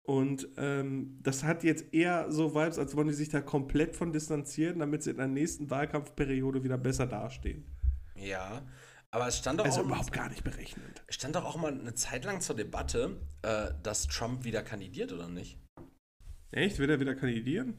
[0.07, 4.13] Und ähm, das hat jetzt eher so Vibes, als wollen die sich da komplett von
[4.13, 7.65] distanzieren, damit sie in der nächsten Wahlkampfperiode wieder besser dastehen.
[8.15, 8.61] Ja,
[9.09, 11.03] aber es stand doch, Also auch, überhaupt gar nicht berechnend.
[11.07, 15.11] es stand doch auch mal eine Zeit lang zur Debatte, äh, dass Trump wieder kandidiert
[15.11, 15.57] oder nicht.
[16.51, 16.77] Echt?
[16.77, 17.73] Will er wieder kandidieren?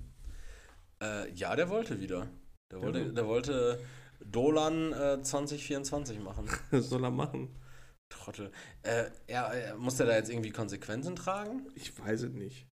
[1.01, 2.27] Äh, ja, der wollte wieder.
[2.73, 3.81] Der wollte, der wollte
[4.25, 6.49] Dolan äh, 2024 machen.
[6.73, 7.51] Das soll er machen.
[8.09, 8.53] Trottel.
[8.83, 11.69] Äh, er, er, muss der da jetzt irgendwie Konsequenzen tragen?
[11.75, 12.67] Ich weiß es nicht.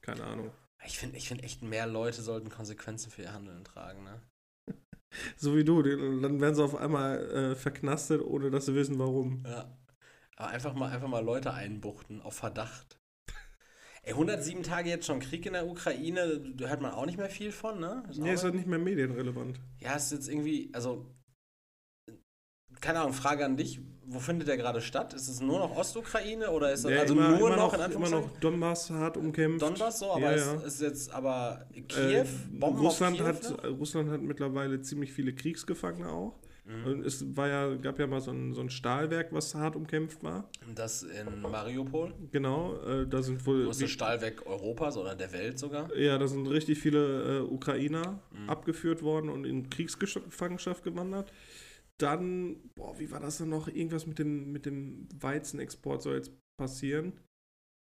[0.00, 0.50] Keine Ahnung.
[0.84, 4.22] Ich finde ich find echt, mehr Leute sollten Konsequenzen für ihr Handeln tragen, ne?
[5.36, 9.42] So wie du, dann werden sie auf einmal äh, verknastet, ohne dass sie wissen, warum.
[9.46, 9.76] Ja.
[10.36, 13.00] Aber einfach mal, einfach mal Leute einbuchten, auf Verdacht.
[14.02, 17.30] Ey, 107 Tage jetzt schon Krieg in der Ukraine, da hört man auch nicht mehr
[17.30, 18.04] viel von, ne?
[18.08, 19.58] Ist Nee, ist halt nicht mehr medienrelevant.
[19.80, 21.15] Ja, ist jetzt irgendwie, also,
[22.80, 25.14] keine Ahnung, Frage an dich, wo findet der gerade statt?
[25.14, 27.74] Ist es nur noch Ostukraine oder ist das Ja, also immer, nur immer noch, in
[27.76, 28.26] immer Anführungszeichen?
[28.28, 29.62] noch Donbass hart umkämpft.
[29.62, 30.54] Donbass so, aber Ja, es ja.
[30.66, 36.08] ist jetzt aber Äh, Kiew, Bomben Russland, Kiew hat, Russland hat mittlerweile ziemlich viele Kriegsgefangene
[36.08, 36.36] auch.
[36.68, 36.84] Mhm.
[36.84, 40.22] Und es war ja, gab ja mal so ein, so ein Stahlwerk, was hart umkämpft
[40.24, 40.48] war.
[40.74, 43.66] Das in Mariupol, Genau, äh, da sind wohl.
[43.66, 45.94] größte Stahlwerk Europas oder der Welt sogar.
[45.96, 48.50] Ja, da sind richtig viele äh, Ukrainer Mhm.
[48.50, 51.32] abgeführt worden und in Kriegsgefangenschaft gewandert.
[51.98, 53.68] Dann, boah, wie war das denn noch?
[53.68, 57.14] Irgendwas mit dem, mit dem Weizenexport soll jetzt passieren.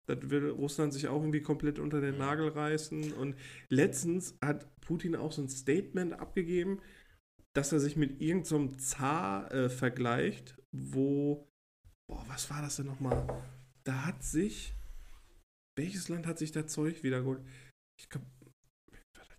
[0.07, 2.21] Das will Russland sich auch irgendwie komplett unter den Mhm.
[2.21, 3.13] Nagel reißen.
[3.13, 3.37] Und
[3.69, 6.81] letztens hat Putin auch so ein Statement abgegeben,
[7.55, 11.49] dass er sich mit irgendeinem Zar äh, vergleicht, wo,
[12.09, 13.27] boah, was war das denn nochmal?
[13.85, 14.75] Da hat sich,
[15.77, 17.45] welches Land hat sich da Zeug wiedergeholt?
[17.99, 18.27] Ich glaube,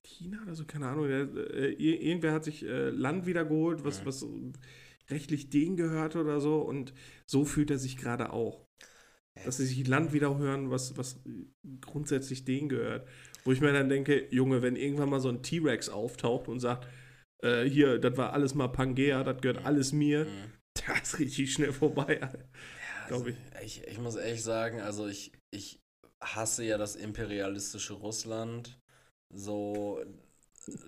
[0.06, 0.66] China oder so?
[0.66, 1.10] Keine Ahnung.
[1.10, 1.24] Äh,
[1.72, 4.26] ir- irgendwer hat sich äh, Land wiedergeholt, was, was
[5.10, 6.62] rechtlich denen gehörte oder so.
[6.62, 6.94] Und
[7.26, 8.66] so fühlt er sich gerade auch.
[9.46, 11.20] Dass sie sich Land wiederhören, was, was
[11.82, 13.08] grundsätzlich denen gehört.
[13.44, 16.88] Wo ich mir dann denke, Junge, wenn irgendwann mal so ein T-Rex auftaucht und sagt,
[17.44, 20.54] äh, hier, das war alles mal Pangea, das gehört alles mir, Mhm.
[20.86, 22.20] da ist richtig schnell vorbei.
[22.22, 22.30] Ja,
[23.08, 23.88] Glaub also, ich.
[23.88, 25.80] Ich muss ehrlich sagen, also ich, ich
[26.22, 28.80] hasse ja das imperialistische Russland.
[29.34, 30.00] So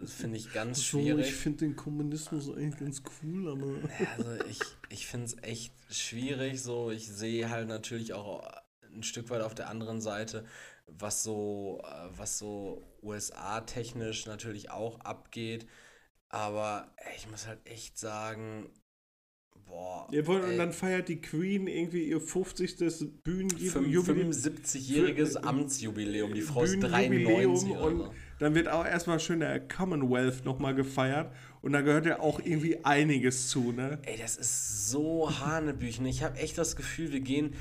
[0.05, 1.33] finde ich ganz schwierig.
[1.33, 3.89] finde den Kommunismus eigentlich ganz cool, aber.
[4.17, 6.61] Also ich, ich finde es echt schwierig.
[6.61, 8.47] So, ich sehe halt natürlich auch
[8.93, 10.45] ein Stück weit auf der anderen Seite,
[10.87, 15.67] was so, äh, was so USA-technisch natürlich auch abgeht.
[16.29, 18.69] Aber ich muss halt echt sagen,
[19.67, 20.07] Boah.
[20.11, 22.75] Ja, und dann feiert die Queen irgendwie ihr 50.
[22.77, 24.31] fünf- Bühnenjubiläum.
[24.31, 26.33] 75-jähriges Für- Amtsjubiläum.
[26.35, 28.13] Die Frau ist Bühnenjubiläum 93 oder und so.
[28.39, 31.31] Dann wird auch erstmal schön der Commonwealth nochmal gefeiert
[31.61, 33.99] und da gehört ja auch irgendwie einiges zu, ne?
[34.03, 36.05] Ey, das ist so Hanebüchen.
[36.05, 37.55] Ich habe echt das Gefühl, wir gehen,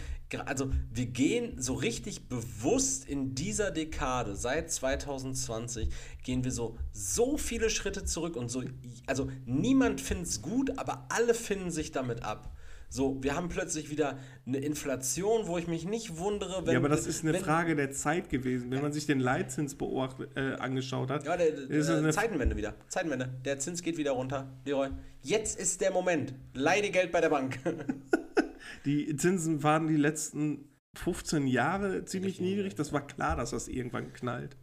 [0.44, 5.88] also wir gehen so richtig bewusst in dieser Dekade, seit 2020,
[6.22, 8.62] gehen wir so, so viele Schritte zurück und so,
[9.06, 12.54] also niemand findet es gut, aber alle finden sich damit ab.
[12.88, 16.72] So, wir haben plötzlich wieder eine Inflation, wo ich mich nicht wundere, wenn.
[16.72, 18.70] ja, aber das ist eine wenn, Frage der Zeit gewesen.
[18.70, 22.56] Wenn man sich den Leitzins beobacht, äh, angeschaut hat, Ja, der, ist es eine Zeitenwende
[22.56, 22.74] wieder.
[22.88, 23.32] Zeitenwende.
[23.44, 24.52] Der Zins geht wieder runter.
[24.64, 24.90] Leroy,
[25.22, 26.34] jetzt ist der Moment.
[26.52, 27.58] Leih dir Geld bei der Bank.
[28.84, 32.74] die Zinsen waren die letzten 15 Jahre ziemlich niedrig.
[32.74, 34.56] Das war klar, dass das irgendwann knallt.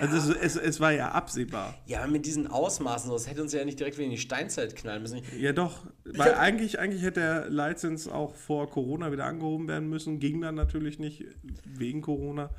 [0.00, 1.74] Also es, es, es war ja absehbar.
[1.86, 4.74] Ja, aber mit diesen Ausmaßen, das hätte uns ja nicht direkt wieder in die Steinzeit
[4.76, 5.20] knallen müssen.
[5.38, 5.86] Ja, doch.
[6.04, 10.18] Weil eigentlich, eigentlich hätte der Leitzins auch vor Corona wieder angehoben werden müssen.
[10.18, 11.24] Ging dann natürlich nicht
[11.64, 12.50] wegen Corona.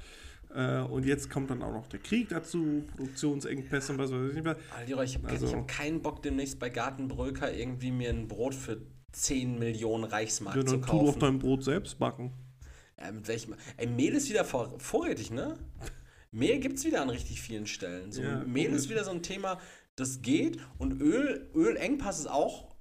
[0.56, 4.34] Äh, Und jetzt kommt dann auch noch der Krieg dazu, Produktionsengpässe und was weiß ich
[4.36, 4.56] nicht mehr.
[4.78, 8.82] Alter, ich habe Also- hab keinen Bock, demnächst bei Gartenbröker irgendwie mir ein Brot für
[9.14, 11.20] 10 Millionen Reichsmark Ja, zu dann tu doch kaufen.
[11.20, 12.34] dein Brot selbst backen.
[12.98, 13.56] Äh, mit welchem?
[13.78, 15.58] Ey, Mehl ist wieder vor, vorrätig, ne?
[16.34, 18.12] Mehl gibt es wieder an richtig vielen Stellen.
[18.12, 18.82] So, Ja, Mehl komisch.
[18.82, 19.60] ist wieder so ein Thema,
[19.96, 20.58] das geht.
[20.78, 22.74] Und Öl, Ölengpass ist auch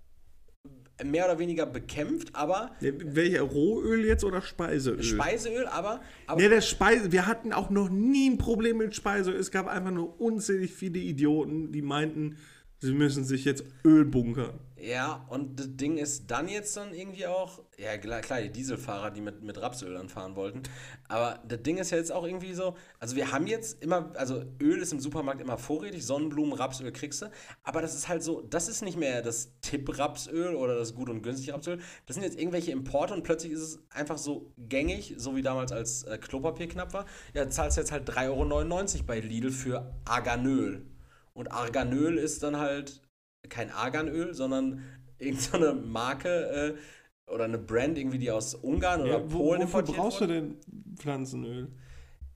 [1.05, 5.03] mehr oder weniger bekämpft, aber Ja, Welcher Rohöl jetzt oder Speiseöl?
[5.03, 9.37] Speiseöl, aber, aber Ja, der Speise, wir hatten auch noch nie ein Problem mit Speiseöl.
[9.37, 12.37] Es gab einfach nur unzählig viele Idioten, die meinten,
[12.81, 14.61] sie müssen sich jetzt Öl bunkern.
[14.83, 19.21] Ja, und das Ding ist dann jetzt dann irgendwie auch, ja klar, die Dieselfahrer, die
[19.21, 20.65] mit, mit Rapsöl dann fahren wollten,
[21.07, 24.43] aber das Ding ist ja jetzt auch irgendwie so, also wir haben jetzt immer, also
[24.61, 27.31] Öl ist im Supermarkt immer vorrätig, Sonnenblumen, Rapsöl kriegst du,
[27.63, 31.23] aber das ist halt so, das ist nicht mehr das Tipp-Rapsöl oder das gut und
[31.23, 35.37] günstig Rapsöl, das sind jetzt irgendwelche Importe und plötzlich ist es einfach so gängig, so
[35.37, 39.53] wie damals als äh, Klopapier knapp war, ja, zahlst jetzt halt 3,99 Euro bei Lidl
[39.53, 40.87] für Arganöl.
[41.35, 43.01] Und Arganöl ist dann halt
[43.49, 44.83] kein Arganöl, sondern
[45.19, 49.63] irgendeine Marke äh, oder eine Brand irgendwie, die aus Ungarn oder Ja, wo, Polen wofür
[49.63, 50.27] importiert brauchst du wurde.
[50.27, 50.61] denn
[50.97, 51.73] Pflanzenöl?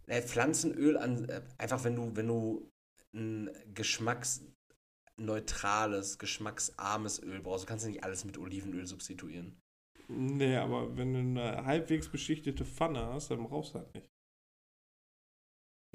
[0.06, 2.70] Äh, Pflanzenöl an, äh, einfach wenn du, wenn du
[3.14, 9.60] ein geschmacksneutrales, geschmacksarmes Öl brauchst, du kannst ja nicht alles mit Olivenöl substituieren.
[10.08, 14.08] Nee, aber wenn du eine halbwegs beschichtete Pfanne hast, dann brauchst du halt nicht.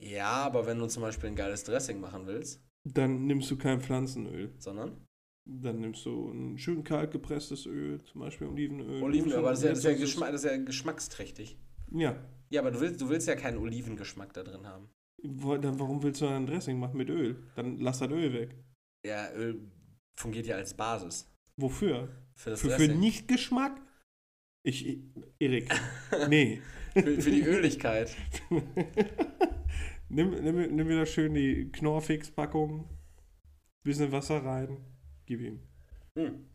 [0.01, 3.79] Ja, aber wenn du zum Beispiel ein geiles Dressing machen willst, Dann nimmst du kein
[3.79, 4.53] Pflanzenöl.
[4.57, 5.05] sondern
[5.45, 9.01] Dann nimmst du ein schön kalt gepresstes Öl, zum Beispiel Olivenöl.
[9.03, 11.57] Olivenöl, aber das ist ja, das ist ja, Geschmack, das ist ja geschmacksträchtig.
[11.91, 12.15] Ja.
[12.49, 14.89] Ja, aber du willst, du willst ja keinen Olivengeschmack da drin haben.
[15.23, 17.35] Dann warum willst du dann ein Dressing machen mit Öl?
[17.55, 18.55] Dann lass das Öl weg.
[19.05, 19.61] Ja, Öl
[20.15, 21.27] fungiert ja als Basis
[21.57, 22.09] Wofür?
[22.35, 22.87] für das Für, für.
[22.87, 23.79] Nicht-Geschmack?
[24.63, 24.99] Ich, ich-
[25.39, 25.69] Erik,
[26.29, 26.61] nee.
[26.93, 28.15] für, für die Öligkeit.
[30.11, 32.89] nimm, nimm, nimm wieder schön die Knorrfix-Packung,
[33.83, 34.77] bisschen Wasser rein,
[35.25, 35.59] gib ihm.
[36.17, 36.45] Hm.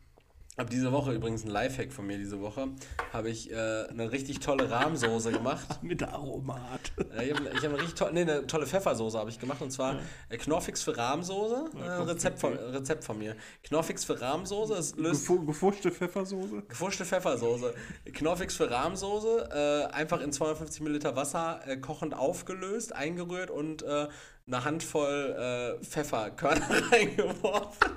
[0.59, 2.69] Ab diese Woche übrigens ein Lifehack von mir diese Woche.
[3.13, 3.55] Habe ich äh,
[3.89, 5.67] eine richtig tolle Rahmsoße gemacht.
[5.83, 6.93] Mit Aromat.
[7.15, 9.61] Äh, ich habe ich hab eine richtig tolle, nee, eine tolle Pfeffersoße habe ich gemacht
[9.61, 9.99] und zwar
[10.29, 11.65] äh, Knorrfix für Rahmsoße.
[11.75, 12.53] Äh, Ja, Rezept, von.
[12.57, 13.35] Rezept von mir.
[13.65, 16.63] Knorrfix für Rahmsoße, es löst Gefu gefuschte Pfeffersoße.
[16.67, 17.75] Gefuschte Pfeffersoße.
[18.13, 19.49] Knorrfix für Rahmsoße,
[19.91, 27.91] äh, einfach in 250 Milliliter Wasser äh, kochend aufgelöst, eingerührt und eine Handvoll Pfefferkörner reingeworfen.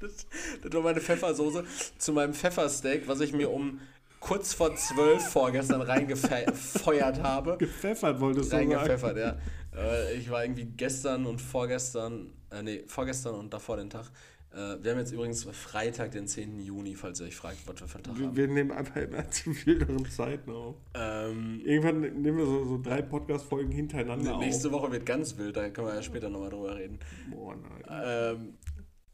[0.00, 0.26] Das,
[0.62, 1.64] das war meine Pfeffersoße
[1.98, 3.80] zu meinem Pfeffersteak, was ich mir um
[4.20, 7.56] kurz vor zwölf vorgestern reingefeuert habe.
[7.58, 8.72] Gepfeffert wolltest du sagen.
[8.74, 9.36] Reingepfeffert, ja.
[9.76, 14.10] Äh, ich war irgendwie gestern und vorgestern, äh, nee, vorgestern und davor den Tag.
[14.52, 16.58] Äh, wir haben jetzt übrigens Freitag, den 10.
[16.60, 18.36] Juni, falls ihr euch fragt, was wir für einen Tag Wir, haben.
[18.36, 20.76] wir nehmen einfach immer zu wilderen Zeiten auf.
[20.94, 24.74] Ähm, Irgendwann nehmen wir so, so drei Podcast-Folgen hintereinander nächste auf.
[24.74, 26.98] Woche wird ganz wild, da können wir ja später nochmal drüber reden.
[27.30, 28.02] Boah, nein.
[28.04, 28.54] Ähm,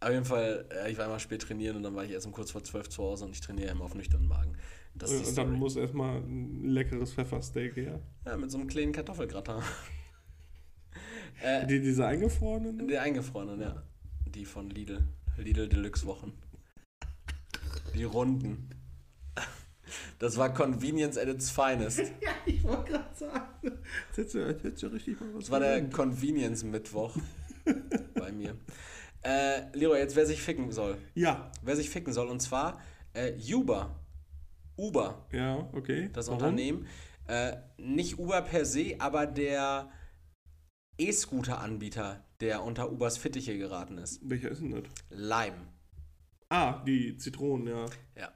[0.02, 2.32] auf jeden Fall, äh, ich war immer spät trainieren und dann war ich erst um
[2.32, 4.56] kurz vor 12 zu Hause und ich trainiere immer auf nüchternen Magen.
[4.94, 5.56] Das die Und dann Story.
[5.56, 8.00] muss erstmal ein leckeres Pfeffersteak her.
[8.26, 9.56] Ja, mit so einem kleinen Kartoffelgratin.
[11.42, 12.88] äh, Die, diese eingefrorenen?
[12.88, 13.82] Der eingefrorenen, ja.
[14.26, 15.02] Die von Lidl.
[15.38, 16.32] Lidl Deluxe Wochen.
[17.94, 18.68] Die runden.
[20.18, 21.98] Das war Convenience at its finest.
[22.20, 23.44] Ja, ich wollte gerade sagen.
[24.08, 25.92] Jetzt hättest du, jetzt hättest du richtig mal was Das war der gelernt.
[25.94, 27.16] Convenience Mittwoch
[28.14, 28.56] bei mir.
[29.22, 30.98] Äh, Leroy, jetzt wer sich ficken soll.
[31.14, 32.80] Ja, Wer sich ficken soll, und zwar
[33.14, 33.98] äh, Uber.
[34.76, 36.10] Uber, ja, okay.
[36.12, 36.38] das Warum?
[36.38, 36.86] Unternehmen.
[37.28, 39.90] Äh, nicht Uber per se, aber der
[40.98, 44.20] E-Scooter-Anbieter, der unter Ubers Fittiche geraten ist.
[44.28, 44.82] Welcher ist denn das?
[45.10, 45.68] Lime.
[46.48, 47.86] Ah, die Zitronen, ja.
[48.16, 48.32] Ja.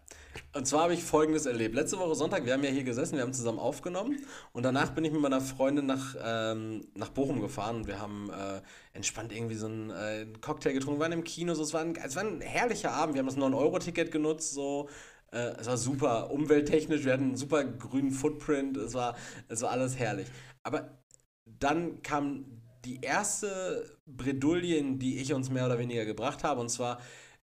[0.52, 1.74] Und zwar habe ich Folgendes erlebt.
[1.74, 4.18] Letzte Woche Sonntag, wir haben ja hier gesessen, wir haben zusammen aufgenommen
[4.52, 8.30] und danach bin ich mit meiner Freundin nach, ähm, nach Bochum gefahren und wir haben
[8.30, 8.60] äh,
[8.94, 11.94] entspannt irgendwie so einen äh, Cocktail getrunken, wir waren im Kino, so, es, war ein,
[11.96, 14.88] es war ein herrlicher Abend, wir haben das 9-Euro-Ticket genutzt, so,
[15.32, 19.16] äh, es war super umwelttechnisch, wir hatten einen super grünen Footprint, es war,
[19.48, 20.28] es war alles herrlich.
[20.62, 20.98] Aber
[21.44, 27.00] dann kam die erste Bredouille, die ich uns mehr oder weniger gebracht habe, und zwar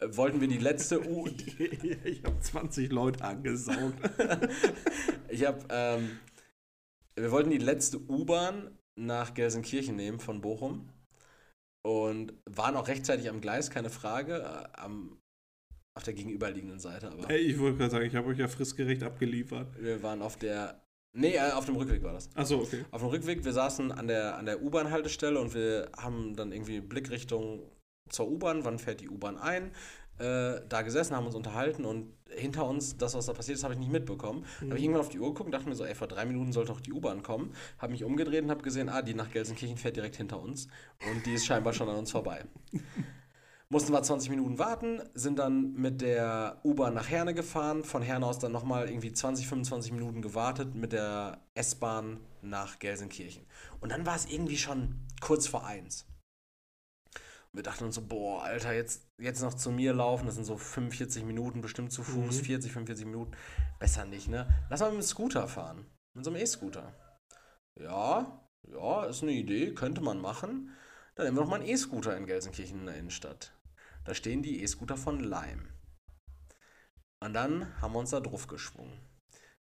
[0.09, 1.26] wollten wir die letzte U.
[2.05, 3.98] ich habe 20 Leute angesaugt.
[5.28, 6.18] ich habe, ähm,
[7.16, 10.88] wir wollten die letzte U-Bahn nach Gelsenkirchen nehmen von Bochum
[11.84, 15.18] und waren auch rechtzeitig am Gleis, keine Frage, äh, am,
[15.96, 17.11] auf der gegenüberliegenden Seite.
[17.11, 19.80] Aber hey, ich wollte gerade sagen, ich habe euch ja fristgerecht abgeliefert.
[19.80, 20.82] Wir waren auf der
[21.14, 22.34] Nee, äh, auf dem Rückweg war das.
[22.34, 22.84] Achso, okay.
[22.90, 26.80] Auf dem Rückweg, wir saßen an der, an der U-Bahn-Haltestelle und wir haben dann irgendwie
[26.80, 27.70] Blickrichtung
[28.12, 29.72] zur U-Bahn, wann fährt die U-Bahn ein,
[30.18, 33.74] äh, da gesessen, haben uns unterhalten und hinter uns, das, was da passiert ist, habe
[33.74, 34.40] ich nicht mitbekommen.
[34.40, 34.44] Mhm.
[34.60, 36.24] Da habe ich irgendwann auf die Uhr geguckt und dachte mir so, ey, vor drei
[36.24, 37.52] Minuten sollte auch die U-Bahn kommen.
[37.78, 40.68] Habe mich umgedreht und habe gesehen, ah, die nach Gelsenkirchen fährt direkt hinter uns
[41.10, 42.44] und die ist scheinbar schon an uns vorbei.
[43.68, 48.26] Mussten wir 20 Minuten warten, sind dann mit der U-Bahn nach Herne gefahren, von Herne
[48.26, 53.46] aus dann nochmal irgendwie 20, 25 Minuten gewartet mit der S-Bahn nach Gelsenkirchen.
[53.80, 56.06] Und dann war es irgendwie schon kurz vor eins
[57.55, 60.57] wir dachten uns so, boah, Alter, jetzt, jetzt noch zu mir laufen, das sind so
[60.57, 62.44] 45 Minuten bestimmt zu Fuß, mhm.
[62.44, 63.32] 40, 45 Minuten.
[63.78, 64.48] Besser nicht, ne?
[64.70, 65.86] Lass mal mit dem Scooter fahren.
[66.14, 66.94] Mit so einem E-Scooter.
[67.78, 70.70] Ja, ja, ist eine Idee, könnte man machen.
[71.14, 73.53] Dann nehmen wir noch mal einen E-Scooter in Gelsenkirchen in der Innenstadt.
[74.05, 75.68] Da stehen die E-Scooter von Lime.
[77.20, 78.98] Und dann haben wir uns da drauf geschwungen.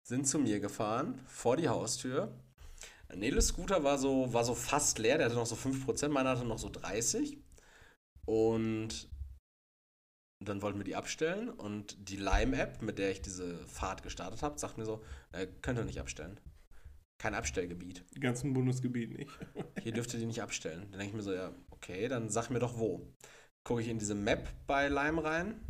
[0.03, 2.33] Sind zu mir gefahren, vor die Haustür.
[3.15, 6.45] Neles Scooter war so, war so fast leer, der hatte noch so 5%, meiner hatte
[6.45, 7.39] noch so 30%.
[8.27, 9.09] Und
[10.45, 14.59] dann wollten wir die abstellen und die Lime-App, mit der ich diese Fahrt gestartet habe,
[14.59, 15.03] sagt mir so,
[15.33, 16.39] äh, könnt ihr nicht abstellen.
[17.19, 18.05] Kein Abstellgebiet.
[18.15, 19.31] Die ganzen Bundesgebiet nicht.
[19.83, 20.83] Hier dürft ihr die nicht abstellen.
[20.91, 23.11] Dann denke ich mir so, ja, okay, dann sag mir doch wo.
[23.65, 25.61] Gucke ich in diese Map bei Lime rein.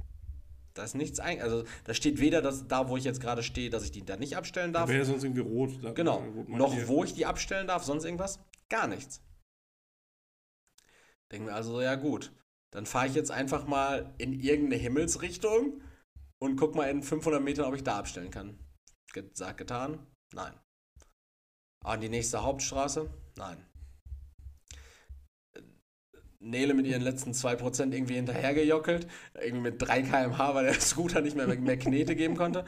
[0.74, 3.70] Da ist nichts ein, also da steht weder das, da, wo ich jetzt gerade stehe,
[3.70, 4.90] dass ich die da nicht abstellen darf.
[4.90, 5.94] Wäre sonst irgendwie rot.
[5.94, 6.20] Genau.
[6.48, 8.40] Noch wo ich die abstellen darf, sonst irgendwas?
[8.68, 9.22] Gar nichts.
[11.32, 12.32] Denken wir also so, ja gut
[12.72, 15.80] dann fahre ich jetzt einfach mal in irgendeine Himmelsrichtung
[16.38, 18.58] und guck mal in 500 Metern, ob ich da abstellen kann.
[19.12, 20.06] Gesagt, getan?
[20.34, 20.52] Nein.
[21.84, 23.08] An die nächste Hauptstraße?
[23.36, 23.64] Nein.
[26.38, 29.08] Nele mit ihren letzten 2% irgendwie hinterhergejockelt.
[29.34, 32.64] Irgendwie mit 3 km/h, weil der Scooter nicht mehr, mehr Knete geben konnte.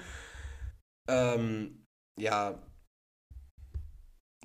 [1.09, 1.85] Ähm,
[2.19, 2.63] ja.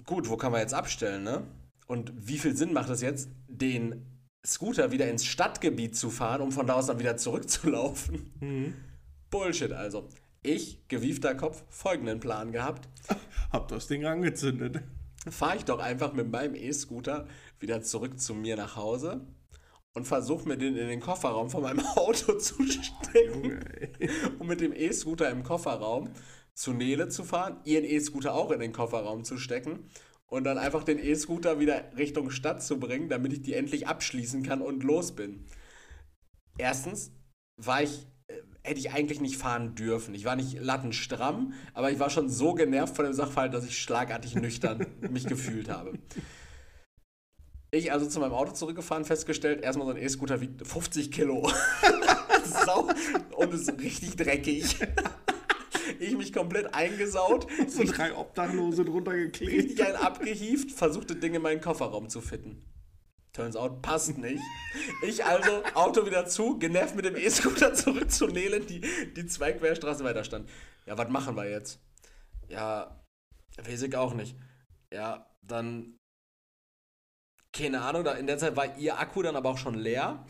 [0.06, 1.45] Gut, wo kann man jetzt abstellen, ne?
[1.88, 4.12] Und wie viel Sinn macht es jetzt, den
[4.46, 8.34] Scooter wieder ins Stadtgebiet zu fahren, um von da aus dann wieder zurückzulaufen.
[8.39, 8.76] Mhm.
[9.30, 10.10] Bullshit also.
[10.41, 12.89] Ich, gewiefter Kopf, folgenden Plan gehabt.
[13.52, 14.82] Hab das Ding angezündet.
[15.30, 17.28] Fahre ich doch einfach mit meinem E-Scooter
[17.60, 19.22] wieder zurück zu mir nach Hause
[19.94, 23.64] und versuche mir den in den Kofferraum von meinem Auto zu stecken.
[24.39, 26.10] um mit dem E-Scooter im Kofferraum
[26.54, 29.89] zu Nele zu fahren, ihren E-Scooter auch in den Kofferraum zu stecken
[30.34, 34.41] und dann einfach den E-Scooter wieder Richtung Stadt zu bringen, damit ich die endlich abschließen
[34.41, 35.45] kann und los bin.
[36.57, 37.11] Erstens
[37.55, 40.15] war ich, äh, hätte ich eigentlich nicht fahren dürfen.
[40.15, 43.77] Ich war nicht lattenstramm, aber ich war schon so genervt von dem Sachverhalt, dass ich
[43.77, 45.99] schlagartig nüchtern mich gefühlt habe.
[47.69, 51.47] Ich also zu meinem Auto zurückgefahren, festgestellt, erstmal so ein E-Scooter wiegt 50 Kilo.
[52.43, 52.89] Sau
[53.38, 54.79] und ist richtig dreckig
[56.04, 57.47] ich mich komplett eingesaut.
[57.68, 59.51] So drei Obdachlose drunter geklebt.
[59.51, 62.64] Richtig ein abgehieft, versuchte Dinge in meinen Kofferraum zu fitten.
[63.34, 64.43] Turns out, passt nicht.
[65.01, 68.82] Ich also, Auto wieder zu, genervt mit dem E-Scooter zurück zu Nelen, die,
[69.16, 70.47] die zwei Querstraße weiter stand.
[70.86, 71.80] Ja, was machen wir jetzt?
[72.47, 73.01] Ja,
[73.58, 74.36] weiß ich auch nicht.
[74.91, 75.97] Ja, dann.
[77.51, 80.26] Keine Ahnung, in der Zeit war ihr Akku dann aber auch schon leer.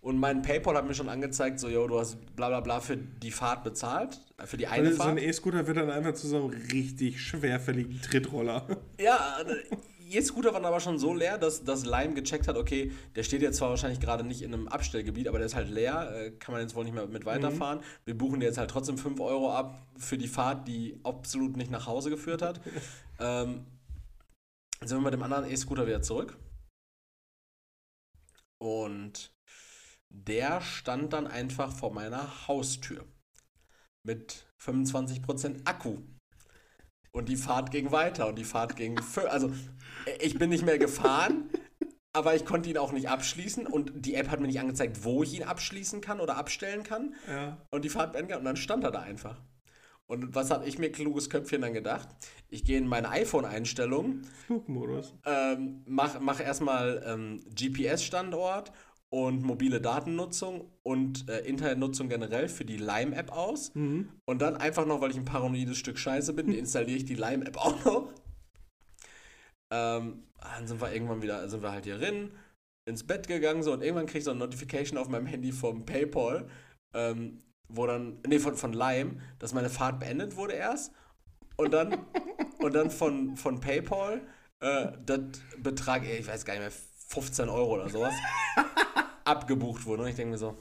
[0.00, 2.96] Und mein PayPal hat mir schon angezeigt, so, yo, du hast bla bla bla für
[2.96, 5.10] die Fahrt bezahlt, äh, für die eine also, Fahrt.
[5.10, 8.66] So ein E-Scooter wird dann einfach zu so einem richtig schwerfälligen Trittroller.
[8.98, 9.36] Ja,
[10.10, 13.58] E-Scooter waren aber schon so leer, dass, dass Lime gecheckt hat, okay, der steht jetzt
[13.58, 16.62] zwar wahrscheinlich gerade nicht in einem Abstellgebiet, aber der ist halt leer, äh, kann man
[16.62, 17.78] jetzt wohl nicht mehr mit weiterfahren.
[17.78, 17.84] Mhm.
[18.04, 21.70] Wir buchen dir jetzt halt trotzdem 5 Euro ab für die Fahrt, die absolut nicht
[21.70, 22.60] nach Hause geführt hat.
[23.20, 23.66] ähm,
[24.82, 26.36] sind wir mit dem anderen E-Scooter wieder zurück.
[28.58, 29.32] Und
[30.10, 33.04] der stand dann einfach vor meiner Haustür
[34.02, 35.98] mit 25% Akku.
[37.12, 39.00] Und die Fahrt ging weiter und die Fahrt ging.
[39.02, 39.50] Für, also,
[40.20, 41.50] ich bin nicht mehr gefahren,
[42.12, 45.22] aber ich konnte ihn auch nicht abschließen und die App hat mir nicht angezeigt, wo
[45.22, 47.58] ich ihn abschließen kann oder abstellen kann Ja.
[47.70, 49.40] und die Fahrt beenden kann und dann stand er da einfach.
[50.06, 52.08] Und was habe ich mir kluges Köpfchen dann gedacht?
[52.48, 55.14] Ich gehe in meine iPhone-Einstellungen, Flugmodus.
[55.24, 58.72] ähm, mach, mach erstmal ähm, GPS-Standort
[59.12, 63.74] und mobile Datennutzung und äh, Internetnutzung generell für die Lime-App aus.
[63.74, 64.08] Mhm.
[64.24, 67.56] Und dann einfach noch, weil ich ein paranoides Stück Scheiße bin, installiere ich die Lime-App
[67.56, 68.12] auch noch.
[69.72, 72.30] Ähm, dann sind wir irgendwann wieder, sind wir halt hier drin,
[72.88, 75.84] ins Bett gegangen so und irgendwann krieg ich so eine Notification auf meinem Handy vom
[75.84, 76.48] PayPal,
[76.94, 80.92] ähm, wo dann, nee, von, von Lime, dass meine Fahrt beendet wurde erst.
[81.56, 82.06] Und dann,
[82.58, 84.22] und dann von, von PayPal,
[84.60, 85.20] äh, das
[85.58, 86.72] Betrag, ich weiß gar nicht mehr,
[87.08, 88.14] 15 Euro oder sowas,
[89.30, 90.02] abgebucht wurde.
[90.02, 90.56] Und ich denke mir so,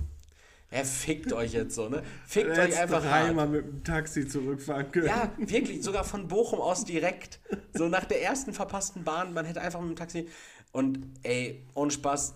[0.71, 2.03] ja, fickt euch jetzt so, ne?
[2.27, 5.07] Fickt euch einfach dreimal mit dem Taxi zurückfahren können.
[5.07, 7.39] Ja, wirklich, sogar von Bochum aus direkt.
[7.73, 10.29] So nach der ersten verpassten Bahn, man hätte einfach mit dem Taxi.
[10.71, 12.35] Und ey, ohne Spaß,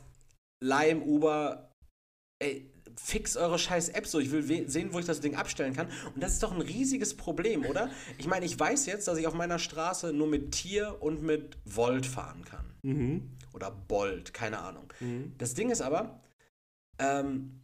[0.63, 1.69] Lime, Uber,
[2.39, 4.19] ey, fix eure scheiß App so.
[4.19, 5.87] Ich will sehen, wo ich das Ding abstellen kann.
[6.15, 7.91] Und das ist doch ein riesiges Problem, oder?
[8.17, 11.57] Ich meine, ich weiß jetzt, dass ich auf meiner Straße nur mit Tier und mit
[11.65, 12.65] Volt fahren kann.
[12.81, 13.29] Mhm.
[13.53, 14.91] Oder Bolt, keine Ahnung.
[14.99, 15.33] Mhm.
[15.37, 16.19] Das Ding ist aber,
[17.03, 17.61] ähm,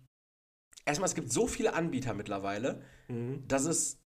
[0.86, 3.48] erstmal, es gibt so viele Anbieter mittlerweile, Mhm.
[3.48, 4.00] dass es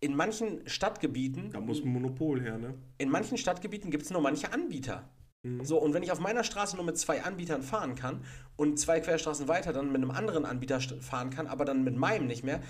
[0.00, 2.74] in manchen Stadtgebieten, Da muss ein Monopol her, ne?
[2.98, 5.10] in manchen Stadtgebieten gibt es nur manche Anbieter.
[5.42, 5.64] Mhm.
[5.64, 8.24] So, und wenn ich auf meiner Straße nur mit zwei Anbietern fahren kann
[8.56, 12.26] und zwei Querstraßen weiter dann mit einem anderen Anbieter fahren kann, aber dann mit meinem
[12.26, 12.62] nicht mehr,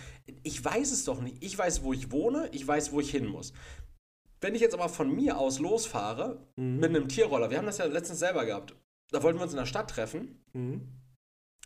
[0.43, 1.43] ich weiß es doch nicht.
[1.45, 3.53] Ich weiß, wo ich wohne, ich weiß, wo ich hin muss.
[4.41, 6.77] Wenn ich jetzt aber von mir aus losfahre Mhm.
[6.79, 8.75] mit einem Tierroller, wir haben das ja letztens selber gehabt,
[9.11, 10.89] da wollten wir uns in der Stadt treffen Mhm.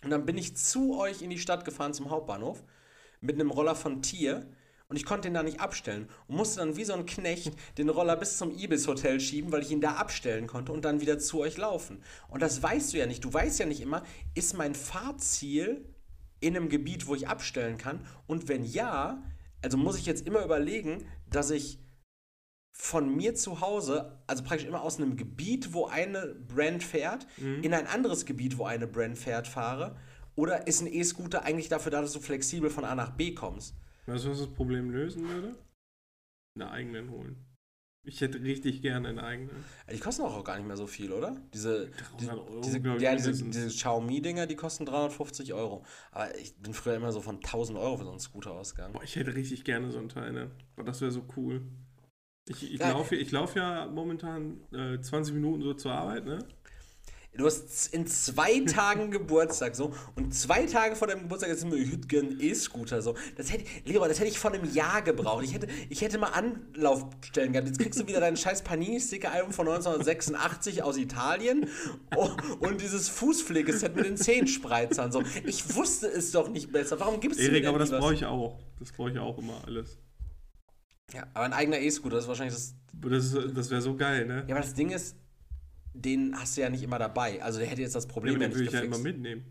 [0.04, 2.62] Und dann bin ich zu euch in die Stadt gefahren zum Hauptbahnhof
[3.20, 4.46] mit einem Roller von Tier
[4.88, 7.88] und ich konnte ihn da nicht abstellen und musste dann wie so ein Knecht den
[7.88, 11.18] Roller bis zum Ibis Hotel schieben, weil ich ihn da abstellen konnte und dann wieder
[11.18, 12.02] zu euch laufen.
[12.28, 13.24] Und das weißt du ja nicht.
[13.24, 14.02] Du weißt ja nicht immer,
[14.34, 15.84] ist mein Fahrziel
[16.40, 18.06] in einem Gebiet, wo ich abstellen kann?
[18.26, 19.22] Und wenn ja,
[19.62, 21.78] also muss ich jetzt immer überlegen, dass ich
[22.76, 27.72] von mir zu Hause, also praktisch immer aus einem Gebiet, wo eine Brand fährt, in
[27.72, 29.96] ein anderes Gebiet, wo eine Brand fährt, fahre?
[30.34, 33.76] Oder ist ein E-Scooter eigentlich dafür da, dass du flexibel von A nach B kommst?
[34.06, 35.56] Weißt du, was das Problem lösen würde?
[36.58, 37.46] Einen eigenen holen.
[38.06, 39.64] Ich hätte richtig gerne einen eigenen.
[39.90, 41.40] Die kosten auch gar nicht mehr so viel, oder?
[41.54, 45.84] Diese, 300 Euro, diese, ja, diese, diese Xiaomi-Dinger, die kosten 350 Euro.
[46.12, 48.92] Aber ich bin früher immer so von 1000 Euro für so einen Scooter ausgegangen.
[48.92, 50.50] Boah, ich hätte richtig gerne so einen Teil, ne?
[50.84, 51.62] Das wäre so cool.
[52.46, 56.40] Ich, ich laufe ich lauf ja momentan äh, 20 Minuten so zur Arbeit, ne?
[57.36, 61.66] Du hast in zwei Tagen Geburtstag so und zwei Tage vor deinem Geburtstag hätte
[62.06, 63.16] gern einen E-Scooter so.
[63.36, 65.42] Das hätte, Leroy, das hätte ich vor einem Jahr gebraucht.
[65.42, 67.66] Ich hätte, ich hätte mal Anlaufstellen gehabt.
[67.66, 71.66] Jetzt kriegst du wieder dein scheiß Panini-Sticker-Album von 1986 aus Italien
[72.14, 72.30] oh,
[72.60, 75.24] und dieses Fußpflegeset mit den Zehenspreizern so.
[75.44, 77.00] Ich wusste es doch nicht besser.
[77.00, 78.60] Warum gibst du mir Erik, aber das brauche ich auch.
[78.78, 79.98] Das brauche ich auch immer alles.
[81.12, 82.74] Ja, aber ein eigener E-Scooter ist wahrscheinlich das.
[82.92, 84.44] Das, das wäre so geil, ne?
[84.46, 85.16] Ja, aber das Ding ist,
[85.92, 87.42] den hast du ja nicht immer dabei.
[87.42, 89.44] Also der hätte jetzt das Problem ja den nicht würde ich ja immer mitnehmen.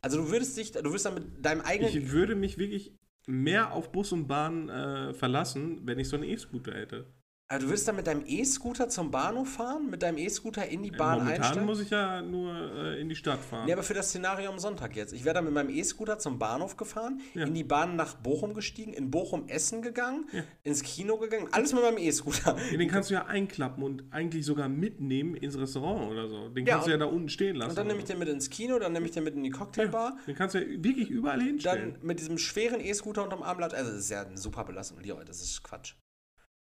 [0.00, 1.90] Also du würdest dich, du würdest dann mit deinem eigenen.
[1.90, 2.94] Ich würde mich wirklich
[3.26, 7.06] mehr auf Bus und Bahn äh, verlassen, wenn ich so einen E-Scooter hätte.
[7.48, 10.90] Also du würdest dann mit deinem E-Scooter zum Bahnhof fahren, mit deinem E-Scooter in die
[10.90, 11.66] Bahn Momentan einsteigen?
[11.66, 13.66] muss ich ja nur äh, in die Stadt fahren.
[13.66, 15.12] Nee, aber für das Szenario am Sonntag jetzt.
[15.12, 17.46] Ich wäre dann mit meinem E-Scooter zum Bahnhof gefahren, Ja.
[17.46, 20.42] in die Bahn nach Bochum gestiegen, in Bochum Essen gegangen, Ja.
[20.64, 22.56] ins Kino gegangen, alles mit meinem E-Scooter.
[22.72, 26.48] Ja, den kannst du ja einklappen und eigentlich sogar mitnehmen ins Restaurant oder so.
[26.48, 27.70] Den Ja, kannst du ja da unten stehen lassen.
[27.70, 29.50] Und dann nehme ich den mit ins Kino, dann nehme ich den mit in die
[29.50, 30.18] Cocktailbar.
[30.26, 31.92] Den kannst du ja wirklich überall hinstellen.
[31.94, 33.72] Dann mit diesem schweren E-Scooter unterm Armblatt.
[33.72, 34.98] Also das ist ja eine super Belastung.
[35.00, 35.94] Leroy, das ist Quatsch.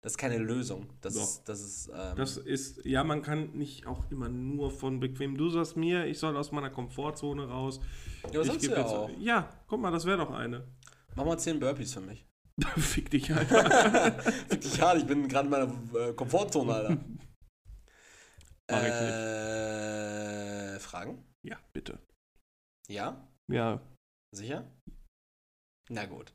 [0.03, 0.87] Das ist keine Lösung.
[1.01, 1.21] Das Doch.
[1.21, 5.37] ist, das ist, ähm, Das ist, ja, man kann nicht auch immer nur von bequem.
[5.37, 7.79] Du sagst mir, ich soll aus meiner Komfortzone raus.
[8.31, 9.09] ja, was ich sagst du ja jetzt- auch.
[9.19, 10.67] Ja, guck mal, das wäre doch eine.
[11.15, 12.25] Mach mal 10 Burpees für mich.
[12.77, 13.63] Fick dich, Alter.
[14.49, 15.73] Wirklich hart, ich bin gerade in meiner
[16.09, 16.97] äh, Komfortzone, Alter.
[18.71, 21.23] Mach ich äh, Fragen?
[21.43, 21.99] ja, bitte.
[22.87, 23.27] Ja?
[23.51, 23.81] Ja.
[24.33, 24.65] Sicher?
[25.93, 26.31] Na gut.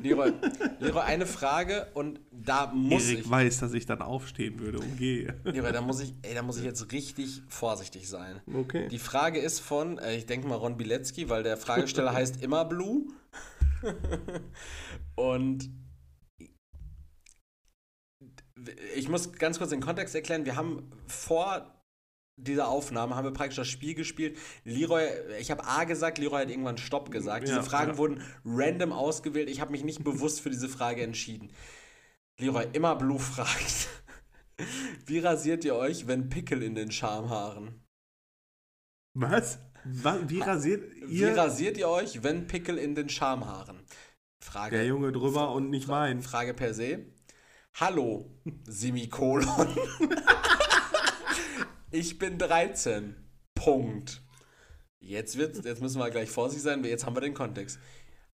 [0.00, 0.34] Leroy,
[0.80, 3.30] Leroy, eine Frage und da muss Erik ich.
[3.30, 5.34] weiß, dass ich dann aufstehen würde und gehe.
[5.44, 8.42] Leroy, da muss ich, ey, da muss ich jetzt richtig vorsichtig sein.
[8.54, 8.86] Okay.
[8.88, 12.66] Die Frage ist von, äh, ich denke mal Ron Bilecki, weil der Fragesteller heißt immer
[12.66, 13.06] Blue.
[15.16, 15.70] Und
[18.94, 20.44] ich muss ganz kurz den Kontext erklären.
[20.44, 21.77] Wir haben vor
[22.38, 24.38] dieser Aufnahme haben wir praktisch das Spiel gespielt.
[24.64, 25.04] Leroy,
[25.40, 27.48] ich habe A gesagt, Leroy hat irgendwann Stopp gesagt.
[27.48, 27.98] Ja, diese Fragen ja.
[27.98, 29.50] wurden random ausgewählt.
[29.50, 31.50] Ich habe mich nicht bewusst für diese Frage entschieden.
[32.38, 33.88] Leroy, immer Blue fragt.
[35.06, 37.84] Wie rasiert ihr euch, wenn Pickel in den Schamhaaren?
[39.14, 39.58] Was?
[39.84, 40.28] Was?
[40.28, 43.80] Wie rasiert Wie ihr rasiert ihr euch, wenn Pickel in den Schamhaaren?
[44.40, 44.76] Frage.
[44.76, 46.22] der Junge drüber und nicht mein?
[46.22, 47.06] Frage per se.
[47.74, 48.30] Hallo,
[48.66, 49.46] Semikolon.
[51.90, 53.14] ich bin 13.
[53.54, 54.22] Punkt.
[55.00, 57.78] Jetzt, wird's, jetzt müssen wir gleich vorsichtig sein, jetzt haben wir den Kontext.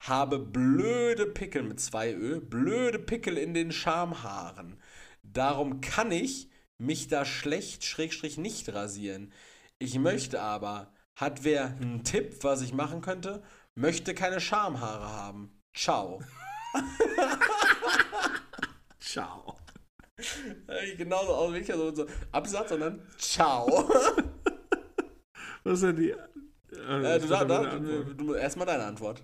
[0.01, 4.81] Habe blöde Pickel mit zwei Ö, blöde Pickel in den Schamhaaren.
[5.23, 9.33] Darum kann ich mich da schlecht, schrägstrich nicht rasieren.
[9.79, 13.43] Ich möchte aber, hat wer einen Tipp, was ich machen könnte?
[13.75, 15.61] Möchte keine Schamhaare haben.
[15.75, 16.23] Ciao.
[19.01, 19.57] Ciao.
[20.97, 23.67] Genauso aus wie ich, also so Absatz und dann Ciao.
[25.65, 26.11] Was ist denn die.
[26.11, 26.17] Äh,
[27.17, 29.23] Äh, du, was da, du, du, erstmal deine Antwort.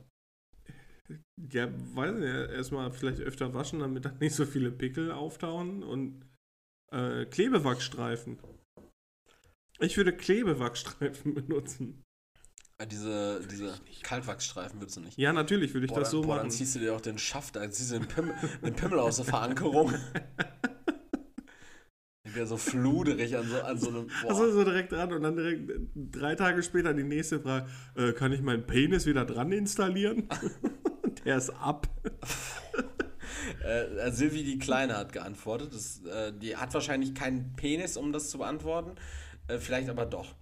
[1.52, 2.50] Ja, weiß nicht.
[2.52, 6.24] Erstmal vielleicht öfter waschen, damit da nicht so viele Pickel auftauchen und
[6.92, 8.38] äh, Klebewachsstreifen.
[9.80, 12.02] Ich würde Klebewachsstreifen benutzen.
[12.78, 15.18] Äh, Diese, diese Kaltwachsstreifen würdest du nicht.
[15.18, 16.38] Ja, natürlich würde ich Boah, das so boah, machen.
[16.42, 18.34] dann ziehst du dir auch den Schaft, dann ziehst du den Pimmel,
[18.64, 19.92] den Pimmel aus der Verankerung.
[22.24, 24.06] Ich wäre so fluderig an so, an so einem.
[24.22, 24.30] Boah.
[24.30, 28.12] Also so direkt dran und dann direkt äh, drei Tage später die nächste Frage: äh,
[28.12, 30.28] Kann ich meinen Penis wieder dran installieren?
[31.24, 31.88] Der ist ab.
[33.64, 35.74] Äh, Silvi die Kleine hat geantwortet.
[35.74, 38.96] Das, äh, die hat wahrscheinlich keinen Penis, um das zu beantworten.
[39.48, 40.34] Äh, vielleicht aber doch.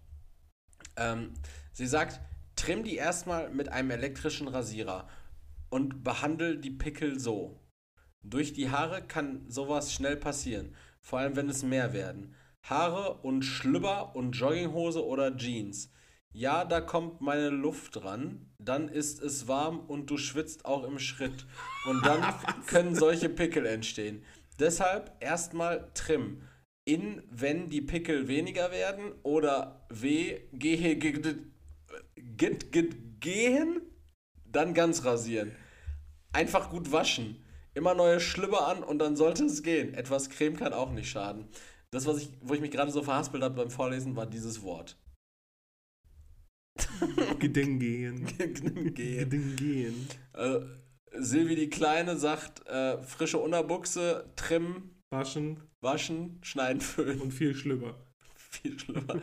[0.97, 1.33] Ähm,
[1.72, 2.20] sie sagt,
[2.57, 5.09] trimm die erstmal mit einem elektrischen Rasierer
[5.70, 7.61] und behandle die Pickel so.
[8.22, 10.74] Durch die Haare kann sowas schnell passieren.
[11.01, 12.35] Vor allem, wenn es mehr werden.
[12.63, 15.91] Haare und Schlüpper und Jogginghose oder Jeans.
[16.33, 18.51] Ja, da kommt meine Luft dran.
[18.59, 21.47] Dann ist es warm und du schwitzt auch im Schritt.
[21.87, 22.23] Und dann
[22.67, 24.23] können solche Pickel entstehen.
[24.59, 26.43] Deshalb erstmal Trim.
[26.85, 30.97] In, wenn die Pickel weniger werden oder W, gehe,
[33.21, 33.83] gehen,
[34.47, 35.53] dann ganz rasieren.
[36.33, 37.45] Einfach gut waschen.
[37.79, 39.95] Immer neue Schlüpper an und dann sollte es gehen.
[39.95, 41.47] Etwas Creme kann auch nicht schaden.
[41.93, 44.97] Das, was ich, wo ich mich gerade so verhaspelt habe beim Vorlesen, war dieses Wort.
[47.39, 48.26] Gedengehen.
[48.26, 48.95] Gehen.
[48.95, 50.09] Gedengehen.
[50.35, 50.61] Äh,
[51.12, 57.20] Silvi die Kleine sagt, äh, frische Unterbuchse, trimmen, Waschen waschen, schneiden, föhnen.
[57.20, 57.95] und viel Schlüpper.
[58.51, 59.20] Viel schlimmer.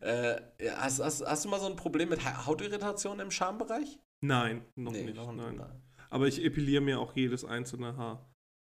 [0.00, 3.98] äh, ja, hast, hast, hast du mal so ein Problem mit Ha- Hautirritation im Schambereich?
[4.20, 5.16] Nein, noch Nee, nicht.
[5.16, 5.56] noch nein.
[5.56, 5.82] nein.
[6.10, 8.26] Aber ich epiliere mir auch jedes einzelne Haar.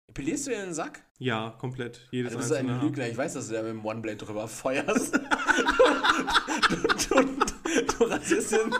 [0.08, 1.02] Epilierst du dir den Sack?
[1.18, 2.08] Ja, komplett.
[2.10, 2.84] Jedes Also, du bist ein einzelne Haar.
[2.84, 3.08] Lügner.
[3.08, 5.14] Ich weiß, dass du da mit dem One-Blade drüber feuerst.
[6.70, 8.72] du, du, du, du rasierst den.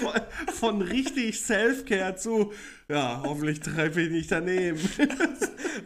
[0.00, 0.20] Von,
[0.54, 2.52] von richtig Self-Care zu,
[2.88, 4.78] ja, hoffentlich treffe ich nicht daneben.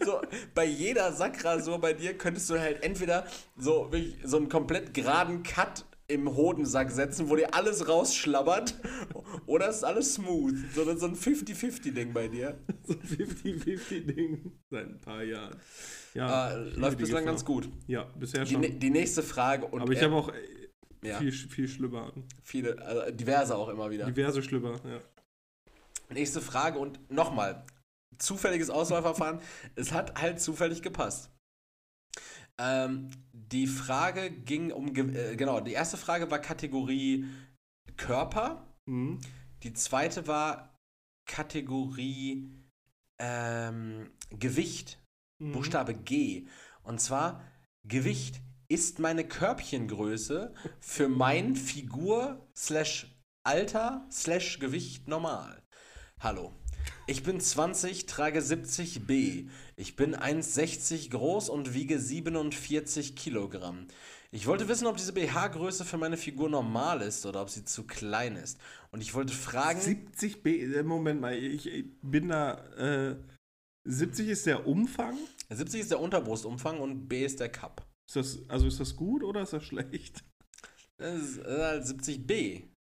[0.04, 0.20] So,
[0.54, 3.90] bei jeder Sackrasur bei dir könntest du halt entweder so,
[4.24, 8.74] so einen komplett geraden Cut im Hodensack setzen, wo dir alles rausschlabbert,
[9.46, 10.54] oder ist alles smooth.
[10.74, 12.58] So, so ein 50-50-Ding bei dir.
[12.84, 15.56] so 50-50-Ding seit ein paar Jahren.
[16.14, 17.32] Ja, Äh, läuft die bislang Gefahr.
[17.34, 17.68] ganz gut.
[17.86, 18.60] Ja, bisher Die, schon.
[18.60, 21.32] ne- die nächste Frage und Aber ich habe auch äh, ja, viel,
[22.12, 22.24] an.
[22.42, 24.06] viele, also diverse auch immer wieder.
[24.06, 25.00] Diverse Schlüpper, ja.
[26.10, 27.64] Nächste Frage und nochmal,
[28.18, 29.40] zufälliges Auswahlverfahren.
[29.74, 31.30] es hat halt zufällig gepasst.
[32.58, 37.26] Ähm, die Frage ging um, äh, genau, die erste Frage war Kategorie
[37.96, 38.74] Körper.
[38.86, 39.20] Mhm.
[39.62, 40.78] Die zweite war
[41.26, 42.50] Kategorie
[43.18, 44.98] ähm, Gewicht.
[45.38, 45.52] Mhm.
[45.52, 46.46] Buchstabe G.
[46.82, 47.44] Und zwar
[47.84, 48.40] Gewicht.
[48.66, 53.14] Ist meine Körbchengröße für mein Figur slash
[53.46, 55.62] Alter slash Gewicht normal?
[56.18, 56.54] Hallo.
[57.06, 59.44] Ich bin 20, trage 70 B.
[59.76, 63.86] Ich bin 1,60 groß und wiege 47 Kilogramm.
[64.30, 67.84] Ich wollte wissen, ob diese BH-Größe für meine Figur normal ist oder ob sie zu
[67.84, 68.58] klein ist.
[68.90, 69.80] Und ich wollte fragen.
[69.80, 73.16] 70 B, äh, Moment mal, ich, ich bin da, äh,
[73.84, 75.16] 70 ist der Umfang?
[75.50, 77.86] 70 ist der Unterbrustumfang und B ist der Cup.
[78.08, 80.24] Ist das, also ist das gut oder ist das schlecht?
[80.96, 82.73] Das ist äh, halt 70b.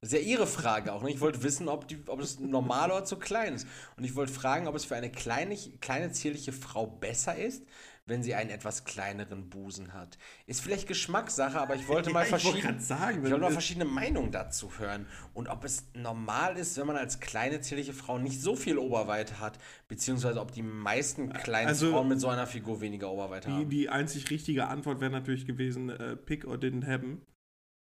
[0.00, 1.02] Das ist ja Ihre Frage auch.
[1.02, 1.10] Ne?
[1.10, 3.66] Ich wollte wissen, ob, die, ob es normal oder zu klein ist.
[3.96, 7.64] Und ich wollte fragen, ob es für eine kleine, kleine zierliche Frau besser ist,
[8.06, 10.16] wenn sie einen etwas kleineren Busen hat.
[10.46, 12.30] Ist vielleicht Geschmackssache, aber ich wollte mal ich
[12.62, 15.06] gerade sagen, Ich wollte mal verschiedene Meinungen dazu hören.
[15.34, 19.40] Und ob es normal ist, wenn man als kleine, zierliche Frau nicht so viel Oberweite
[19.40, 19.58] hat,
[19.88, 23.68] beziehungsweise ob die meisten kleinen Also- Frauen mit so einer Figur weniger Oberweite die, haben.
[23.68, 27.26] die einzig richtige Antwort wäre natürlich gewesen, äh, pick or didn't happen.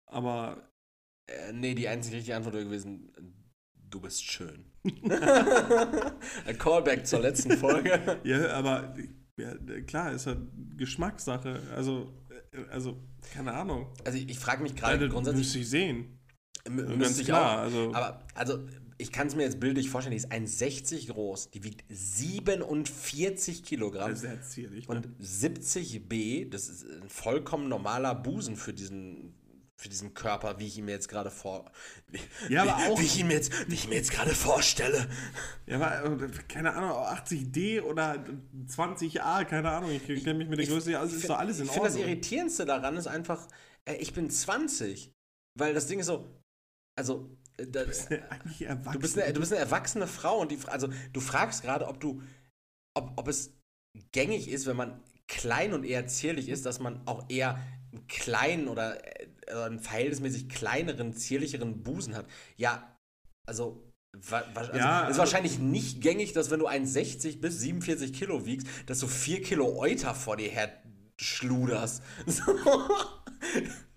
[0.07, 0.69] Aber
[1.27, 3.13] Äh, nee, die einzige richtige Antwort wäre gewesen,
[3.91, 4.65] du bist schön.
[6.47, 8.21] Ein Callback zur letzten Folge.
[8.25, 8.95] Ja, aber
[9.39, 9.55] ja,
[9.87, 10.39] klar, ist halt
[10.77, 11.61] Geschmackssache.
[11.75, 12.13] Also,
[12.71, 12.97] also,
[13.33, 13.93] keine Ahnung.
[14.05, 15.45] Also ich, ich frage mich gerade Also, grundsätzlich.
[15.47, 16.19] müsste ich sehen.
[16.69, 17.63] Müsste ich klar, auch.
[17.63, 18.67] also- Aber also
[18.99, 24.15] ich kann es mir jetzt bildlich vorstellen, die ist 1,60 groß, die wiegt 47 Kilogramm
[24.17, 24.89] sehr zierlich.
[24.89, 24.97] Ne?
[24.97, 29.35] und 70 B, das ist ein vollkommen normaler Busen für diesen
[29.79, 31.71] für diesen Körper, wie ich ihn mir jetzt gerade vor
[32.09, 34.35] wie, Ja, aber wie, auch- wie ich ihn mir jetzt wie ich mir jetzt gerade
[34.35, 35.09] vorstelle.
[35.67, 38.25] Ja, aber äh, keine Ahnung, 80D oder
[38.69, 39.91] 20A, keine Ahnung.
[39.91, 41.95] Ich kenne mich mit der Größe, also ist find- doch alles in Ich finde das
[41.97, 42.11] Ordnung.
[42.13, 43.47] irritierendste daran ist einfach,
[43.85, 45.13] äh, ich bin 20,
[45.59, 46.27] weil das Ding ist so
[46.99, 47.81] also äh, da,
[48.31, 48.93] Eigentlich erwachsen.
[48.95, 52.01] Du bist, eine, du bist eine erwachsene Frau und die, also du fragst gerade, ob
[52.01, 52.23] du,
[52.95, 53.53] ob, ob es
[54.13, 57.59] gängig ist, wenn man klein und eher zierlich ist, dass man auch eher
[57.97, 62.27] einen kleinen oder äh, einen verhältnismäßig kleineren, zierlicheren Busen hat.
[62.57, 62.97] Ja,
[63.47, 68.13] also, wa, also Ja, ist also- wahrscheinlich nicht gängig, dass wenn du 1,60 bis 47
[68.13, 70.83] Kilo wiegst, dass du 4 Kilo Euter vor dir her
[71.19, 72.03] schluderst.
[72.27, 72.43] So.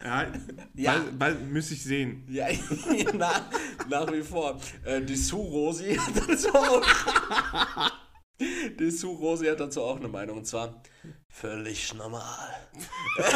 [0.03, 0.31] Ja,
[0.76, 0.93] Ja.
[0.93, 2.26] Bald, bald müsste ich sehen.
[2.30, 2.47] Ja,
[3.17, 3.41] nach,
[3.89, 4.59] nach wie vor.
[4.84, 7.91] Äh, die Sue Rosi hat dazu auch,
[8.80, 10.38] Die Sue Rosi hat dazu auch eine Meinung.
[10.39, 10.81] Und zwar
[11.40, 12.49] völlig normal.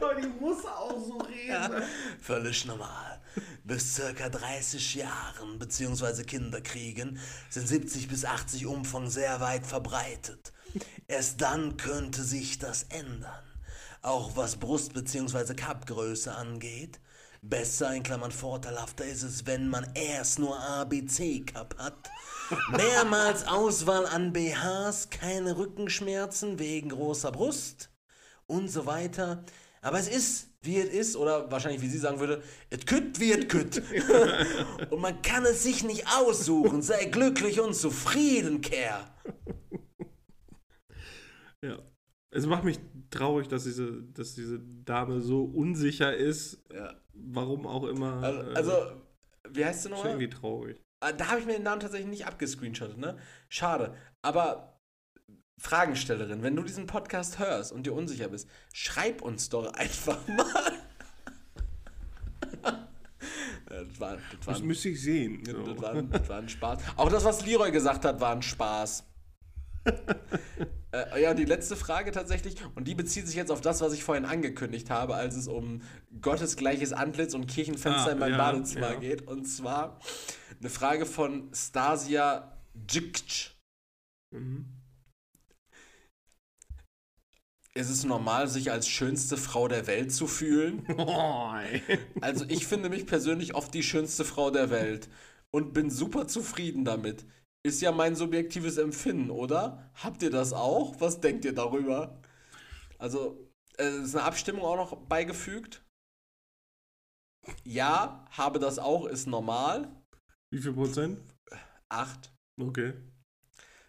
[0.00, 1.82] Aber die muss auch so reden.
[2.20, 3.20] Völlig normal.
[3.64, 6.24] Bis circa 30 Jahren bzw.
[6.24, 7.18] Kinderkriegen
[7.48, 10.52] sind 70 bis 80 Umfang sehr weit verbreitet.
[11.06, 13.42] Erst dann könnte sich das ändern.
[14.02, 15.54] Auch was Brust- bzw.
[15.54, 17.00] Kappgröße angeht.
[17.42, 22.10] Besser, in Klammern vorteilhafter ist es, wenn man erst nur ABC-Cup hat.
[22.70, 27.90] Mehrmals Auswahl an BHs, keine Rückenschmerzen wegen großer Brust
[28.46, 29.44] und so weiter.
[29.82, 33.32] Aber es ist, wie es ist, oder wahrscheinlich, wie sie sagen würde, es kütt, wie
[33.32, 33.82] es kütt.
[34.90, 36.82] und man kann es sich nicht aussuchen.
[36.82, 39.04] Sei glücklich und zufrieden, Kerl.
[41.62, 41.78] Ja.
[42.30, 42.78] Es macht mich
[43.10, 46.62] traurig, dass diese, dass diese Dame so unsicher ist.
[46.72, 46.94] Ja.
[47.12, 48.22] Warum auch immer.
[48.22, 48.72] Also, äh, also
[49.50, 50.08] wie heißt sie nochmal?
[50.12, 50.80] irgendwie traurig.
[51.00, 53.16] Ah, Da habe ich mir den Namen tatsächlich nicht abgescreenshottet, ne?
[53.48, 53.94] Schade.
[54.22, 54.80] Aber
[55.60, 60.72] Fragenstellerin, wenn du diesen Podcast hörst und dir unsicher bist, schreib uns doch einfach mal.
[63.68, 65.42] Das war, das war, Das müsste ich sehen.
[65.44, 65.82] das, So.
[65.82, 66.82] war, das war ein Spaß.
[66.96, 69.04] Auch das, was Leroy gesagt hat, war ein Spaß.
[70.92, 73.92] äh, ja, und die letzte Frage tatsächlich, und die bezieht sich jetzt auf das, was
[73.92, 75.82] ich vorhin angekündigt habe, als es um
[76.20, 79.00] gottesgleiches Antlitz und Kirchenfenster Ah, in meinem ja, Badezimmer ja.
[79.00, 79.26] geht.
[79.26, 79.98] Und zwar
[80.60, 83.52] eine Frage von Stasia Djikc.
[84.30, 84.66] Mhm.
[87.74, 90.84] Ist es normal, sich als schönste Frau der Welt zu fühlen?
[90.98, 91.52] Oh.
[92.20, 95.08] Also ich finde mich persönlich oft die schönste Frau der Welt
[95.50, 97.24] und bin super zufrieden damit.
[97.68, 99.90] Ist ja mein subjektives Empfinden, oder?
[100.02, 100.98] Habt ihr das auch?
[101.02, 102.18] Was denkt ihr darüber?
[102.96, 103.46] Also,
[103.76, 105.84] äh, ist eine Abstimmung auch noch beigefügt?
[107.64, 109.94] Ja, habe das auch, ist normal.
[110.50, 111.20] Wie viel Prozent?
[111.90, 112.32] Acht.
[112.58, 112.94] Okay.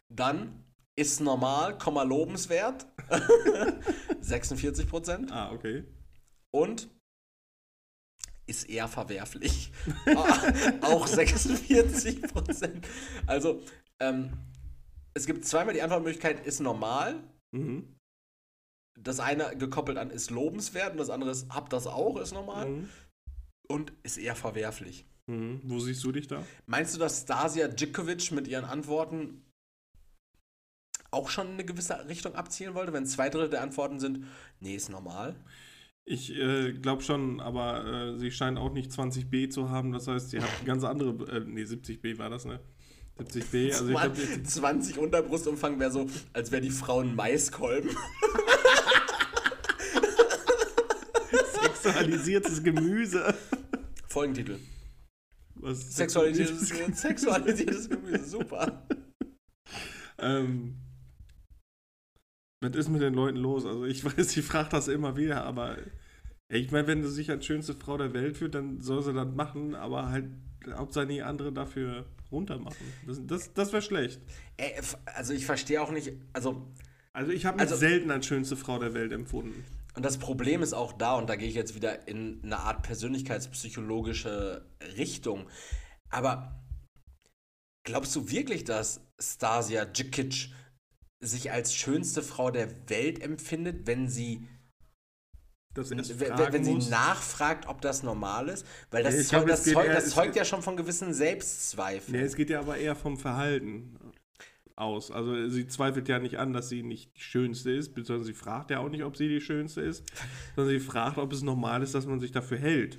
[0.09, 0.65] Dann
[0.97, 2.85] ist normal, Komma lobenswert.
[4.19, 5.31] 46 Prozent.
[5.31, 5.85] Ah, okay.
[6.53, 6.89] und
[8.49, 9.71] ist eher verwerflich.
[10.81, 12.87] auch 46 Prozent.
[13.27, 13.61] Also,
[13.99, 14.33] ähm,
[15.13, 17.23] es gibt zweimal die Antwortmöglichkeit, ist normal.
[17.51, 17.95] Mhm.
[18.99, 22.69] Das eine gekoppelt an ist lobenswert und das andere ist, hab das auch, ist normal.
[22.69, 22.89] Mhm.
[23.67, 25.05] Und ist eher verwerflich.
[25.27, 25.61] Mhm.
[25.63, 26.43] Wo siehst du dich da?
[26.65, 29.45] Meinst du, dass Stasia Djikovic mit ihren Antworten
[31.11, 34.25] auch schon in eine gewisse Richtung abzielen wollte, wenn zwei Drittel der Antworten sind,
[34.59, 35.35] nee, ist normal?
[36.05, 39.91] Ich äh, glaube schon, aber äh, sie scheint auch nicht 20b zu haben.
[39.91, 41.09] Das heißt, sie hat ganz andere.
[41.31, 42.59] Äh, nee, 70b war das, ne?
[43.19, 43.73] 70b.
[43.73, 47.91] Also ich Mann, glaube, 20 Unterbrustumfang wäre so, als wäre die Frau ein Maiskolben.
[51.61, 53.35] sexualisiertes Gemüse.
[54.07, 54.59] Folgentitel.
[55.55, 56.69] Was Sexualisiertes,
[57.01, 58.87] sexualisiertes Gemüse, super.
[60.19, 60.75] ähm,
[62.61, 63.65] was ist mit den Leuten los?
[63.65, 65.77] Also ich weiß, ich frage das immer wieder, aber
[66.49, 69.27] ich meine, wenn du sich als schönste Frau der Welt fühlt, dann soll sie das
[69.35, 70.29] machen, aber halt
[70.73, 72.85] Hauptsache nie andere dafür runtermachen.
[73.07, 74.19] Das, das, das wäre schlecht.
[74.57, 74.73] Ey,
[75.15, 76.67] also ich verstehe auch nicht, also,
[77.13, 79.63] Also ich habe mich Also- selten als schönste Frau der Welt empfunden.
[79.95, 82.83] und das Problem ist auch da, und da gehe ich jetzt wieder in eine Art
[82.83, 84.65] persönlichkeitspsychologische
[84.97, 85.47] Richtung,
[86.09, 86.59] aber
[87.83, 90.49] glaubst du wirklich, dass Stasia Djikic
[91.21, 94.47] sich als schönste Frau der Welt empfindet, wenn sie
[95.75, 95.99] wenn,
[96.53, 96.89] wenn sie muss.
[96.89, 100.43] nachfragt, ob das normal ist, weil das, Ja, zeug, das, zeug, eher- das zeugt ja
[100.43, 102.17] schon von gewissen Selbstzweifeln.
[102.17, 103.95] Nee, es geht ja aber eher vom Verhalten.
[104.75, 105.11] aus.
[105.11, 108.71] Also sie zweifelt ja nicht an, dass sie nicht die Schönste ist, beziehungsweise sie fragt
[108.71, 110.03] ja auch nicht, ob sie die Schönste ist,
[110.55, 112.97] sondern sie fragt, ob es normal ist, dass man sich dafür hält.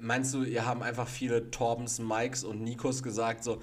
[0.00, 3.60] Meinst du, ihr haben einfach viele Torbens, Mikes und Nikos gesagt, so,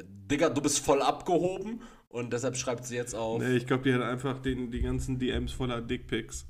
[0.00, 1.82] Digga, du bist voll abgehoben
[2.14, 3.42] und deshalb schreibt sie jetzt auf.
[3.42, 6.46] Nee, ich glaube, die hat einfach den, die ganzen DMs voller Dickpics.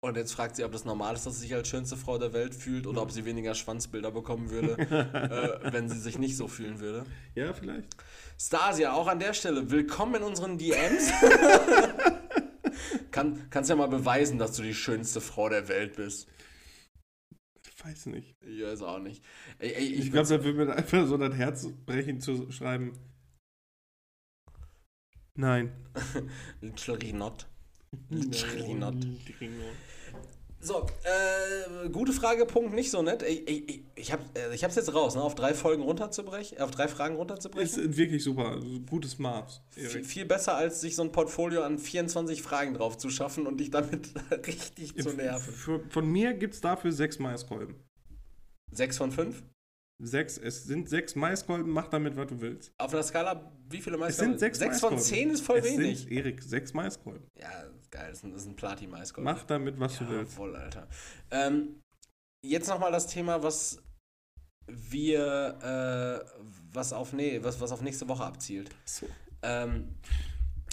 [0.00, 2.32] Und jetzt fragt sie, ob das normal ist, dass sie sich als schönste Frau der
[2.32, 6.46] Welt fühlt oder ob sie weniger Schwanzbilder bekommen würde, äh, wenn sie sich nicht so
[6.46, 7.04] fühlen würde.
[7.34, 7.88] Ja, vielleicht.
[8.38, 11.10] Stasia, auch an der Stelle, willkommen in unseren DMs.
[13.10, 16.28] Kann, kannst ja mal beweisen, dass du die schönste Frau der Welt bist.
[17.66, 18.36] Ich weiß nicht.
[18.40, 19.24] Ich weiß auch nicht.
[19.58, 22.92] Ey, ey, Ich glaube, da würde mir einfach so das Herz brechen zu schreiben.
[25.38, 25.70] Nein.
[26.60, 27.46] Literally not.
[28.10, 28.94] Literally not.
[30.60, 33.22] So, äh, gute Frage, Punkt nicht so nett.
[33.22, 35.22] Ich, ich, ich, hab, äh, ich hab's jetzt raus, ne?
[35.22, 37.96] auf drei Folgen runterzubrechen, auf drei Fragen Ist runterzubrechen.
[37.96, 38.60] wirklich super.
[38.90, 39.62] Gutes Maß.
[39.70, 43.70] Viel, besser, als sich so ein Portfolio an 24 Fragen drauf zu schaffen und dich
[43.70, 44.10] damit
[44.48, 45.54] richtig zu nerven.
[45.54, 47.76] Für, von mir gibt es dafür sechs Maiskolben.
[48.72, 49.44] Sechs von fünf?
[50.00, 52.72] Sechs, es sind sechs Maiskolben, mach damit, was du willst.
[52.78, 54.32] Auf einer Skala, wie viele Es Maiskolben?
[54.34, 56.00] sind sechs Sechs von zehn ist voll es wenig.
[56.00, 57.26] Sind, Erik, sechs Maiskolben.
[57.36, 57.50] Ja,
[57.90, 59.24] geil, das ist ein, das ist ein Platin-Maiskolben.
[59.24, 60.34] Mach damit, was du Ja, willst.
[60.34, 60.86] voll, Alter.
[61.32, 61.80] Ähm,
[62.46, 63.82] jetzt nochmal das Thema, was
[64.68, 66.40] wir, äh,
[66.72, 68.70] was auf, nee, was, was auf nächste Woche abzielt.
[68.84, 69.06] So.
[69.42, 69.96] Ähm,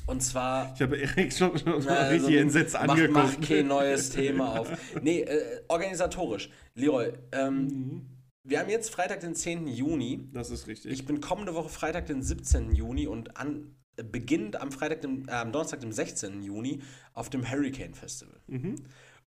[0.06, 0.72] und zwar.
[0.76, 3.40] Ich habe Erik schon, schon Na, richtig also, entsetzt mach, angeguckt.
[3.40, 4.70] Mach kein neues Thema auf.
[5.02, 6.52] Nee, äh, organisatorisch.
[6.76, 8.10] Leroy, ähm, Mhm.
[8.46, 9.68] Wir haben jetzt Freitag, den 10.
[9.68, 10.30] Juni.
[10.32, 10.92] Das ist richtig.
[10.92, 12.74] Ich bin kommende Woche Freitag, den 17.
[12.74, 16.44] Juni und an, äh, beginnend am Freitag, dem, äh, am Donnerstag, dem 16.
[16.44, 16.82] Juni
[17.14, 18.40] auf dem Hurricane Festival.
[18.48, 18.76] mhm.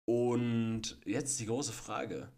[0.04, 2.28] Und jetzt die große Frage.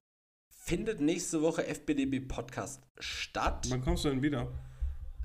[0.50, 3.66] Findet nächste Woche FBDB Podcast statt?
[3.68, 4.52] Wann kommst du denn wieder?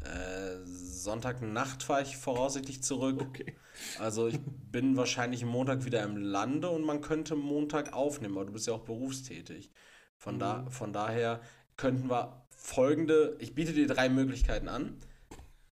[0.01, 3.21] Äh, Sonntagnacht fahre ich voraussichtlich zurück.
[3.21, 3.55] Okay.
[3.99, 8.53] Also ich bin wahrscheinlich Montag wieder im Lande und man könnte Montag aufnehmen, aber du
[8.53, 9.71] bist ja auch berufstätig.
[10.21, 11.41] Von, da, von daher
[11.77, 14.97] könnten wir folgende, ich biete dir drei Möglichkeiten an.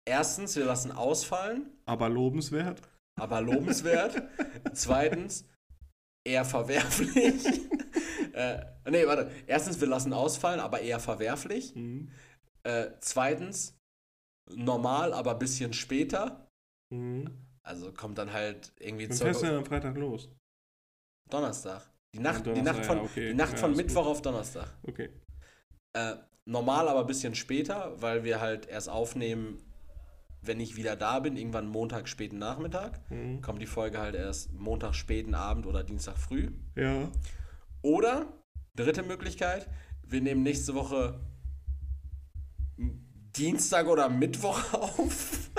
[0.06, 2.82] Erstens, wir lassen ausfallen, Aber lobenswert.
[3.20, 4.22] aber lobenswert.
[4.74, 5.46] Zweitens,
[6.28, 7.46] eher verwerflich.
[8.34, 9.32] äh, nee, warte.
[9.48, 11.76] Erstens, wir lassen ausfallen, aber eher verwerflich.
[11.76, 12.10] Mhm.
[12.64, 13.78] Äh, zweitens,
[14.54, 16.48] normal, aber ein bisschen später.
[16.92, 17.30] Mhm.
[17.64, 20.30] Also kommt dann halt irgendwie Wann zur fährst du denn am Freitag los?
[21.30, 21.90] Donnerstag.
[22.14, 23.30] Die Nacht, Ja, die Nacht von, ja, okay.
[23.30, 24.12] die Nacht Ja, von Mittwoch gut.
[24.12, 24.68] auf Donnerstag.
[24.84, 25.10] Okay.
[25.94, 26.16] Äh,
[26.46, 29.62] normal, aber ein bisschen später, weil wir halt erst aufnehmen,
[30.42, 33.00] wenn ich wieder da bin, irgendwann Montag späten Nachmittag.
[33.12, 33.42] Mhm.
[33.42, 36.50] Kommt die Folge halt erst Montag späten Abend oder Dienstag früh.
[36.76, 37.10] Ja.
[37.82, 38.28] Oder,
[38.76, 39.68] dritte Möglichkeit,
[40.06, 41.20] wir nehmen nächste Woche
[43.38, 45.50] Dienstag oder Mittwoch auf.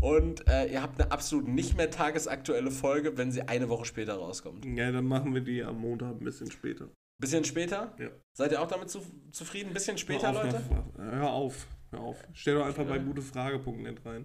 [0.00, 4.14] Und äh, ihr habt eine absolut nicht mehr tagesaktuelle Folge, wenn sie eine Woche später
[4.14, 4.64] rauskommt.
[4.64, 6.88] Ja, dann machen wir die am Montag ein bisschen später.
[7.20, 7.94] Bisschen später?
[7.98, 8.10] Ja.
[8.32, 9.00] Seid ihr auch damit zu,
[9.32, 9.72] zufrieden?
[9.72, 10.62] Bisschen später, hör auf, Leute?
[10.96, 12.24] Hör auf, hör auf.
[12.32, 14.24] Stell doch einfach bei gutefrage.net rein.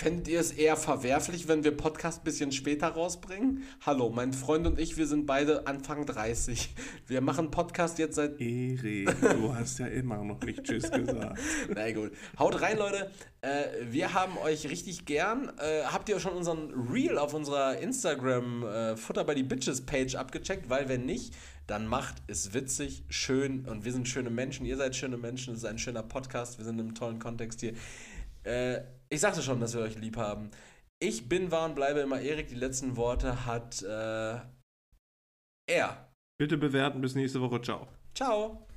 [0.00, 3.64] Fändet ihr es eher verwerflich, wenn wir Podcast ein bisschen später rausbringen?
[3.84, 6.72] Hallo, mein Freund und ich, wir sind beide Anfang 30.
[7.08, 11.40] Wir machen Podcast jetzt seit Erik, du hast ja immer noch nicht Tschüss gesagt.
[11.74, 12.12] Na gut.
[12.38, 13.10] Haut rein, Leute.
[13.40, 15.50] Äh, wir haben euch richtig gern.
[15.58, 20.14] Äh, habt ihr schon unseren Reel auf unserer Instagram äh, Futter bei die Bitches Page
[20.14, 20.70] abgecheckt?
[20.70, 21.34] Weil wenn nicht,
[21.66, 24.64] dann macht es witzig, schön und wir sind schöne Menschen.
[24.64, 25.54] Ihr seid schöne Menschen.
[25.54, 26.58] Es ist ein schöner Podcast.
[26.58, 27.74] Wir sind im tollen Kontext hier.
[28.48, 30.50] Äh, ich sagte schon, dass wir euch lieb haben.
[31.00, 32.48] Ich bin, war und bleibe immer Erik.
[32.48, 34.40] Die letzten Worte hat äh,
[35.68, 36.08] er.
[36.38, 37.60] Bitte bewerten bis nächste Woche.
[37.60, 37.88] Ciao.
[38.14, 38.67] Ciao.